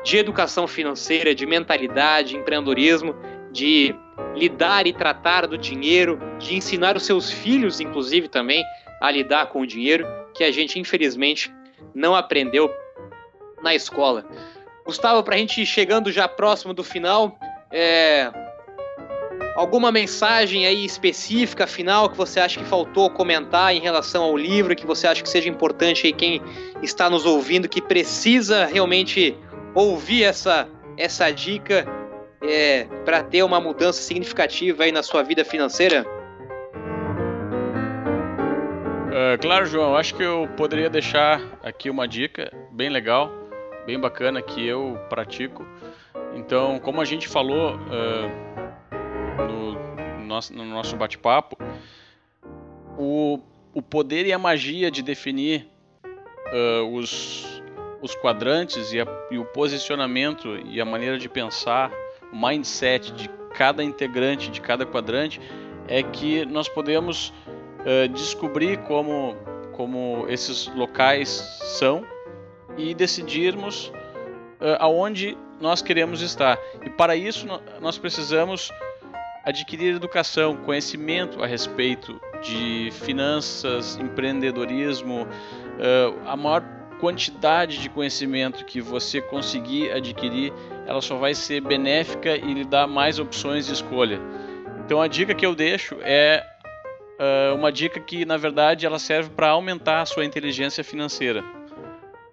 de 0.05 0.16
educação 0.16 0.66
financeira, 0.66 1.35
de 1.35 1.47
mentalidade, 1.47 2.37
empreendedorismo, 2.37 3.14
de 3.53 3.95
lidar 4.35 4.87
e 4.87 4.93
tratar 4.93 5.47
do 5.47 5.57
dinheiro, 5.57 6.18
de 6.39 6.57
ensinar 6.57 6.97
os 6.97 7.05
seus 7.05 7.31
filhos, 7.31 7.81
inclusive, 7.81 8.29
também 8.29 8.64
a 9.01 9.11
lidar 9.11 9.47
com 9.47 9.61
o 9.61 9.66
dinheiro, 9.66 10.07
que 10.35 10.45
a 10.45 10.51
gente, 10.51 10.78
infelizmente, 10.78 11.53
não 11.95 12.14
aprendeu 12.14 12.70
na 13.62 13.74
escola. 13.74 14.24
Gustavo, 14.85 15.22
para 15.22 15.37
a 15.37 15.39
gente 15.39 15.62
ir 15.62 15.66
chegando 15.66 16.11
já 16.11 16.26
próximo 16.26 16.74
do 16.74 16.83
final, 16.83 17.39
é... 17.70 18.30
alguma 19.55 19.93
mensagem 19.93 20.66
aí 20.66 20.85
específica, 20.85 21.66
final, 21.66 22.09
que 22.09 22.16
você 22.16 22.41
acha 22.41 22.59
que 22.59 22.66
faltou 22.66 23.09
comentar 23.09 23.74
em 23.74 23.80
relação 23.80 24.24
ao 24.24 24.37
livro, 24.37 24.74
que 24.74 24.87
você 24.87 25.07
acha 25.07 25.22
que 25.22 25.28
seja 25.28 25.49
importante 25.49 26.07
aí 26.07 26.12
quem 26.12 26.43
está 26.83 27.09
nos 27.09 27.24
ouvindo, 27.24 27.68
que 27.68 27.80
precisa 27.80 28.66
realmente 28.66 29.37
ouvir 29.74 30.24
essa, 30.24 30.68
essa 30.97 31.30
dica 31.30 31.87
é, 32.43 32.85
para 33.05 33.22
ter 33.22 33.43
uma 33.45 33.61
mudança 33.61 34.03
significativa 34.03 34.85
aí 34.85 34.93
na 34.93 35.03
sua 35.03 35.22
vida 35.22 35.45
financeira? 35.45 36.05
Uh, 39.12 39.36
claro, 39.42 39.66
João. 39.66 39.94
Acho 39.94 40.14
que 40.14 40.22
eu 40.22 40.48
poderia 40.56 40.88
deixar 40.88 41.38
aqui 41.62 41.90
uma 41.90 42.08
dica 42.08 42.50
bem 42.70 42.88
legal, 42.88 43.30
bem 43.84 44.00
bacana 44.00 44.40
que 44.40 44.66
eu 44.66 44.98
pratico. 45.10 45.66
Então, 46.34 46.78
como 46.78 46.98
a 46.98 47.04
gente 47.04 47.28
falou 47.28 47.76
uh, 47.76 48.32
no, 49.46 50.24
nosso, 50.24 50.54
no 50.54 50.64
nosso 50.64 50.96
bate-papo, 50.96 51.58
o, 52.96 53.38
o 53.74 53.82
poder 53.82 54.24
e 54.24 54.32
a 54.32 54.38
magia 54.38 54.90
de 54.90 55.02
definir 55.02 55.68
uh, 56.06 56.96
os, 56.96 57.62
os 58.00 58.14
quadrantes 58.14 58.94
e, 58.94 59.00
a, 59.02 59.06
e 59.30 59.36
o 59.36 59.44
posicionamento 59.44 60.56
e 60.64 60.80
a 60.80 60.86
maneira 60.86 61.18
de 61.18 61.28
pensar, 61.28 61.92
o 62.32 62.46
mindset 62.46 63.12
de 63.12 63.28
cada 63.52 63.84
integrante 63.84 64.50
de 64.50 64.62
cada 64.62 64.86
quadrante, 64.86 65.38
é 65.86 66.02
que 66.02 66.46
nós 66.46 66.66
podemos 66.66 67.30
uh, 67.83 68.09
descobrir 68.09 68.78
como, 68.80 69.37
como 69.72 70.26
esses 70.28 70.66
locais 70.74 71.28
são 71.78 72.05
e 72.76 72.95
decidirmos 72.95 73.89
uh, 74.61 74.76
aonde 74.78 75.37
nós 75.61 75.83
queremos 75.83 76.20
estar. 76.22 76.59
E 76.85 76.91
para 76.91 77.14
isso 77.14 77.47
nós 77.80 77.99
precisamos 77.99 78.72
adquirir 79.45 79.97
educação, 79.97 80.57
conhecimento 80.57 81.43
a 81.43 81.47
respeito 81.47 82.20
de 82.43 82.91
finanças, 82.93 83.97
empreendedorismo, 83.97 85.22
uh, 85.22 86.20
a 86.26 86.37
maior 86.37 86.62
quantidade 87.01 87.78
de 87.78 87.89
conhecimento 87.89 88.64
que 88.64 88.80
você 88.80 89.20
conseguir 89.20 89.91
adquirir, 89.91 90.53
ela 90.87 91.01
só 91.01 91.16
vai 91.16 91.35
ser 91.35 91.61
benéfica 91.61 92.37
e 92.37 92.55
lhe 92.55 92.64
dar 92.64 92.87
mais 92.87 93.18
opções 93.18 93.66
de 93.66 93.72
escolha. 93.72 94.20
Então 94.85 95.03
a 95.03 95.09
dica 95.09 95.35
que 95.35 95.45
eu 95.45 95.55
deixo 95.55 95.97
é 96.03 96.47
uh, 97.23 97.55
uma 97.55 97.70
dica 97.70 98.01
que 98.01 98.25
na 98.25 98.37
verdade 98.37 98.85
ela 98.85 98.99
serve 98.99 99.31
para 99.31 99.49
aumentar 99.49 100.03
a 100.03 100.07
sua 100.07 100.25
inteligência 100.25 100.83
financeira. 100.83 101.45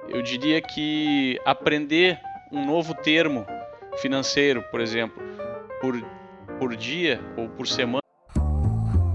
Eu 0.09 0.23
diria 0.23 0.59
que 0.59 1.39
aprender 1.45 2.19
um 2.51 2.65
novo 2.65 2.95
termo 2.95 3.45
financeiro, 4.01 4.63
por 4.71 4.81
exemplo, 4.81 5.21
por, 5.79 6.03
por 6.57 6.75
dia 6.75 7.21
ou 7.37 7.47
por 7.49 7.67
semana. 7.67 7.99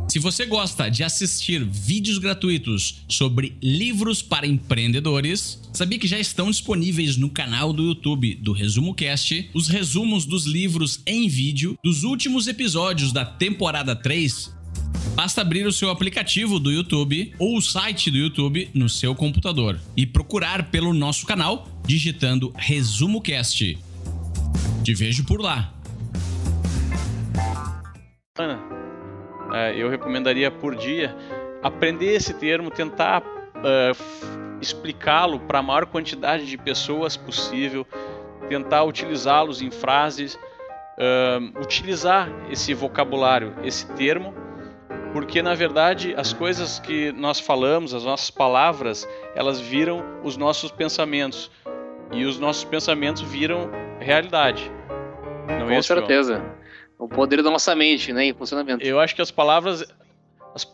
Se 0.09 0.21
você 0.21 0.47
gosta 0.47 0.89
de 0.89 1.03
assistir 1.03 1.65
vídeos 1.65 2.19
gratuitos 2.19 3.05
sobre 3.09 3.59
livros 3.61 4.23
para 4.23 4.47
empreendedores, 4.47 5.61
sabia 5.73 5.99
que 5.99 6.07
já 6.07 6.21
estão 6.21 6.49
disponíveis 6.53 7.17
no 7.17 7.29
canal 7.29 7.73
do 7.73 7.83
YouTube 7.83 8.37
do 8.37 8.53
Resumo 8.53 8.95
Cast 8.95 9.51
os 9.53 9.67
resumos 9.67 10.25
dos 10.25 10.47
livros 10.47 11.03
em 11.05 11.27
vídeo 11.27 11.77
dos 11.83 12.05
últimos 12.05 12.47
episódios 12.47 13.13
da 13.13 13.25
temporada 13.25 13.97
3 13.97 14.54
Basta 15.15 15.43
abrir 15.43 15.67
o 15.67 15.73
seu 15.73 15.91
aplicativo 15.91 16.59
do 16.59 16.73
YouTube 16.73 17.33
ou 17.39 17.57
o 17.57 17.63
site 17.63 18.11
do 18.11 18.19
YouTube 18.19 18.69
no 18.75 18.89
seu 18.89 19.15
computador 19.15 19.79
e 19.97 20.05
procurar 20.05 20.71
pelo 20.71 20.93
nosso 20.93 21.25
canal 21.25 21.69
digitando 21.87 22.53
Resumo 22.57 23.23
Cast. 23.23 23.79
Te 24.83 24.95
vejo 24.95 25.25
por 25.25 25.41
lá. 25.41 25.73
Ana, 28.39 28.61
é, 29.53 29.81
eu 29.81 29.89
recomendaria 29.89 30.51
por 30.51 30.75
dia 30.75 31.17
aprender 31.63 32.15
esse 32.15 32.35
termo, 32.35 32.71
tentar 32.71 33.23
uh, 33.23 34.61
explicá-lo 34.61 35.41
para 35.41 35.61
a 35.61 35.63
maior 35.63 35.87
quantidade 35.87 36.45
de 36.45 36.59
pessoas 36.59 37.17
possível, 37.17 37.87
tentar 38.49 38.85
utilizá-los 38.85 39.63
em 39.63 39.71
frases, 39.71 40.35
uh, 40.35 41.63
utilizar 41.63 42.29
esse 42.51 42.75
vocabulário, 42.75 43.55
esse 43.65 43.87
termo 43.95 44.35
porque 45.15 45.41
na 45.41 45.55
verdade 45.55 46.13
as 46.17 46.33
coisas 46.33 46.81
que 46.81 47.13
nós 47.13 47.39
falamos, 47.39 47.95
as 47.95 48.03
nossas 48.03 48.31
palavras, 48.31 49.09
elas 49.37 49.61
viram 49.61 50.03
os 50.25 50.37
nossos 50.37 50.73
pensamentos 50.73 51.53
e 52.13 52.25
os 52.25 52.41
nossos 52.41 52.65
pensamentos 52.65 53.23
viram 53.23 53.71
realidade. 54.01 54.69
Não 55.47 55.67
é 55.71 55.75
Com 55.75 55.79
é 55.79 55.83
certeza. 55.83 56.45
O 56.99 57.07
poder 57.07 57.45
da 57.45 57.51
nossa 57.51 57.77
mente, 57.77 58.13
né, 58.13 58.25
em 58.25 58.35
funcionamento. 58.35 58.85
Eu 58.85 58.99
acho 58.99 59.15
que 59.15 59.23
as 59.23 59.31
palavras 59.31 59.85
as, 60.53 60.67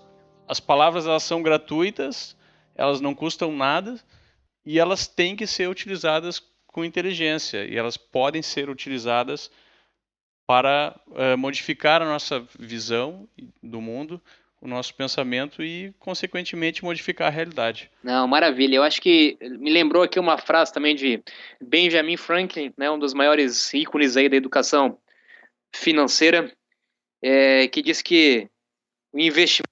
as 0.48 0.58
palavras 0.58 1.06
elas 1.06 1.22
são 1.22 1.42
gratuitas, 1.42 2.34
elas 2.74 2.98
não 2.98 3.14
custam 3.14 3.52
nada 3.52 4.00
e 4.64 4.78
elas 4.78 5.06
têm 5.06 5.36
que 5.36 5.46
ser 5.46 5.68
utilizadas 5.68 6.42
com 6.66 6.82
inteligência 6.82 7.66
e 7.66 7.76
elas 7.76 7.98
podem 7.98 8.40
ser 8.40 8.70
utilizadas 8.70 9.50
para 10.50 11.00
uh, 11.06 11.38
modificar 11.38 12.02
a 12.02 12.04
nossa 12.04 12.44
visão 12.58 13.28
do 13.62 13.80
mundo, 13.80 14.20
o 14.60 14.66
nosso 14.66 14.92
pensamento 14.96 15.62
e, 15.62 15.94
consequentemente, 16.00 16.82
modificar 16.82 17.28
a 17.28 17.30
realidade. 17.30 17.88
Não, 18.02 18.26
maravilha. 18.26 18.74
Eu 18.74 18.82
acho 18.82 19.00
que 19.00 19.38
me 19.40 19.70
lembrou 19.70 20.02
aqui 20.02 20.18
uma 20.18 20.36
frase 20.38 20.72
também 20.72 20.96
de 20.96 21.22
Benjamin 21.60 22.16
Franklin, 22.16 22.74
né, 22.76 22.90
um 22.90 22.98
dos 22.98 23.14
maiores 23.14 23.72
ícones 23.72 24.16
aí 24.16 24.28
da 24.28 24.34
educação 24.34 24.98
financeira, 25.72 26.52
é, 27.22 27.68
que 27.68 27.80
diz 27.80 28.02
que 28.02 28.50
o 29.12 29.20
investimento 29.20 29.70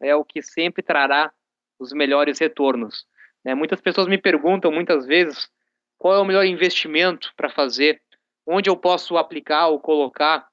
é 0.00 0.16
o 0.16 0.24
que 0.24 0.40
sempre 0.40 0.82
trará 0.82 1.30
os 1.78 1.92
melhores 1.92 2.38
retornos. 2.38 3.04
Né? 3.44 3.54
Muitas 3.54 3.82
pessoas 3.82 4.08
me 4.08 4.16
perguntam 4.16 4.72
muitas 4.72 5.04
vezes 5.04 5.50
qual 5.98 6.14
é 6.14 6.18
o 6.18 6.24
melhor 6.24 6.46
investimento 6.46 7.30
para 7.36 7.50
fazer 7.50 8.00
onde 8.46 8.70
eu 8.70 8.76
posso 8.76 9.16
aplicar 9.16 9.66
ou 9.68 9.80
colocar 9.80 10.48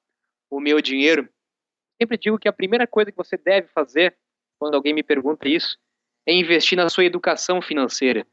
o 0.50 0.60
meu 0.60 0.80
dinheiro. 0.80 1.28
Sempre 2.00 2.18
digo 2.18 2.38
que 2.38 2.48
a 2.48 2.52
primeira 2.52 2.86
coisa 2.86 3.10
que 3.10 3.16
você 3.16 3.36
deve 3.36 3.68
fazer, 3.68 4.16
quando 4.58 4.74
alguém 4.74 4.92
me 4.92 5.02
pergunta 5.02 5.48
isso, 5.48 5.78
é 6.26 6.32
investir 6.32 6.76
na 6.76 6.88
sua 6.88 7.04
educação 7.04 7.62
financeira. 7.62 8.26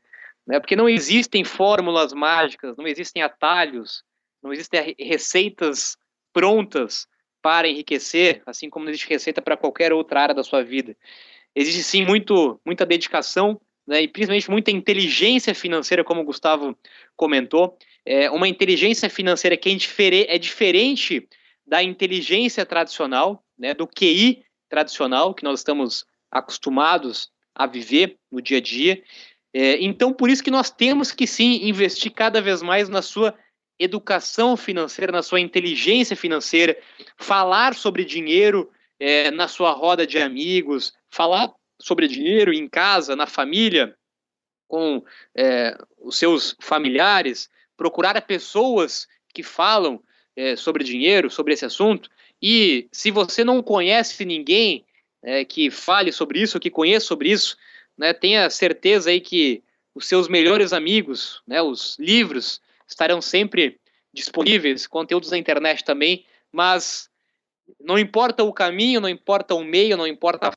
Né? 0.47 0.59
Porque 0.59 0.75
não 0.75 0.89
existem 0.89 1.43
fórmulas 1.43 2.13
mágicas, 2.13 2.75
não 2.77 2.87
existem 2.87 3.21
atalhos, 3.21 4.03
não 4.41 4.51
existem 4.51 4.95
receitas 4.99 5.97
prontas 6.33 7.07
para 7.41 7.67
enriquecer, 7.67 8.41
assim 8.45 8.69
como 8.69 8.85
não 8.85 8.91
existe 8.91 9.09
receita 9.09 9.41
para 9.41 9.57
qualquer 9.57 9.93
outra 9.93 10.21
área 10.21 10.35
da 10.35 10.43
sua 10.43 10.63
vida. 10.63 10.95
Existe 11.55 11.83
sim 11.83 12.05
muito, 12.05 12.59
muita 12.65 12.85
dedicação 12.85 13.59
né, 13.85 14.01
e 14.03 14.07
principalmente 14.07 14.49
muita 14.49 14.71
inteligência 14.71 15.53
financeira, 15.53 16.03
como 16.03 16.21
o 16.21 16.25
Gustavo 16.25 16.77
comentou, 17.15 17.77
é 18.05 18.29
uma 18.29 18.47
inteligência 18.47 19.09
financeira 19.09 19.55
que 19.55 19.69
é, 19.69 20.35
é 20.35 20.37
diferente 20.37 21.27
da 21.65 21.83
inteligência 21.83 22.65
tradicional, 22.65 23.43
né, 23.57 23.73
do 23.73 23.87
QI 23.87 24.43
tradicional 24.69 25.33
que 25.33 25.43
nós 25.43 25.59
estamos 25.59 26.05
acostumados 26.31 27.29
a 27.53 27.67
viver 27.67 28.17
no 28.31 28.41
dia 28.41 28.57
a 28.57 28.61
dia. 28.61 29.03
É, 29.53 29.81
então, 29.83 30.13
por 30.13 30.29
isso 30.29 30.43
que 30.43 30.51
nós 30.51 30.71
temos 30.71 31.11
que 31.11 31.27
sim 31.27 31.67
investir 31.67 32.11
cada 32.11 32.41
vez 32.41 32.61
mais 32.61 32.87
na 32.87 33.01
sua 33.01 33.37
educação 33.77 34.55
financeira, 34.55 35.11
na 35.11 35.23
sua 35.23 35.39
inteligência 35.39 36.15
financeira, 36.15 36.77
falar 37.17 37.75
sobre 37.75 38.05
dinheiro 38.05 38.71
é, 38.99 39.31
na 39.31 39.47
sua 39.47 39.71
roda 39.71 40.05
de 40.05 40.19
amigos, 40.19 40.93
falar 41.09 41.51
sobre 41.81 42.07
dinheiro 42.07 42.53
em 42.53 42.69
casa, 42.69 43.15
na 43.15 43.25
família, 43.25 43.95
com 44.67 45.03
é, 45.35 45.75
os 45.99 46.17
seus 46.17 46.55
familiares, 46.61 47.49
procurar 47.81 48.21
pessoas 48.21 49.07
que 49.33 49.41
falam 49.41 49.99
é, 50.35 50.55
sobre 50.55 50.83
dinheiro, 50.83 51.31
sobre 51.31 51.55
esse 51.55 51.65
assunto. 51.65 52.11
E 52.39 52.87
se 52.91 53.09
você 53.09 53.43
não 53.43 53.63
conhece 53.63 54.23
ninguém 54.23 54.85
é, 55.23 55.43
que 55.43 55.71
fale 55.71 56.11
sobre 56.11 56.39
isso, 56.39 56.59
que 56.59 56.69
conheça 56.69 57.07
sobre 57.07 57.31
isso, 57.31 57.57
né, 57.97 58.13
tenha 58.13 58.47
certeza 58.51 59.09
aí 59.09 59.19
que 59.19 59.63
os 59.95 60.07
seus 60.07 60.27
melhores 60.27 60.73
amigos, 60.73 61.41
né, 61.47 61.59
os 61.59 61.97
livros, 61.97 62.61
estarão 62.87 63.19
sempre 63.19 63.79
disponíveis, 64.13 64.85
conteúdos 64.85 65.31
na 65.31 65.39
internet 65.39 65.83
também, 65.83 66.23
mas 66.51 67.09
não 67.79 67.97
importa 67.97 68.43
o 68.43 68.53
caminho, 68.53 69.01
não 69.01 69.09
importa 69.09 69.55
o 69.55 69.63
meio, 69.63 69.97
não 69.97 70.05
importa. 70.05 70.51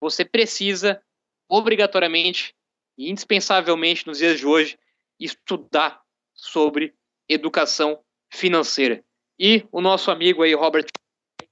Você 0.00 0.24
precisa, 0.24 1.02
obrigatoriamente 1.48 2.54
e 2.96 3.10
indispensavelmente 3.10 4.06
nos 4.06 4.18
dias 4.18 4.38
de 4.38 4.46
hoje, 4.46 4.78
estudar 5.18 6.00
sobre 6.38 6.94
educação 7.28 8.00
financeira. 8.32 9.04
E 9.38 9.66
o 9.72 9.80
nosso 9.80 10.10
amigo 10.10 10.42
aí, 10.42 10.54
Robert 10.54 10.86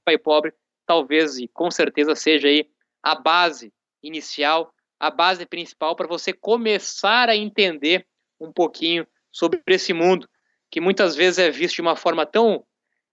Pai 0.04 0.16
Pobre, 0.16 0.54
talvez 0.86 1.36
e 1.38 1.48
com 1.48 1.70
certeza 1.70 2.14
seja 2.14 2.48
aí 2.48 2.70
a 3.02 3.14
base 3.14 3.72
inicial, 4.02 4.72
a 4.98 5.10
base 5.10 5.44
principal 5.44 5.96
para 5.96 6.06
você 6.06 6.32
começar 6.32 7.28
a 7.28 7.36
entender 7.36 8.06
um 8.40 8.52
pouquinho 8.52 9.06
sobre 9.32 9.60
esse 9.66 9.92
mundo 9.92 10.28
que 10.70 10.80
muitas 10.80 11.14
vezes 11.14 11.38
é 11.38 11.50
visto 11.50 11.76
de 11.76 11.82
uma 11.82 11.96
forma 11.96 12.24
tão 12.24 12.64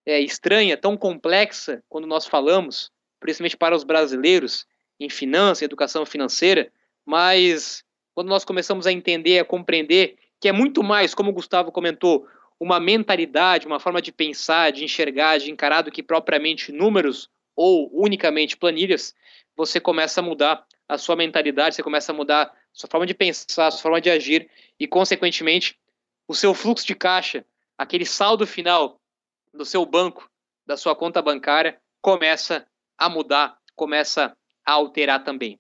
é, 0.06 0.20
estranha, 0.20 0.78
tão 0.78 0.96
complexa 0.98 1.84
quando 1.90 2.08
nós 2.08 2.26
falamos, 2.26 2.92
principalmente 3.20 3.58
para 3.58 3.76
os 3.76 3.84
brasileiros, 3.84 4.66
em 5.00 5.10
finanças, 5.10 5.62
educação 5.62 6.06
financeira, 6.06 6.72
mas 7.06 7.84
quando 8.14 8.28
nós 8.28 8.46
começamos 8.46 8.86
a 8.86 8.92
entender, 8.92 9.40
a 9.40 9.46
compreender 9.46 10.18
que 10.44 10.50
é 10.50 10.52
muito 10.52 10.84
mais, 10.84 11.16
como 11.16 11.30
o 11.30 11.34
Gustavo 11.34 11.72
comentou, 11.72 12.28
uma 12.60 12.78
mentalidade, 12.78 13.66
uma 13.66 13.80
forma 13.80 14.02
de 14.02 14.12
pensar, 14.12 14.74
de 14.74 14.84
enxergar, 14.84 15.38
de 15.38 15.50
encarar 15.50 15.84
do 15.84 15.90
que 15.90 16.04
propriamente 16.04 16.70
números 16.70 17.30
ou 17.56 17.90
unicamente 17.94 18.58
planilhas, 18.58 19.16
você 19.56 19.80
começa 19.80 20.20
a 20.20 20.24
mudar 20.24 20.68
a 20.86 20.98
sua 20.98 21.16
mentalidade, 21.16 21.76
você 21.76 21.82
começa 21.82 22.12
a 22.12 22.16
mudar 22.16 22.44
a 22.48 22.54
sua 22.74 22.90
forma 22.90 23.06
de 23.06 23.14
pensar, 23.14 23.68
a 23.68 23.72
sua 23.72 23.84
forma 23.84 24.02
de 24.02 24.10
agir 24.10 24.50
e, 24.78 24.86
consequentemente, 24.86 25.80
o 26.28 26.36
seu 26.36 26.54
fluxo 26.54 26.86
de 26.86 26.94
caixa, 26.94 27.46
aquele 27.78 28.06
saldo 28.06 28.46
final 28.46 29.00
do 29.54 29.64
seu 29.64 29.86
banco, 29.86 30.30
da 30.66 30.76
sua 30.76 30.94
conta 30.94 31.22
bancária, 31.22 31.80
começa 32.02 32.68
a 32.98 33.08
mudar, 33.08 33.58
começa 33.78 34.36
a 34.66 34.74
alterar 34.74 35.24
também. 35.24 35.58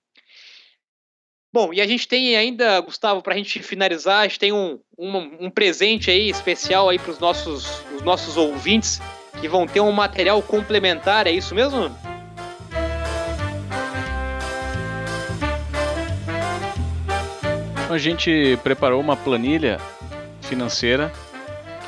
Bom, 1.53 1.71
e 1.71 1.79
a 1.79 1.85
gente 1.85 2.07
tem 2.07 2.35
ainda, 2.35 2.79
Gustavo, 2.79 3.21
para 3.21 3.35
a 3.35 3.37
gente 3.37 3.61
finalizar, 3.61 4.21
a 4.21 4.23
gente 4.23 4.39
tem 4.39 4.51
um, 4.51 4.79
um, 4.97 5.45
um 5.45 5.49
presente 5.51 6.09
aí 6.09 6.27
especial 6.27 6.89
aí 6.89 6.97
para 6.97 7.11
os 7.11 7.19
nossos, 7.19 7.83
os 7.95 8.01
nossos 8.01 8.37
ouvintes 8.37 8.99
que 9.39 9.47
vão 9.47 9.67
ter 9.67 9.79
um 9.79 9.91
material 9.91 10.41
complementar, 10.41 11.27
é 11.27 11.31
isso 11.31 11.53
mesmo? 11.53 11.95
A 17.87 17.97
gente 17.99 18.57
preparou 18.63 18.99
uma 18.99 19.15
planilha 19.15 19.79
financeira 20.41 21.13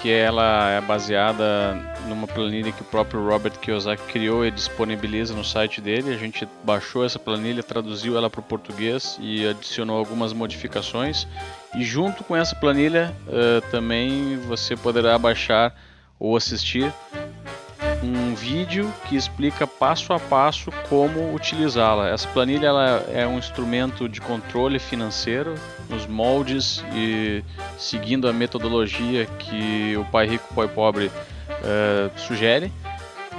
que 0.06 0.12
ela 0.12 0.70
é 0.70 0.82
baseada 0.82 1.74
numa 2.08 2.28
planilha 2.28 2.72
que 2.72 2.84
o 2.84 2.86
próprio 2.86 3.28
Robert 3.28 3.54
Kiyosaki 3.54 4.04
criou 4.04 4.46
e 4.46 4.52
disponibiliza 4.52 5.34
no 5.34 5.44
site 5.44 5.82
dele. 5.82 6.14
A 6.14 6.18
gente 6.18 6.48
baixou 6.64 7.04
essa 7.04 7.18
planilha, 7.18 7.64
traduziu 7.64 8.16
ela 8.16 8.30
para 8.30 8.40
o 8.40 8.44
português 8.44 9.18
e 9.20 9.48
adicionou 9.48 9.98
algumas 9.98 10.32
modificações. 10.32 11.28
E 11.74 11.84
junto 11.84 12.24
com 12.24 12.36
essa 12.36 12.56
planilha 12.56 13.16
uh, 13.26 13.68
também 13.72 14.38
você 14.48 14.76
poderá 14.76 15.18
baixar 15.18 15.76
ou 16.20 16.38
assistir 16.38 16.94
um 18.04 18.36
vídeo 18.36 18.92
que 19.08 19.16
explica 19.16 19.66
passo 19.66 20.14
a 20.14 20.20
passo 20.20 20.72
como 20.90 21.34
utilizá-la. 21.34 22.10
Essa 22.10 22.28
planilha 22.30 22.68
ela 22.68 23.06
é 23.12 23.26
um 23.28 23.38
instrumento 23.38 24.08
de 24.08 24.22
controle 24.22 24.80
financeiro 24.80 25.56
nos 25.90 26.06
moldes 26.06 26.84
e 26.94 27.44
seguindo 27.78 28.28
a 28.28 28.34
metodologia 28.34 29.26
que 29.26 29.96
o 29.98 30.06
Pai 30.06 30.28
Rico, 30.28 30.54
Pai 30.54 30.68
Pobre 30.68 31.08
uh, 31.08 32.20
sugere. 32.20 32.72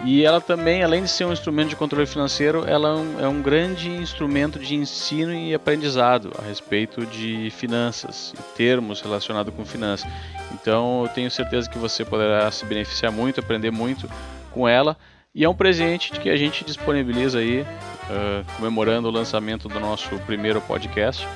E 0.04 0.24
ela 0.24 0.40
também, 0.40 0.82
além 0.82 1.02
de 1.02 1.08
ser 1.08 1.24
um 1.24 1.32
instrumento 1.32 1.70
de 1.70 1.76
controle 1.76 2.06
financeiro, 2.06 2.64
ela 2.66 2.90
é 2.90 2.92
um, 2.92 3.20
é 3.24 3.28
um 3.28 3.40
grande 3.40 3.90
instrumento 3.90 4.58
de 4.58 4.74
ensino 4.74 5.32
e 5.32 5.54
aprendizado 5.54 6.32
a 6.38 6.42
respeito 6.42 7.06
de 7.06 7.50
finanças 7.50 8.34
e 8.38 8.56
termos 8.56 9.00
relacionados 9.00 9.54
com 9.54 9.64
finanças. 9.64 10.08
Então, 10.52 11.02
eu 11.02 11.08
tenho 11.08 11.30
certeza 11.30 11.68
que 11.68 11.78
você 11.78 12.04
poderá 12.04 12.50
se 12.50 12.64
beneficiar 12.66 13.10
muito, 13.10 13.40
aprender 13.40 13.70
muito 13.70 14.08
com 14.56 14.66
ela. 14.66 14.96
E 15.34 15.44
é 15.44 15.48
um 15.48 15.54
presente 15.54 16.12
que 16.12 16.30
a 16.30 16.36
gente 16.36 16.64
disponibiliza 16.64 17.40
aí, 17.40 17.60
uh, 17.60 18.56
comemorando 18.56 19.06
o 19.08 19.10
lançamento 19.10 19.68
do 19.68 19.78
nosso 19.78 20.08
primeiro 20.20 20.62
podcast. 20.62 21.28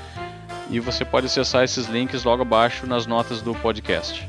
E 0.70 0.80
você 0.80 1.04
pode 1.04 1.26
acessar 1.26 1.62
esses 1.64 1.86
links 1.86 2.24
logo 2.24 2.40
abaixo 2.40 2.86
nas 2.86 3.04
notas 3.04 3.42
do 3.42 3.54
podcast. 3.56 4.26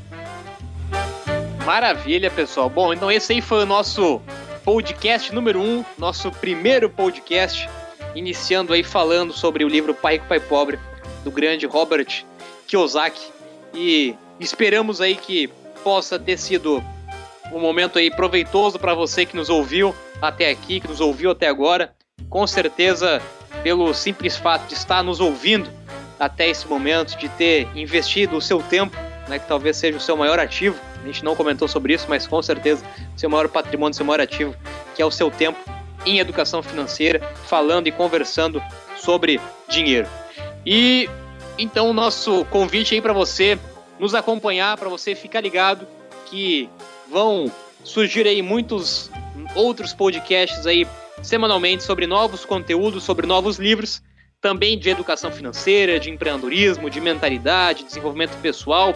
Maravilha, 1.64 2.30
pessoal. 2.30 2.68
Bom, 2.68 2.92
então 2.92 3.10
esse 3.10 3.32
aí 3.32 3.40
foi 3.40 3.62
o 3.62 3.66
nosso 3.66 4.20
podcast 4.62 5.34
número 5.34 5.60
1, 5.60 5.64
um, 5.64 5.84
nosso 5.96 6.30
primeiro 6.30 6.90
podcast, 6.90 7.66
iniciando 8.14 8.74
aí 8.74 8.82
falando 8.82 9.32
sobre 9.32 9.64
o 9.64 9.68
livro 9.68 9.94
Pai 9.94 10.14
Rico, 10.14 10.26
Pai 10.26 10.40
Pobre, 10.40 10.78
do 11.24 11.30
grande 11.30 11.64
Robert 11.64 12.24
Kiyosaki. 12.66 13.30
E 13.72 14.14
esperamos 14.38 15.00
aí 15.00 15.14
que 15.14 15.48
possa 15.82 16.18
ter 16.18 16.36
sido 16.36 16.84
um 17.52 17.60
momento 17.60 17.98
aí 17.98 18.10
proveitoso 18.10 18.78
para 18.78 18.94
você 18.94 19.26
que 19.26 19.36
nos 19.36 19.50
ouviu 19.50 19.94
até 20.20 20.50
aqui, 20.50 20.80
que 20.80 20.88
nos 20.88 21.00
ouviu 21.00 21.30
até 21.30 21.46
agora. 21.46 21.94
Com 22.28 22.46
certeza, 22.46 23.20
pelo 23.62 23.92
simples 23.92 24.36
fato 24.36 24.66
de 24.66 24.74
estar 24.74 25.02
nos 25.02 25.20
ouvindo 25.20 25.70
até 26.18 26.48
esse 26.48 26.66
momento, 26.66 27.16
de 27.16 27.28
ter 27.28 27.68
investido 27.74 28.36
o 28.36 28.40
seu 28.40 28.62
tempo, 28.62 28.96
né, 29.28 29.38
que 29.38 29.46
talvez 29.46 29.76
seja 29.76 29.98
o 29.98 30.00
seu 30.00 30.16
maior 30.16 30.38
ativo. 30.38 30.78
A 31.02 31.06
gente 31.06 31.24
não 31.24 31.34
comentou 31.34 31.68
sobre 31.68 31.92
isso, 31.94 32.06
mas 32.08 32.26
com 32.26 32.40
certeza 32.40 32.84
seu 33.16 33.28
maior 33.28 33.48
patrimônio, 33.48 33.94
seu 33.94 34.06
maior 34.06 34.20
ativo, 34.20 34.54
que 34.94 35.02
é 35.02 35.04
o 35.04 35.10
seu 35.10 35.30
tempo 35.30 35.58
em 36.06 36.18
educação 36.18 36.62
financeira, 36.62 37.20
falando 37.46 37.86
e 37.86 37.92
conversando 37.92 38.62
sobre 38.96 39.40
dinheiro. 39.68 40.08
E 40.64 41.08
então 41.58 41.90
o 41.90 41.92
nosso 41.92 42.44
convite 42.46 42.94
aí 42.94 43.00
para 43.00 43.12
você 43.12 43.58
nos 43.98 44.14
acompanhar, 44.14 44.76
para 44.76 44.88
você 44.88 45.14
ficar 45.14 45.40
ligado 45.40 45.86
que 46.26 46.68
vão 47.10 47.50
surgir 47.84 48.26
aí 48.26 48.42
muitos 48.42 49.10
outros 49.54 49.92
podcasts 49.92 50.66
aí 50.66 50.86
semanalmente 51.22 51.82
sobre 51.82 52.06
novos 52.06 52.44
conteúdos, 52.44 53.04
sobre 53.04 53.26
novos 53.26 53.58
livros, 53.58 54.02
também 54.40 54.78
de 54.78 54.90
educação 54.90 55.30
financeira, 55.30 56.00
de 56.00 56.10
empreendedorismo, 56.10 56.90
de 56.90 57.00
mentalidade, 57.00 57.84
desenvolvimento 57.84 58.36
pessoal 58.40 58.94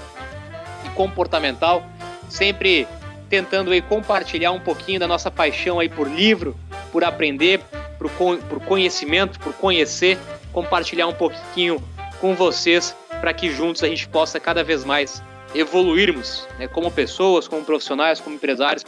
e 0.85 0.89
comportamental, 0.91 1.85
sempre 2.29 2.87
tentando 3.29 3.71
aí 3.71 3.81
compartilhar 3.81 4.53
um 4.53 4.61
pouquinho 4.61 4.99
da 4.99 5.07
nossa 5.07 5.31
paixão 5.31 5.79
aí 5.79 5.89
por 5.89 6.09
livro, 6.09 6.57
por 6.91 7.05
aprender, 7.05 7.61
por, 7.99 8.11
por 8.39 8.61
conhecimento, 8.61 9.39
por 9.39 9.53
conhecer, 9.55 10.19
compartilhar 10.53 11.07
um 11.07 11.15
pouquinho 11.15 11.83
com 12.21 12.35
vocês 12.35 12.97
para 13.21 13.33
que 13.33 13.51
juntos 13.51 13.83
a 13.83 13.89
gente 13.89 14.09
possa 14.09 14.41
cada 14.41 14.65
vez 14.65 14.85
mais 14.85 15.23
evoluirmos 15.59 16.47
né, 16.59 16.69
como 16.69 16.91
pessoas, 16.91 17.49
como 17.49 17.65
profissionais, 17.65 18.21
como 18.21 18.37
empresários, 18.37 18.85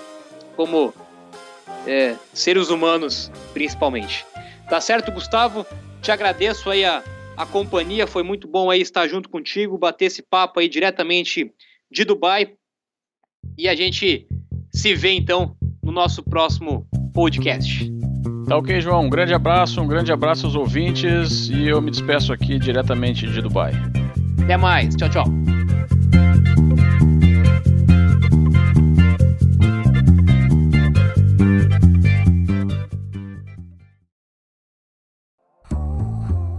como 0.57 0.93
é, 1.87 2.17
seres 2.33 2.71
humanos, 2.71 3.31
principalmente. 3.53 4.27
Tá 4.69 4.81
certo, 4.81 5.11
Gustavo? 5.11 5.67
Te 6.03 6.11
agradeço 6.11 6.71
aí 6.71 6.85
a, 6.85 7.03
a 7.37 7.47
companhia, 7.47 8.07
foi 8.07 8.23
muito 8.23 8.47
bom 8.47 8.71
aí 8.71 8.81
estar 8.81 9.07
junto 9.09 9.29
contigo, 9.29 9.79
bater 9.79 10.07
esse 10.07 10.23
papo 10.23 10.61
aí 10.61 10.69
diretamente 10.69 11.53
de 11.91 12.05
Dubai. 12.05 12.53
E 13.57 13.69
a 13.69 13.75
gente 13.75 14.27
se 14.73 14.95
vê 14.95 15.13
então 15.13 15.57
no 15.83 15.91
nosso 15.91 16.23
próximo 16.23 16.87
podcast. 17.15 17.91
Tá 18.47 18.57
ok, 18.57 18.81
João. 18.81 19.05
Um 19.05 19.11
grande 19.11 19.35
abraço, 19.35 19.81
um 19.81 19.87
grande 19.87 20.13
abraço 20.13 20.47
aos 20.47 20.55
ouvintes 20.55 21.49
e 21.49 21.67
eu 21.69 21.81
me 21.83 21.91
despeço 21.91 22.33
aqui 22.33 22.59
diretamente 22.59 23.27
de 23.27 23.43
Dubai. 23.43 23.73
Até 24.43 24.57
mais. 24.57 24.95
Tchau, 24.97 25.09
tchau. 25.11 25.58